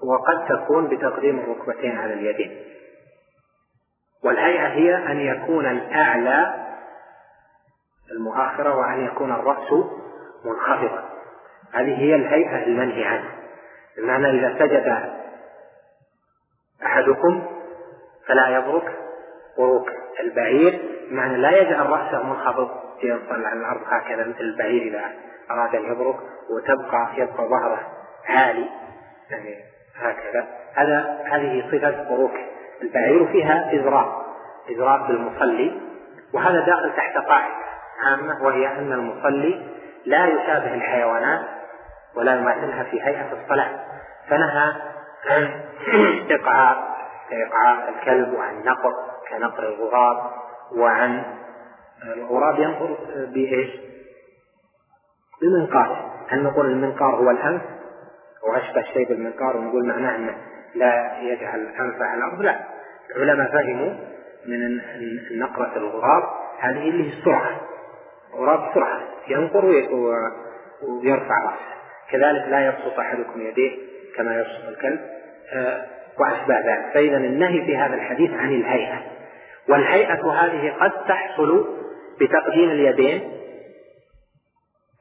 وقد 0.03 0.45
تكون 0.45 0.87
بتقديم 0.87 1.39
الركبتين 1.39 1.97
على 1.97 2.13
اليدين. 2.13 2.63
والهيئة 4.23 4.67
هي 4.67 4.95
أن 4.95 5.19
يكون 5.19 5.65
الأعلى 5.65 6.65
المؤخرة 8.11 8.75
وأن 8.75 9.05
يكون 9.05 9.31
الرأس 9.31 9.73
منخفضا. 10.45 11.09
هذه 11.73 11.99
هي 11.99 12.15
الهيئة 12.15 12.63
المنهي 12.63 13.05
عنها. 13.05 13.31
بمعنى 13.97 14.29
إذا 14.29 14.59
سجد 14.59 15.11
أحدكم 16.85 17.45
فلا 18.27 18.57
يبرك 18.57 18.97
بروك 19.57 19.89
البعير 20.19 20.81
بمعنى 21.09 21.37
لا 21.37 21.61
يجعل 21.61 21.89
رأسه 21.89 22.23
منخفض 22.23 22.69
ينصل 23.03 23.45
على 23.45 23.59
الأرض 23.59 23.81
هكذا 23.85 24.27
مثل 24.27 24.39
البعير 24.39 24.81
إذا 24.81 25.11
أراد 25.51 25.75
أن 25.75 25.91
يبرك 25.91 26.15
وتبقى 26.49 27.09
يبقى 27.17 27.47
ظهره. 27.47 28.00
عالي. 28.27 28.69
يعني 29.29 29.55
هكذا. 29.95 30.47
هذا 30.75 31.21
هذه 31.31 31.63
صفة 31.71 32.15
بروك 32.15 32.33
البعير 32.81 33.27
فيها 33.27 33.73
إزراء 33.73 34.25
إزراء 34.71 35.07
بالمصلي 35.07 35.81
وهذا 36.33 36.65
داخل 36.65 36.95
تحت 36.95 37.17
قاعدة 37.17 37.55
عامة 38.03 38.43
وهي 38.43 38.67
أن 38.67 38.91
المصلي 38.91 39.67
لا 40.05 40.25
يشابه 40.25 40.73
الحيوانات 40.73 41.41
ولا 42.15 42.35
يماثلها 42.35 42.83
في 42.83 43.01
هيئة 43.01 43.33
الصلاة. 43.41 43.79
فنهى 44.29 44.73
عن 45.29 45.61
إقعاء 46.29 46.91
كإقعاء 47.29 47.89
الكلب 47.89 48.33
وعن 48.33 48.63
نقر 48.63 48.93
كنقر 49.29 49.63
الغراب 49.63 50.31
وعن 50.77 51.23
الغراب 52.03 52.59
ينقر 52.59 52.97
بإيش؟ 53.15 53.69
بمنقار. 55.41 56.11
هل 56.29 56.43
نقول 56.43 56.65
المنقار 56.65 57.15
هو 57.15 57.31
الأنف؟ 57.31 57.61
وأشبه 58.43 58.83
شيء 58.93 59.07
بالمنقار 59.07 59.57
ونقول 59.57 59.87
معناه 59.87 60.15
أنه 60.15 60.37
لا 60.75 61.17
يجعل 61.21 61.67
أنفه 61.79 62.05
على 62.05 62.17
الأرض؟ 62.17 62.41
لا. 62.41 62.59
العلماء 63.15 63.51
فهموا 63.51 63.93
من 64.45 64.81
نقرة 65.39 65.71
الغراب 65.75 66.23
هذه 66.59 66.89
اللي 66.89 67.03
هي 67.03 67.17
السرعة. 67.17 67.61
الغراب 68.33 68.71
بسرعة 68.71 69.01
ينقر 69.27 69.65
ويرفع 69.65 71.43
رأسه. 71.43 71.71
كذلك 72.11 72.45
لا 72.49 72.67
يبسط 72.67 72.99
أحدكم 72.99 73.41
يديه 73.41 73.77
كما 74.17 74.39
يبسط 74.39 74.67
الكلب. 74.67 74.99
آه، 75.53 75.85
وأشباه 76.19 76.59
ذلك. 76.59 76.93
فإذا 76.93 77.17
النهي 77.17 77.65
في 77.65 77.77
هذا 77.77 77.93
الحديث 77.93 78.31
عن 78.31 78.53
الهيئة. 78.53 79.01
والهيئة 79.69 80.31
هذه 80.31 80.73
قد 80.79 80.91
تحصل 81.07 81.77
بتقديم 82.21 82.69
اليدين 82.69 83.31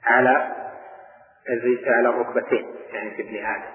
على 0.06 0.59
على 1.86 2.08
الركبتين 2.08 2.66
يعني 2.92 3.10
في 3.10 3.22
ابن 3.22 3.36
آدم. 3.36 3.70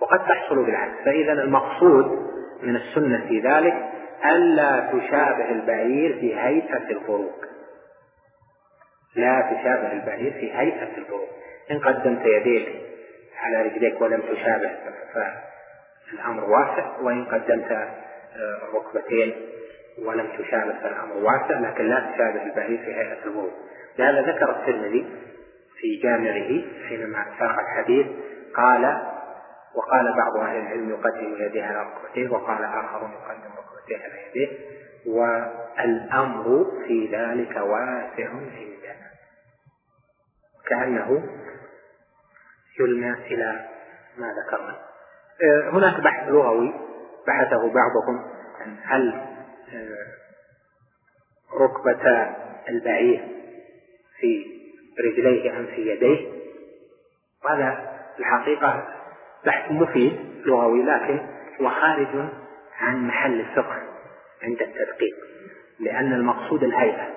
وقد 0.00 0.26
تحصل 0.26 0.64
بالعكس. 0.64 1.04
فإذا 1.04 1.32
المقصود 1.32 2.32
من 2.62 2.76
السنة 2.76 3.26
في 3.28 3.40
ذلك 3.40 3.74
ألا 4.24 4.90
تشابه 4.92 5.50
البعير 5.50 6.12
في 6.12 6.40
هيئة 6.40 6.90
الفروق. 6.90 7.44
لا 9.16 9.40
تشابه 9.40 9.92
البعير 9.92 10.32
في 10.32 10.52
هيئة 10.52 10.96
الفروق. 10.98 11.28
إن 11.70 11.78
قدمت 11.78 12.26
يديك 12.26 12.68
على 13.42 13.62
رجليك 13.62 14.00
ولم 14.00 14.20
تشابه 14.20 14.70
فالأمر 15.14 16.44
واسع. 16.44 17.00
وإن 17.00 17.24
قدمت 17.24 17.88
الركبتين 18.36 19.34
ولم 20.04 20.26
تشابه 20.38 20.72
فالأمر 20.82 21.16
واسع. 21.16 21.60
لكن 21.60 21.84
لا 21.88 22.10
تشابه 22.14 22.42
البعير 22.42 22.78
في 22.78 22.94
هيئة 22.94 23.12
الفروق. 23.12 23.50
لهذا 23.98 24.20
ذكر 24.20 24.50
الترمذي 24.50 25.06
في 25.82 25.96
جامعه 26.02 26.62
حينما 26.88 27.24
ساق 27.38 27.58
الحديث 27.58 28.06
قال 28.56 28.84
وقال 29.74 30.16
بعض 30.16 30.36
أهل 30.36 30.56
العلم 30.56 30.90
يقدم 30.90 31.34
يديه 31.38 31.64
على 31.64 31.82
ركبتيه 31.82 32.28
وقال 32.28 32.64
آخر 32.64 32.98
يقدم 32.98 33.50
ركبتيه 33.58 33.96
على 33.96 34.28
يديه 34.28 34.58
والأمر 35.06 36.66
في 36.86 37.06
ذلك 37.12 37.56
واسع 37.56 38.28
عندنا 38.28 39.10
كأنه 40.66 41.28
يلمع 42.80 43.18
إلى 43.18 43.68
ما 44.18 44.32
ذكرنا. 44.32 44.78
آه، 45.42 45.70
هناك 45.70 46.00
بحث 46.00 46.28
لغوي 46.28 46.74
بحثه 47.26 47.72
بعضهم 47.72 48.30
عن 48.60 48.76
هل 48.82 49.14
آه، 49.74 50.06
ركبتا 51.64 52.36
البعير 52.68 53.28
في 54.20 54.61
رجليه 55.00 55.58
أم 55.58 55.66
في 55.66 55.90
يديه. 55.90 56.28
وهذا 57.44 57.92
الحقيقة 58.18 58.88
بحث 59.46 59.70
مفيد 59.70 60.18
لغوي 60.46 60.82
لكن 60.82 61.20
هو 61.60 61.68
خارج 61.68 62.28
عن 62.80 63.06
محل 63.06 63.40
الفقه 63.40 63.82
عند 64.42 64.62
التدقيق 64.62 65.16
لأن 65.80 66.12
المقصود 66.12 66.64
الهيئة. 66.64 67.08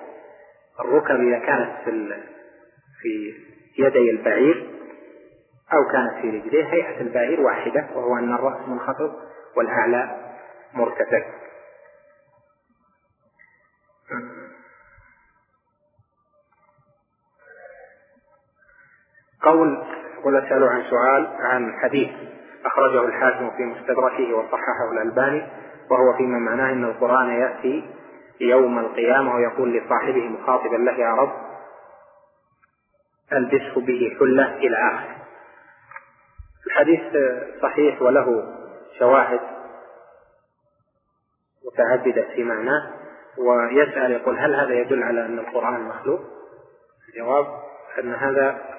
الركب 0.80 1.20
إذا 1.20 1.38
كانت 1.38 1.70
في 1.84 2.14
في 3.02 3.34
يدي 3.78 4.10
البعير 4.10 4.66
أو 5.72 5.92
كانت 5.92 6.22
في 6.22 6.30
رجليه 6.30 6.64
هيئة 6.64 7.00
البعير 7.00 7.40
واحدة 7.40 7.86
وهو 7.94 8.18
أن 8.18 8.32
الرأس 8.34 8.68
منخفض 8.68 9.12
والأعلى 9.56 10.32
مرتفع. 10.74 11.22
قول 19.46 19.82
يقول 20.18 20.36
أسأل 20.36 20.64
عن 20.64 20.82
سؤال 20.90 21.28
عن 21.40 21.72
حديث 21.82 22.10
أخرجه 22.64 23.04
الحاكم 23.04 23.50
في 23.50 23.62
مستدركه 23.62 24.34
وصححه 24.34 24.92
الألباني 24.92 25.46
وهو 25.90 26.16
فيما 26.16 26.38
معناه 26.38 26.72
أن 26.72 26.84
القرآن 26.84 27.28
يأتي 27.28 27.90
يوم 28.40 28.78
القيامة 28.78 29.34
ويقول 29.34 29.72
لصاحبه 29.72 30.28
مخاطبا 30.28 30.76
له 30.76 30.92
يا 30.92 31.14
رب 31.14 31.32
ألبسه 33.32 33.80
به 33.80 34.16
حلة 34.18 34.56
إلى 34.56 34.76
آخره 34.76 35.16
الحديث 36.66 37.00
صحيح 37.62 38.02
وله 38.02 38.44
شواهد 38.98 39.40
متعددة 41.66 42.26
في 42.34 42.44
معناه 42.44 42.90
ويسأل 43.38 44.12
يقول 44.12 44.38
هل 44.38 44.54
هذا 44.54 44.74
يدل 44.74 45.02
على 45.02 45.26
أن 45.26 45.38
القرآن 45.38 45.80
مخلوق؟ 45.80 46.20
الجواب 47.08 47.46
أن 47.98 48.14
هذا 48.14 48.75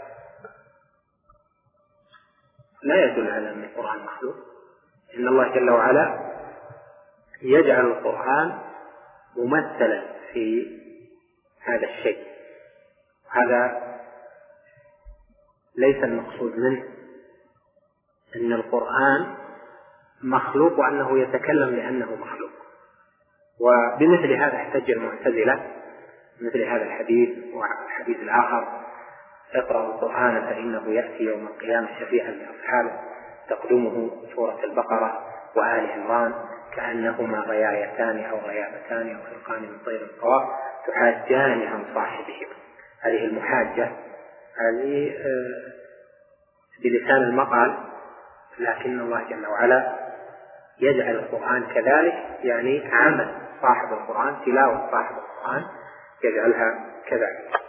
لا 2.83 3.05
يدل 3.05 3.31
على 3.31 3.49
أن 3.51 3.63
القرآن 3.63 3.99
مخلوق. 3.99 4.35
إن 5.17 5.27
الله 5.27 5.55
جل 5.55 5.69
وعلا 5.69 6.33
يجعل 7.41 7.85
القرآن 7.85 8.59
ممثلا 9.37 10.03
في 10.33 10.77
هذا 11.63 11.87
الشيء. 11.87 12.27
هذا 13.31 13.87
ليس 15.77 16.03
المقصود 16.03 16.57
منه 16.57 16.83
أن 18.35 18.53
القرآن 18.53 19.35
مخلوق 20.23 20.79
وأنه 20.79 21.19
يتكلم 21.19 21.75
لأنه 21.75 22.15
مخلوق. 22.15 22.51
وبمثل 23.59 24.33
هذا 24.33 24.55
احتج 24.55 24.91
المعتزلة 24.91 25.71
مثل 26.41 26.63
هذا 26.63 26.83
الحديث 26.83 27.29
والحديث 27.53 28.17
الآخر 28.17 28.86
اقرأ 29.56 29.86
القرآن 29.86 30.41
فإنه 30.41 30.94
يأتي 30.94 31.24
يوم 31.24 31.48
القيامة 31.48 31.88
شفيعا 31.99 32.32
لأصحابه. 32.32 32.91
تقدمه 33.49 34.11
سورة 34.36 34.60
البقرة 34.64 35.26
وآل 35.56 35.91
عمران 35.91 36.34
كأنهما 36.76 37.40
غيايتان 37.40 38.26
أو 38.26 38.38
غيابتان 38.38 39.15
أو 39.15 39.22
فرقان 39.22 39.61
من 39.61 39.78
طير 39.86 40.02
القوار 40.02 40.56
تحاجان 40.88 41.68
عن 41.68 41.86
صاحبهما. 41.95 42.56
هذه 43.02 43.26
المحاجة 43.26 43.91
هذه 44.57 45.11
آه، 45.18 45.72
بلسان 46.84 47.18
المقال 47.18 47.78
لكن 48.60 48.99
الله 48.99 49.24
جل 49.30 49.48
وعلا 49.48 49.95
يجعل 50.80 51.15
القرآن 51.15 51.64
كذلك 51.64 52.14
يعني 52.44 52.90
عمل 52.94 53.36
صاحب 53.61 53.94
القرآن 53.94 54.36
تلاوة 54.45 54.91
صاحب 54.91 55.15
القرآن 55.18 55.65
يجعلها 56.24 56.86
كذلك. 57.07 57.66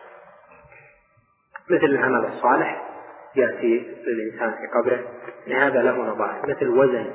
مثل 1.71 1.85
العمل 1.85 2.27
الصالح 2.27 2.89
يأتي 3.37 3.97
للإنسان 4.07 4.51
في 4.51 4.67
قبره. 4.79 5.05
لهذا 5.47 5.83
له 5.83 5.97
نظائر. 5.99 6.49
مثل 6.49 6.69
وزن 6.69 7.11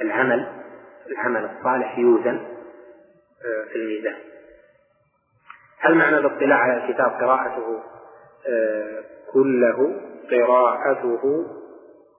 العمل 0.00 0.46
العمل 1.10 1.44
الصالح 1.44 1.98
يوزن 1.98 2.36
آه، 3.44 3.64
في 3.72 3.76
الميزان. 3.76 4.14
هل 5.78 5.94
معنى 5.94 6.18
الاطلاع 6.18 6.58
على 6.58 6.84
الكتاب 6.84 7.10
قراءته؟ 7.10 7.82
آه، 8.48 9.04
كله 9.32 10.00
قراءته 10.30 11.46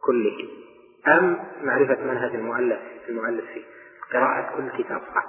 كله. 0.04 0.50
أم 1.08 1.40
معرفة 1.62 2.04
منهج 2.04 2.36
المؤلف 2.36 2.80
المؤلف 3.10 3.46
فيه؟ 3.54 3.62
قراءة 4.14 4.56
كل 4.56 4.84
كتاب 4.84 5.02
صح. 5.16 5.26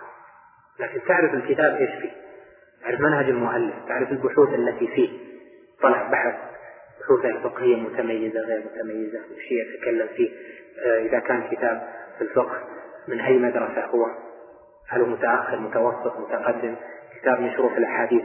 لكن 0.80 1.00
تعرف 1.08 1.34
الكتاب 1.34 1.74
إيش 1.74 1.90
فيه؟ 2.02 2.10
تعرف 2.82 3.00
منهج 3.00 3.28
المؤلف 3.28 3.74
تعرف 3.88 4.12
البحوث 4.12 4.48
التي 4.48 4.86
فيه. 4.86 5.33
طلع 5.84 6.08
بحث 6.08 6.34
بحوث 7.00 7.24
الفقهية 7.24 7.76
متميزة 7.76 8.40
غير 8.40 8.62
متميزة؟ 8.74 9.18
وش 9.18 9.52
يتكلم 9.52 10.08
فيه؟ 10.16 10.30
آه، 10.86 10.98
إذا 10.98 11.18
كان 11.18 11.42
كتاب 11.50 11.88
في 12.18 12.24
الفقه 12.24 12.58
من 13.08 13.20
أي 13.20 13.38
مدرسة 13.38 13.84
هو؟ 13.86 14.06
هل 14.88 15.00
هو 15.00 15.06
متأخر 15.06 15.58
متوسط 15.58 16.20
متقدم؟ 16.20 16.74
كتاب 17.20 17.40
مشروع 17.40 17.72
في 17.72 17.78
الأحاديث 17.78 18.22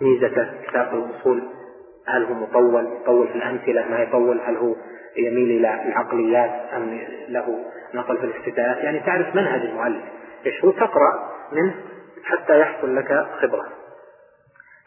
ميزته 0.00 0.62
كتاب 0.68 0.94
الأصول 0.94 1.42
هل 2.06 2.24
هو 2.24 2.34
مطول؟ 2.34 2.86
يطول 3.02 3.28
في 3.28 3.34
الأمثلة 3.34 3.88
ما 3.88 4.02
يطول؟ 4.02 4.40
هل 4.40 4.56
هو 4.56 4.76
يميل 5.16 5.50
إلى 5.50 5.82
العقليات 5.88 6.50
أم 6.76 7.00
له 7.28 7.64
نقل 7.94 8.18
في 8.18 8.24
الافتتاحات 8.24 8.76
يعني 8.76 9.00
تعرف 9.00 9.34
منهج 9.34 9.60
المؤلف. 9.60 10.04
إيش 10.46 10.64
هو؟ 10.64 10.70
تقرأ 10.70 11.32
منه 11.52 11.74
حتى 12.24 12.60
يحصل 12.60 12.96
لك 12.96 13.26
خبرة. 13.40 13.79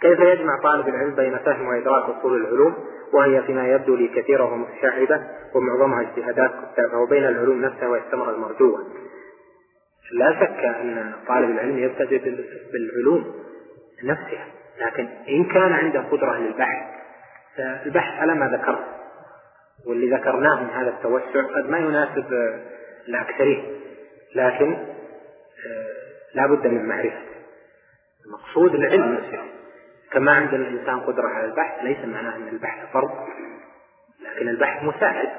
كيف 0.04 0.20
يجمع 0.20 0.60
طالب 0.64 0.88
العلم 0.88 1.16
بين 1.16 1.38
فهم 1.38 1.68
وإدراك 1.68 2.04
أصول 2.04 2.42
العلوم؟ 2.42 2.76
وهي 3.14 3.42
فيما 3.42 3.68
يبدو 3.68 3.96
لي 3.96 4.08
كثيرة 4.08 4.54
ومتشعبة 4.54 5.22
ومعظمها 5.56 6.02
اجتهادات 6.02 6.52
كتابها 6.74 6.98
وبين 6.98 7.26
العلوم 7.26 7.62
نفسها 7.62 7.88
والثمرة 7.88 8.32
المرجوة 8.32 8.88
لا 10.12 10.40
شك 10.40 10.66
أن 10.66 11.14
طالب 11.28 11.50
العلم 11.50 11.78
يبتدئ 11.78 12.20
بالعلوم 12.74 13.34
نفسها 14.04 14.48
لكن 14.82 15.08
إن 15.30 15.46
كان 15.46 15.74
عنده 15.74 16.00
قدرة 16.12 16.38
للبحث 16.38 16.84
فالبحث 17.58 18.20
على 18.20 18.36
ما 18.36 18.48
ذكرت 18.48 18.86
واللي 19.88 20.16
ذكرناه 20.16 20.64
من 20.64 20.70
هذا 20.70 20.90
التوسع 20.90 21.42
قد 21.56 21.70
ما 21.70 21.78
يناسب 21.78 22.26
الأكثرين 23.08 23.64
لكن 24.36 24.74
آه، 24.74 25.88
لا 26.34 26.48
بد 26.48 26.68
من 26.68 26.86
معرفته 26.86 27.34
المقصود 28.26 28.76
العلم 28.76 29.14
نفسه. 29.14 29.63
كما 30.14 30.32
عند 30.32 30.54
الإنسان 30.54 31.00
قدرة 31.00 31.28
على 31.28 31.46
البحث 31.46 31.84
ليس 31.84 31.98
معناه 32.06 32.36
أن 32.36 32.48
البحث 32.48 32.92
فرض 32.94 33.12
لكن 34.22 34.50
البحث 34.50 34.84
مساعد 34.84 35.30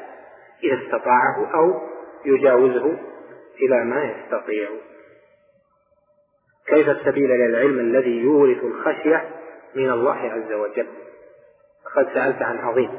إذا 0.64 0.82
استطاعه 0.84 1.50
أو 1.54 1.80
يجاوزه 2.24 2.98
إلى 3.62 3.84
ما 3.84 4.04
يستطيع. 4.04 4.68
كيف 6.66 6.88
السبيل 6.88 7.32
إلى 7.32 7.46
العلم 7.46 7.78
الذي 7.78 8.16
يورث 8.22 8.64
الخشية 8.64 9.24
من 9.74 9.90
الله 9.90 10.16
عز 10.16 10.52
وجل؟ 10.52 10.86
قد 11.96 12.08
سألت 12.14 12.42
عن 12.42 12.58
عظيم. 12.58 12.90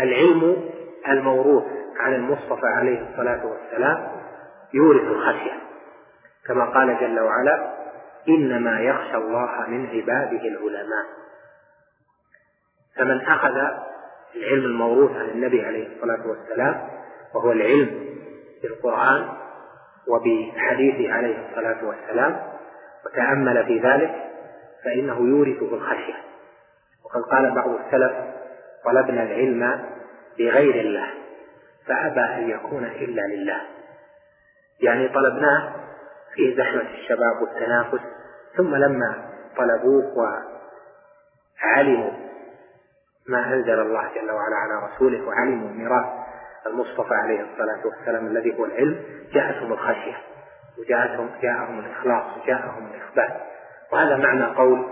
العلم 0.00 0.70
الموروث 1.08 1.64
عن 1.96 2.14
المصطفى 2.14 2.66
عليه 2.66 3.08
الصلاة 3.10 3.46
والسلام 3.46 4.08
يورث 4.74 5.02
الخشية 5.02 5.60
كما 6.46 6.64
قال 6.64 7.00
جل 7.00 7.20
وعلا 7.20 7.79
إنما 8.28 8.80
يخشى 8.80 9.16
الله 9.16 9.66
من 9.68 9.86
عباده 9.86 10.42
العلماء. 10.48 11.06
فمن 12.96 13.20
أخذ 13.20 13.56
العلم 14.36 14.64
الموروث 14.64 15.16
عن 15.16 15.28
النبي 15.28 15.62
عليه 15.66 15.96
الصلاة 15.96 16.26
والسلام 16.26 16.88
وهو 17.34 17.52
العلم 17.52 18.16
بالقرآن 18.62 19.28
وبحديثه 20.08 21.12
عليه 21.12 21.48
الصلاة 21.48 21.84
والسلام 21.84 22.42
وتأمل 23.06 23.66
في 23.66 23.78
ذلك 23.78 24.14
فإنه 24.84 25.20
يورثه 25.20 25.74
الخشية. 25.74 26.14
وقد 27.04 27.22
قال 27.22 27.54
بعض 27.54 27.68
السلف 27.68 28.12
طلبنا 28.84 29.22
العلم 29.22 29.84
لغير 30.38 30.80
الله 30.80 31.06
فأبى 31.86 32.20
أن 32.20 32.50
يكون 32.50 32.84
إلا 32.84 33.22
لله. 33.22 33.60
يعني 34.80 35.08
طلبناه 35.08 35.72
في 36.34 36.56
زحمة 36.56 36.90
الشباب 36.90 37.42
والتنافس 37.42 38.00
ثم 38.56 38.74
لما 38.74 39.30
طلبوه 39.56 40.14
وعلموا 41.64 42.10
ما 43.28 43.54
أنزل 43.54 43.80
الله 43.80 44.14
جل 44.14 44.30
وعلا 44.30 44.56
على 44.56 44.92
رسوله 44.92 45.26
وعلموا 45.26 45.70
ميراث 45.70 46.06
المصطفى 46.66 47.14
عليه 47.14 47.40
الصلاة 47.40 47.86
والسلام 47.86 48.26
الذي 48.26 48.58
هو 48.58 48.64
العلم 48.64 49.04
جاءتهم 49.32 49.72
الخشية 49.72 50.16
وجاءتهم 50.78 51.30
جاءهم 51.42 51.78
الإخلاص 51.78 52.24
وجاءهم 52.36 52.86
الإخبات. 52.86 53.40
وهذا 53.92 54.16
معنى 54.16 54.44
قول 54.44 54.86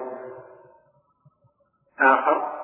آخر 2.01 2.59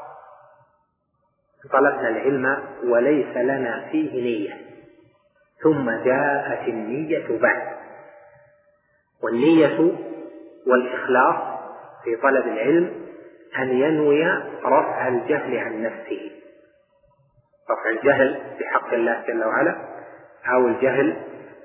طلبنا 1.72 2.08
العلم 2.08 2.64
وليس 2.84 3.36
لنا 3.36 3.88
فيه 3.90 4.22
نية 4.22 4.64
ثم 5.62 5.90
جاءت 5.90 6.68
النية 6.68 7.38
بعد. 7.38 7.83
والنية 9.24 9.92
والإخلاص 10.66 11.36
في 12.04 12.16
طلب 12.16 12.46
العلم 12.46 12.92
أن 13.58 13.68
ينوي 13.68 14.26
رفع 14.64 15.08
الجهل 15.08 15.58
عن 15.58 15.82
نفسه. 15.82 16.30
رفع 17.70 17.90
الجهل 17.90 18.40
بحق 18.60 18.94
الله 18.94 19.22
جل 19.28 19.44
وعلا 19.44 19.76
أو 20.54 20.66
الجهل 20.66 21.16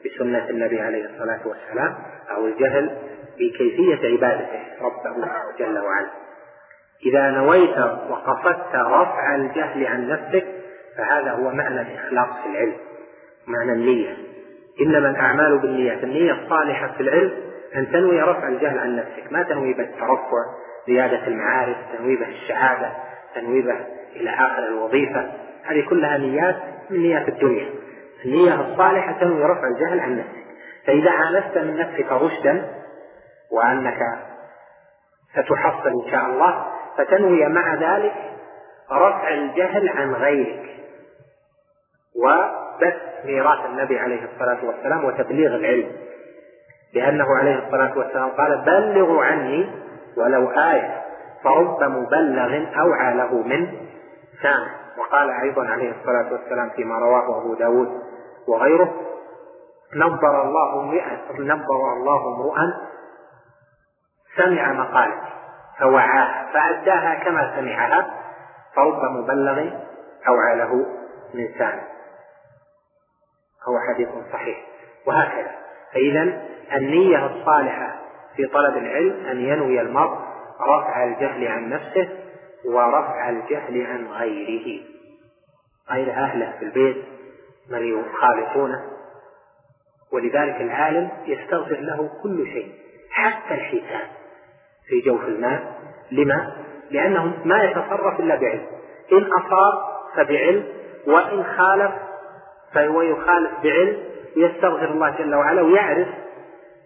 بسنة 0.06 0.50
النبي 0.50 0.82
عليه 0.82 1.06
الصلاة 1.06 1.40
والسلام 1.48 1.96
أو 2.36 2.46
الجهل 2.46 2.98
بكيفية 3.40 4.08
عبادته 4.12 4.62
ربه 4.82 5.28
جل 5.60 5.80
وعلا. 5.80 6.10
إذا 7.06 7.32
نويت 7.32 7.78
وقصدت 8.10 8.76
رفع 8.76 9.36
الجهل 9.36 9.88
عن 9.88 10.08
نفسك 10.08 10.48
فهذا 10.98 11.32
هو 11.32 11.52
معنى 11.52 11.82
الإخلاص 11.82 12.28
في 12.44 12.50
العلم 12.50 12.76
معنى 13.48 13.72
النية. 13.72 14.18
إنما 14.82 15.10
الأعمال 15.10 15.60
بالنيات 15.60 16.04
النية 16.04 16.32
الصالحة 16.32 16.94
في 16.98 17.04
العلم 17.04 17.49
أن 17.76 17.92
تنوي 17.92 18.22
رفع 18.22 18.48
الجهل 18.48 18.80
عن 18.80 18.96
نفسك. 18.96 19.32
ما 19.32 19.44
تنوي 19.44 19.74
به 19.74 19.84
الترفع 19.84 20.46
زيادة 20.88 21.28
المعارف 21.28 21.78
تنوي 21.98 22.16
به 22.16 22.28
الشهادة 22.28 22.92
تنوي 23.36 23.62
به 23.62 23.78
إلى 24.16 24.30
آخر 24.30 24.68
الوظيفة. 24.68 25.32
هذه 25.66 25.90
كلها 25.90 26.18
نيات 26.18 26.56
من 26.90 27.00
نيات 27.00 27.28
الدنيا. 27.28 27.70
النية 28.26 28.62
الصالحة 28.62 29.12
تنوي 29.20 29.44
رفع 29.44 29.68
الجهل 29.68 30.00
عن 30.00 30.18
نفسك. 30.18 30.46
فإذا 30.86 31.12
آنست 31.12 31.58
من 31.58 31.78
نفسك 31.78 32.12
رشدا 32.12 32.68
وأنك 33.52 34.00
ستحصل 35.32 35.90
إن 36.06 36.12
شاء 36.12 36.26
الله 36.26 36.66
فتنوي 36.98 37.48
مع 37.48 37.74
ذلك 37.74 38.14
رفع 38.92 39.34
الجهل 39.34 39.90
عن 39.90 40.14
غيرك. 40.14 40.66
وبث 42.16 43.26
ميراث 43.26 43.66
النبي 43.66 44.00
عليه 44.00 44.22
الصلاة 44.34 44.66
والسلام 44.66 45.06
وتبليغ 45.06 45.56
العلم. 45.56 45.92
لأنه 46.94 47.36
عليه 47.38 47.66
الصلاة 47.66 47.98
والسلام 47.98 48.30
قال 48.30 48.62
بلغوا 48.66 49.24
عني 49.24 49.70
ولو 50.18 50.50
آية 50.50 51.02
فرب 51.44 51.84
مبلغ 51.84 52.80
أوعى 52.80 53.14
له 53.14 53.34
من 53.34 53.68
سامع 54.42 54.80
وقال 54.98 55.30
أيضا 55.30 55.68
عليه 55.68 55.92
الصلاة 55.92 56.34
والسلام 56.34 56.70
فيما 56.70 57.00
رواه 57.00 57.42
أبو 57.42 57.54
داود 57.54 58.02
وغيره 58.48 58.94
نبر 59.96 60.42
الله 60.42 60.82
مئة 60.82 61.40
نبر 61.40 61.94
الله 61.94 62.36
امرؤا 62.36 62.74
سمع 64.38 64.74
مقالتي 64.74 65.30
فوعاها 65.80 66.50
فأداها 66.54 67.24
كما 67.24 67.56
سمعها 67.56 68.08
فرب 68.76 69.04
مبلغ 69.04 69.70
أوعى 70.28 70.56
له 70.56 70.86
من 71.34 71.48
سامع 71.58 71.84
هو 73.68 73.80
حديث 73.94 74.10
صحيح. 74.34 74.58
وهكذا. 75.08 75.52
فإذا 75.94 76.49
النية 76.76 77.26
الصالحة 77.26 77.96
في 78.36 78.46
طلب 78.46 78.78
العلم 78.78 79.26
أن 79.26 79.40
ينوي 79.40 79.82
المرء 79.82 80.18
رفع 80.62 81.04
الجهل 81.04 81.48
عن 81.48 81.70
نفسه 81.70 82.10
ورفع 82.66 83.30
الجهل 83.30 83.86
عن 83.86 84.08
غيره. 84.08 84.82
غير 85.92 86.12
أهله 86.12 86.54
في 86.60 86.66
البيت 86.66 86.98
من 87.70 88.00
يخالطونه 88.00 88.84
ولذلك 90.14 90.62
العالم 90.62 91.10
يستغفر 91.26 91.80
له 91.80 92.10
كل 92.24 92.46
شيء 92.46 92.72
حتى 93.12 93.54
الحيتان 93.54 94.08
في 94.88 95.02
جوف 95.02 95.24
الماء. 95.24 95.80
لما؟ 96.12 96.54
لأنه 96.92 97.34
ما 97.46 97.64
يتصرف 97.64 98.20
إلا 98.20 98.36
بعلم. 98.36 98.66
إن 99.12 99.24
أصاب 99.24 99.74
فبعلم 100.16 100.64
وإن 101.08 101.44
خالف 101.44 101.92
فهو 102.74 103.02
يخالف 103.02 103.52
بعلم 103.64 103.98
يستغفر 104.36 104.92
الله 104.92 105.10
جل 105.10 105.36
وعلا 105.36 105.62
ويعرف 105.62 106.08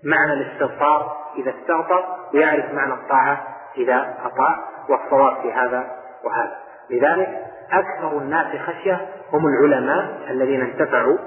معنى 0.05 0.33
الاستغفار 0.33 1.17
إذا 1.37 1.49
استغفر 1.49 2.05
ويعرف 2.33 2.73
معنى 2.73 2.93
الطاعة 2.93 3.47
إذا 3.77 4.15
أطاع 4.25 4.55
والصواب 4.89 5.41
في 5.41 5.53
هذا 5.53 5.91
وهذا. 6.23 6.57
لذلك 6.89 7.45
أكثر 7.71 8.17
الناس 8.17 8.61
خشية 8.61 9.09
هم 9.33 9.47
العلماء 9.47 10.19
الذين 10.29 10.61
انتفعوا 10.61 11.17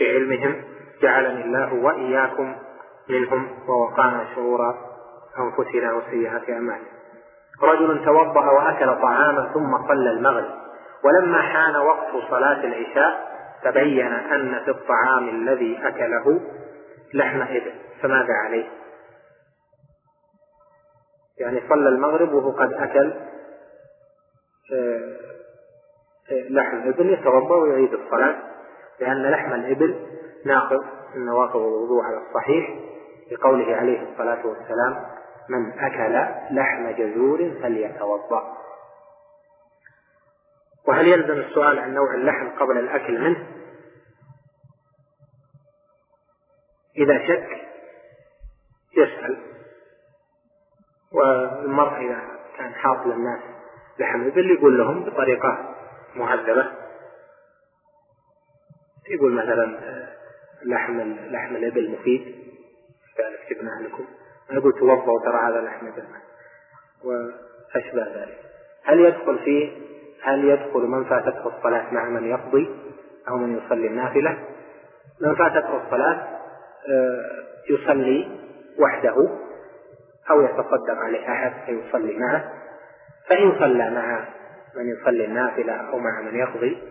بعلمهم. 0.00 0.62
جعلني 1.02 1.44
الله 1.44 1.74
وإياكم 1.74 2.54
منهم 3.10 3.48
ووقانا 3.68 4.24
شرور 4.34 4.60
أنفسنا 5.38 5.92
وسيئات 5.92 6.50
أعمالنا. 6.50 6.94
رجل 7.62 8.04
توضأ 8.04 8.50
وأكل 8.50 9.02
طعاما 9.02 9.50
ثم 9.54 9.88
صلى 9.88 10.10
المغرب 10.10 10.50
ولما 11.04 11.42
حان 11.42 11.76
وقت 11.76 12.10
صلاة 12.30 12.64
العشاء 12.64 13.34
تبين 13.64 14.12
أن 14.12 14.60
في 14.64 14.70
الطعام 14.70 15.28
الذي 15.28 15.78
أكله 15.84 16.40
لحم 17.14 17.40
إبل 17.40 17.74
فماذا 18.02 18.34
عليه؟ 18.44 18.70
يعني 21.38 21.62
صلى 21.68 21.88
المغرب 21.88 22.32
وهو 22.32 22.50
قد 22.50 22.72
أكل 22.72 23.12
آه، 24.72 25.16
آه، 26.30 26.48
لحم 26.50 26.88
إبل 26.88 27.12
يتوضأ 27.12 27.56
ويعيد 27.56 27.94
الصلاة 27.94 28.36
لأن 29.00 29.30
لحم 29.30 29.52
الإبل 29.52 30.06
ناقض 30.44 30.84
من 31.14 31.26
نواقض 31.26 31.60
الوضوء 31.60 32.04
على 32.04 32.18
الصحيح 32.18 32.78
لقوله 33.32 33.76
عليه 33.76 34.12
الصلاة 34.12 34.46
والسلام 34.46 35.04
من 35.48 35.78
أكل 35.78 36.12
لحم 36.50 36.90
جزور 36.90 37.50
فليتوضأ 37.62 38.56
وهل 40.88 41.08
يلزم 41.08 41.40
السؤال 41.40 41.78
عن 41.78 41.94
نوع 41.94 42.14
اللحم 42.14 42.48
قبل 42.48 42.78
الأكل 42.78 43.20
منه 43.20 43.46
إذا 46.98 47.18
شك 47.26 47.48
يسأل. 48.96 49.36
والمرء 51.12 52.06
إذا 52.06 52.20
كان 52.58 52.74
حاصل 52.74 53.12
الناس 53.12 53.40
لحم 53.98 54.26
إبل 54.26 54.50
يقول 54.50 54.78
لهم 54.78 55.04
بطريقة 55.04 55.74
مهذبة. 56.16 56.72
يقول 59.10 59.32
مثلا 59.32 59.78
لحم 60.64 61.00
لحم 61.30 61.56
الإبل 61.56 61.90
مفيد. 61.90 62.44
ذلك 63.18 63.50
جبناه 63.50 63.82
لكم. 63.82 64.04
يقول 64.50 64.72
توضأوا 64.72 65.20
ترى 65.20 65.50
هذا 65.50 65.60
لحم 65.60 65.86
إبل 65.86 66.04
وأشبه 67.04 68.02
ذلك. 68.02 68.38
هل 68.84 69.00
يدخل 69.00 69.38
فيه؟ 69.38 69.72
هل 70.22 70.44
يدخل 70.44 70.80
من 70.80 71.04
فاتته 71.04 71.56
الصلاة 71.56 71.94
مع 71.94 72.08
من 72.08 72.30
يقضي 72.30 72.68
أو 73.28 73.36
من 73.36 73.58
يصلي 73.58 73.86
النافلة؟ 73.86 74.38
من 75.20 75.34
فاتته 75.34 75.84
الصلاة 75.84 76.33
يصلي 77.70 78.38
وحده 78.78 79.14
أو 80.30 80.42
يتصدق 80.42 80.98
عليه 80.98 81.28
أحد 81.28 81.52
فيصلي 81.66 82.18
معه. 82.18 82.52
فإن 83.28 83.58
صلى 83.58 83.90
مع 83.90 84.28
من 84.76 84.88
يصلي 84.88 85.24
النافلة 85.24 85.72
أو 85.72 85.98
مع 85.98 86.20
من 86.20 86.38
يقضي 86.38 86.82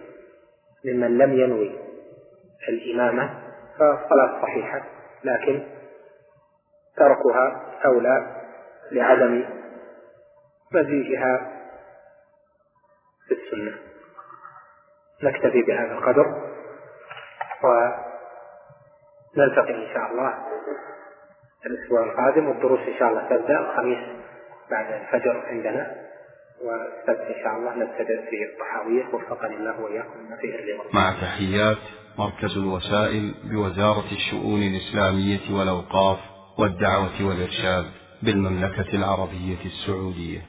ممن 0.86 1.18
لم 1.18 1.34
ينوي 1.34 1.80
الإمامة 2.70 3.40
فالصلاة 3.80 4.42
صحيحة 4.42 4.82
لكن 5.24 5.64
تركها 6.98 7.62
أولى 7.86 8.42
لعدم 8.92 9.46
مزيجها 10.72 11.52
في 13.28 13.34
السنة. 13.34 13.78
نكتفي 15.24 15.62
بهذا 15.62 15.92
القدر 15.92 16.26
ونلتقي 19.38 19.76
إن 19.76 19.94
شاء 19.94 20.12
الله 20.12 20.34
الأسبوع 21.66 22.04
القادم 22.04 22.48
والدروس 22.48 22.80
إن 22.80 23.00
شاء 23.00 23.10
الله 23.10 23.22
تبدأ 23.30 23.60
الخميس 23.60 24.00
بعد 24.72 24.94
الفجر 25.02 25.44
عندنا 25.48 25.96
والسبت 26.66 27.26
إن 27.38 27.44
شاء 27.44 27.58
الله 27.58 27.76
نبتدئ 27.76 28.30
في 28.30 28.38
الطحاوية 28.54 29.06
وفقني 29.14 29.56
الله 29.58 29.82
وإياكم 29.82 30.36
فيه 30.42 30.56
الرضا 30.56 30.90
مع 30.94 31.12
تحيات 31.22 31.78
مركز 32.20 32.58
الوسائل 32.58 33.34
بوزارة 33.44 34.06
الشؤون 34.12 34.62
الإسلامية 34.64 35.58
والأوقاف 35.60 36.20
والدعوة 36.60 37.28
والإرشاد 37.28 37.86
بالمملكة 38.24 38.96
العربية 38.96 39.66
السعودية. 39.66 40.42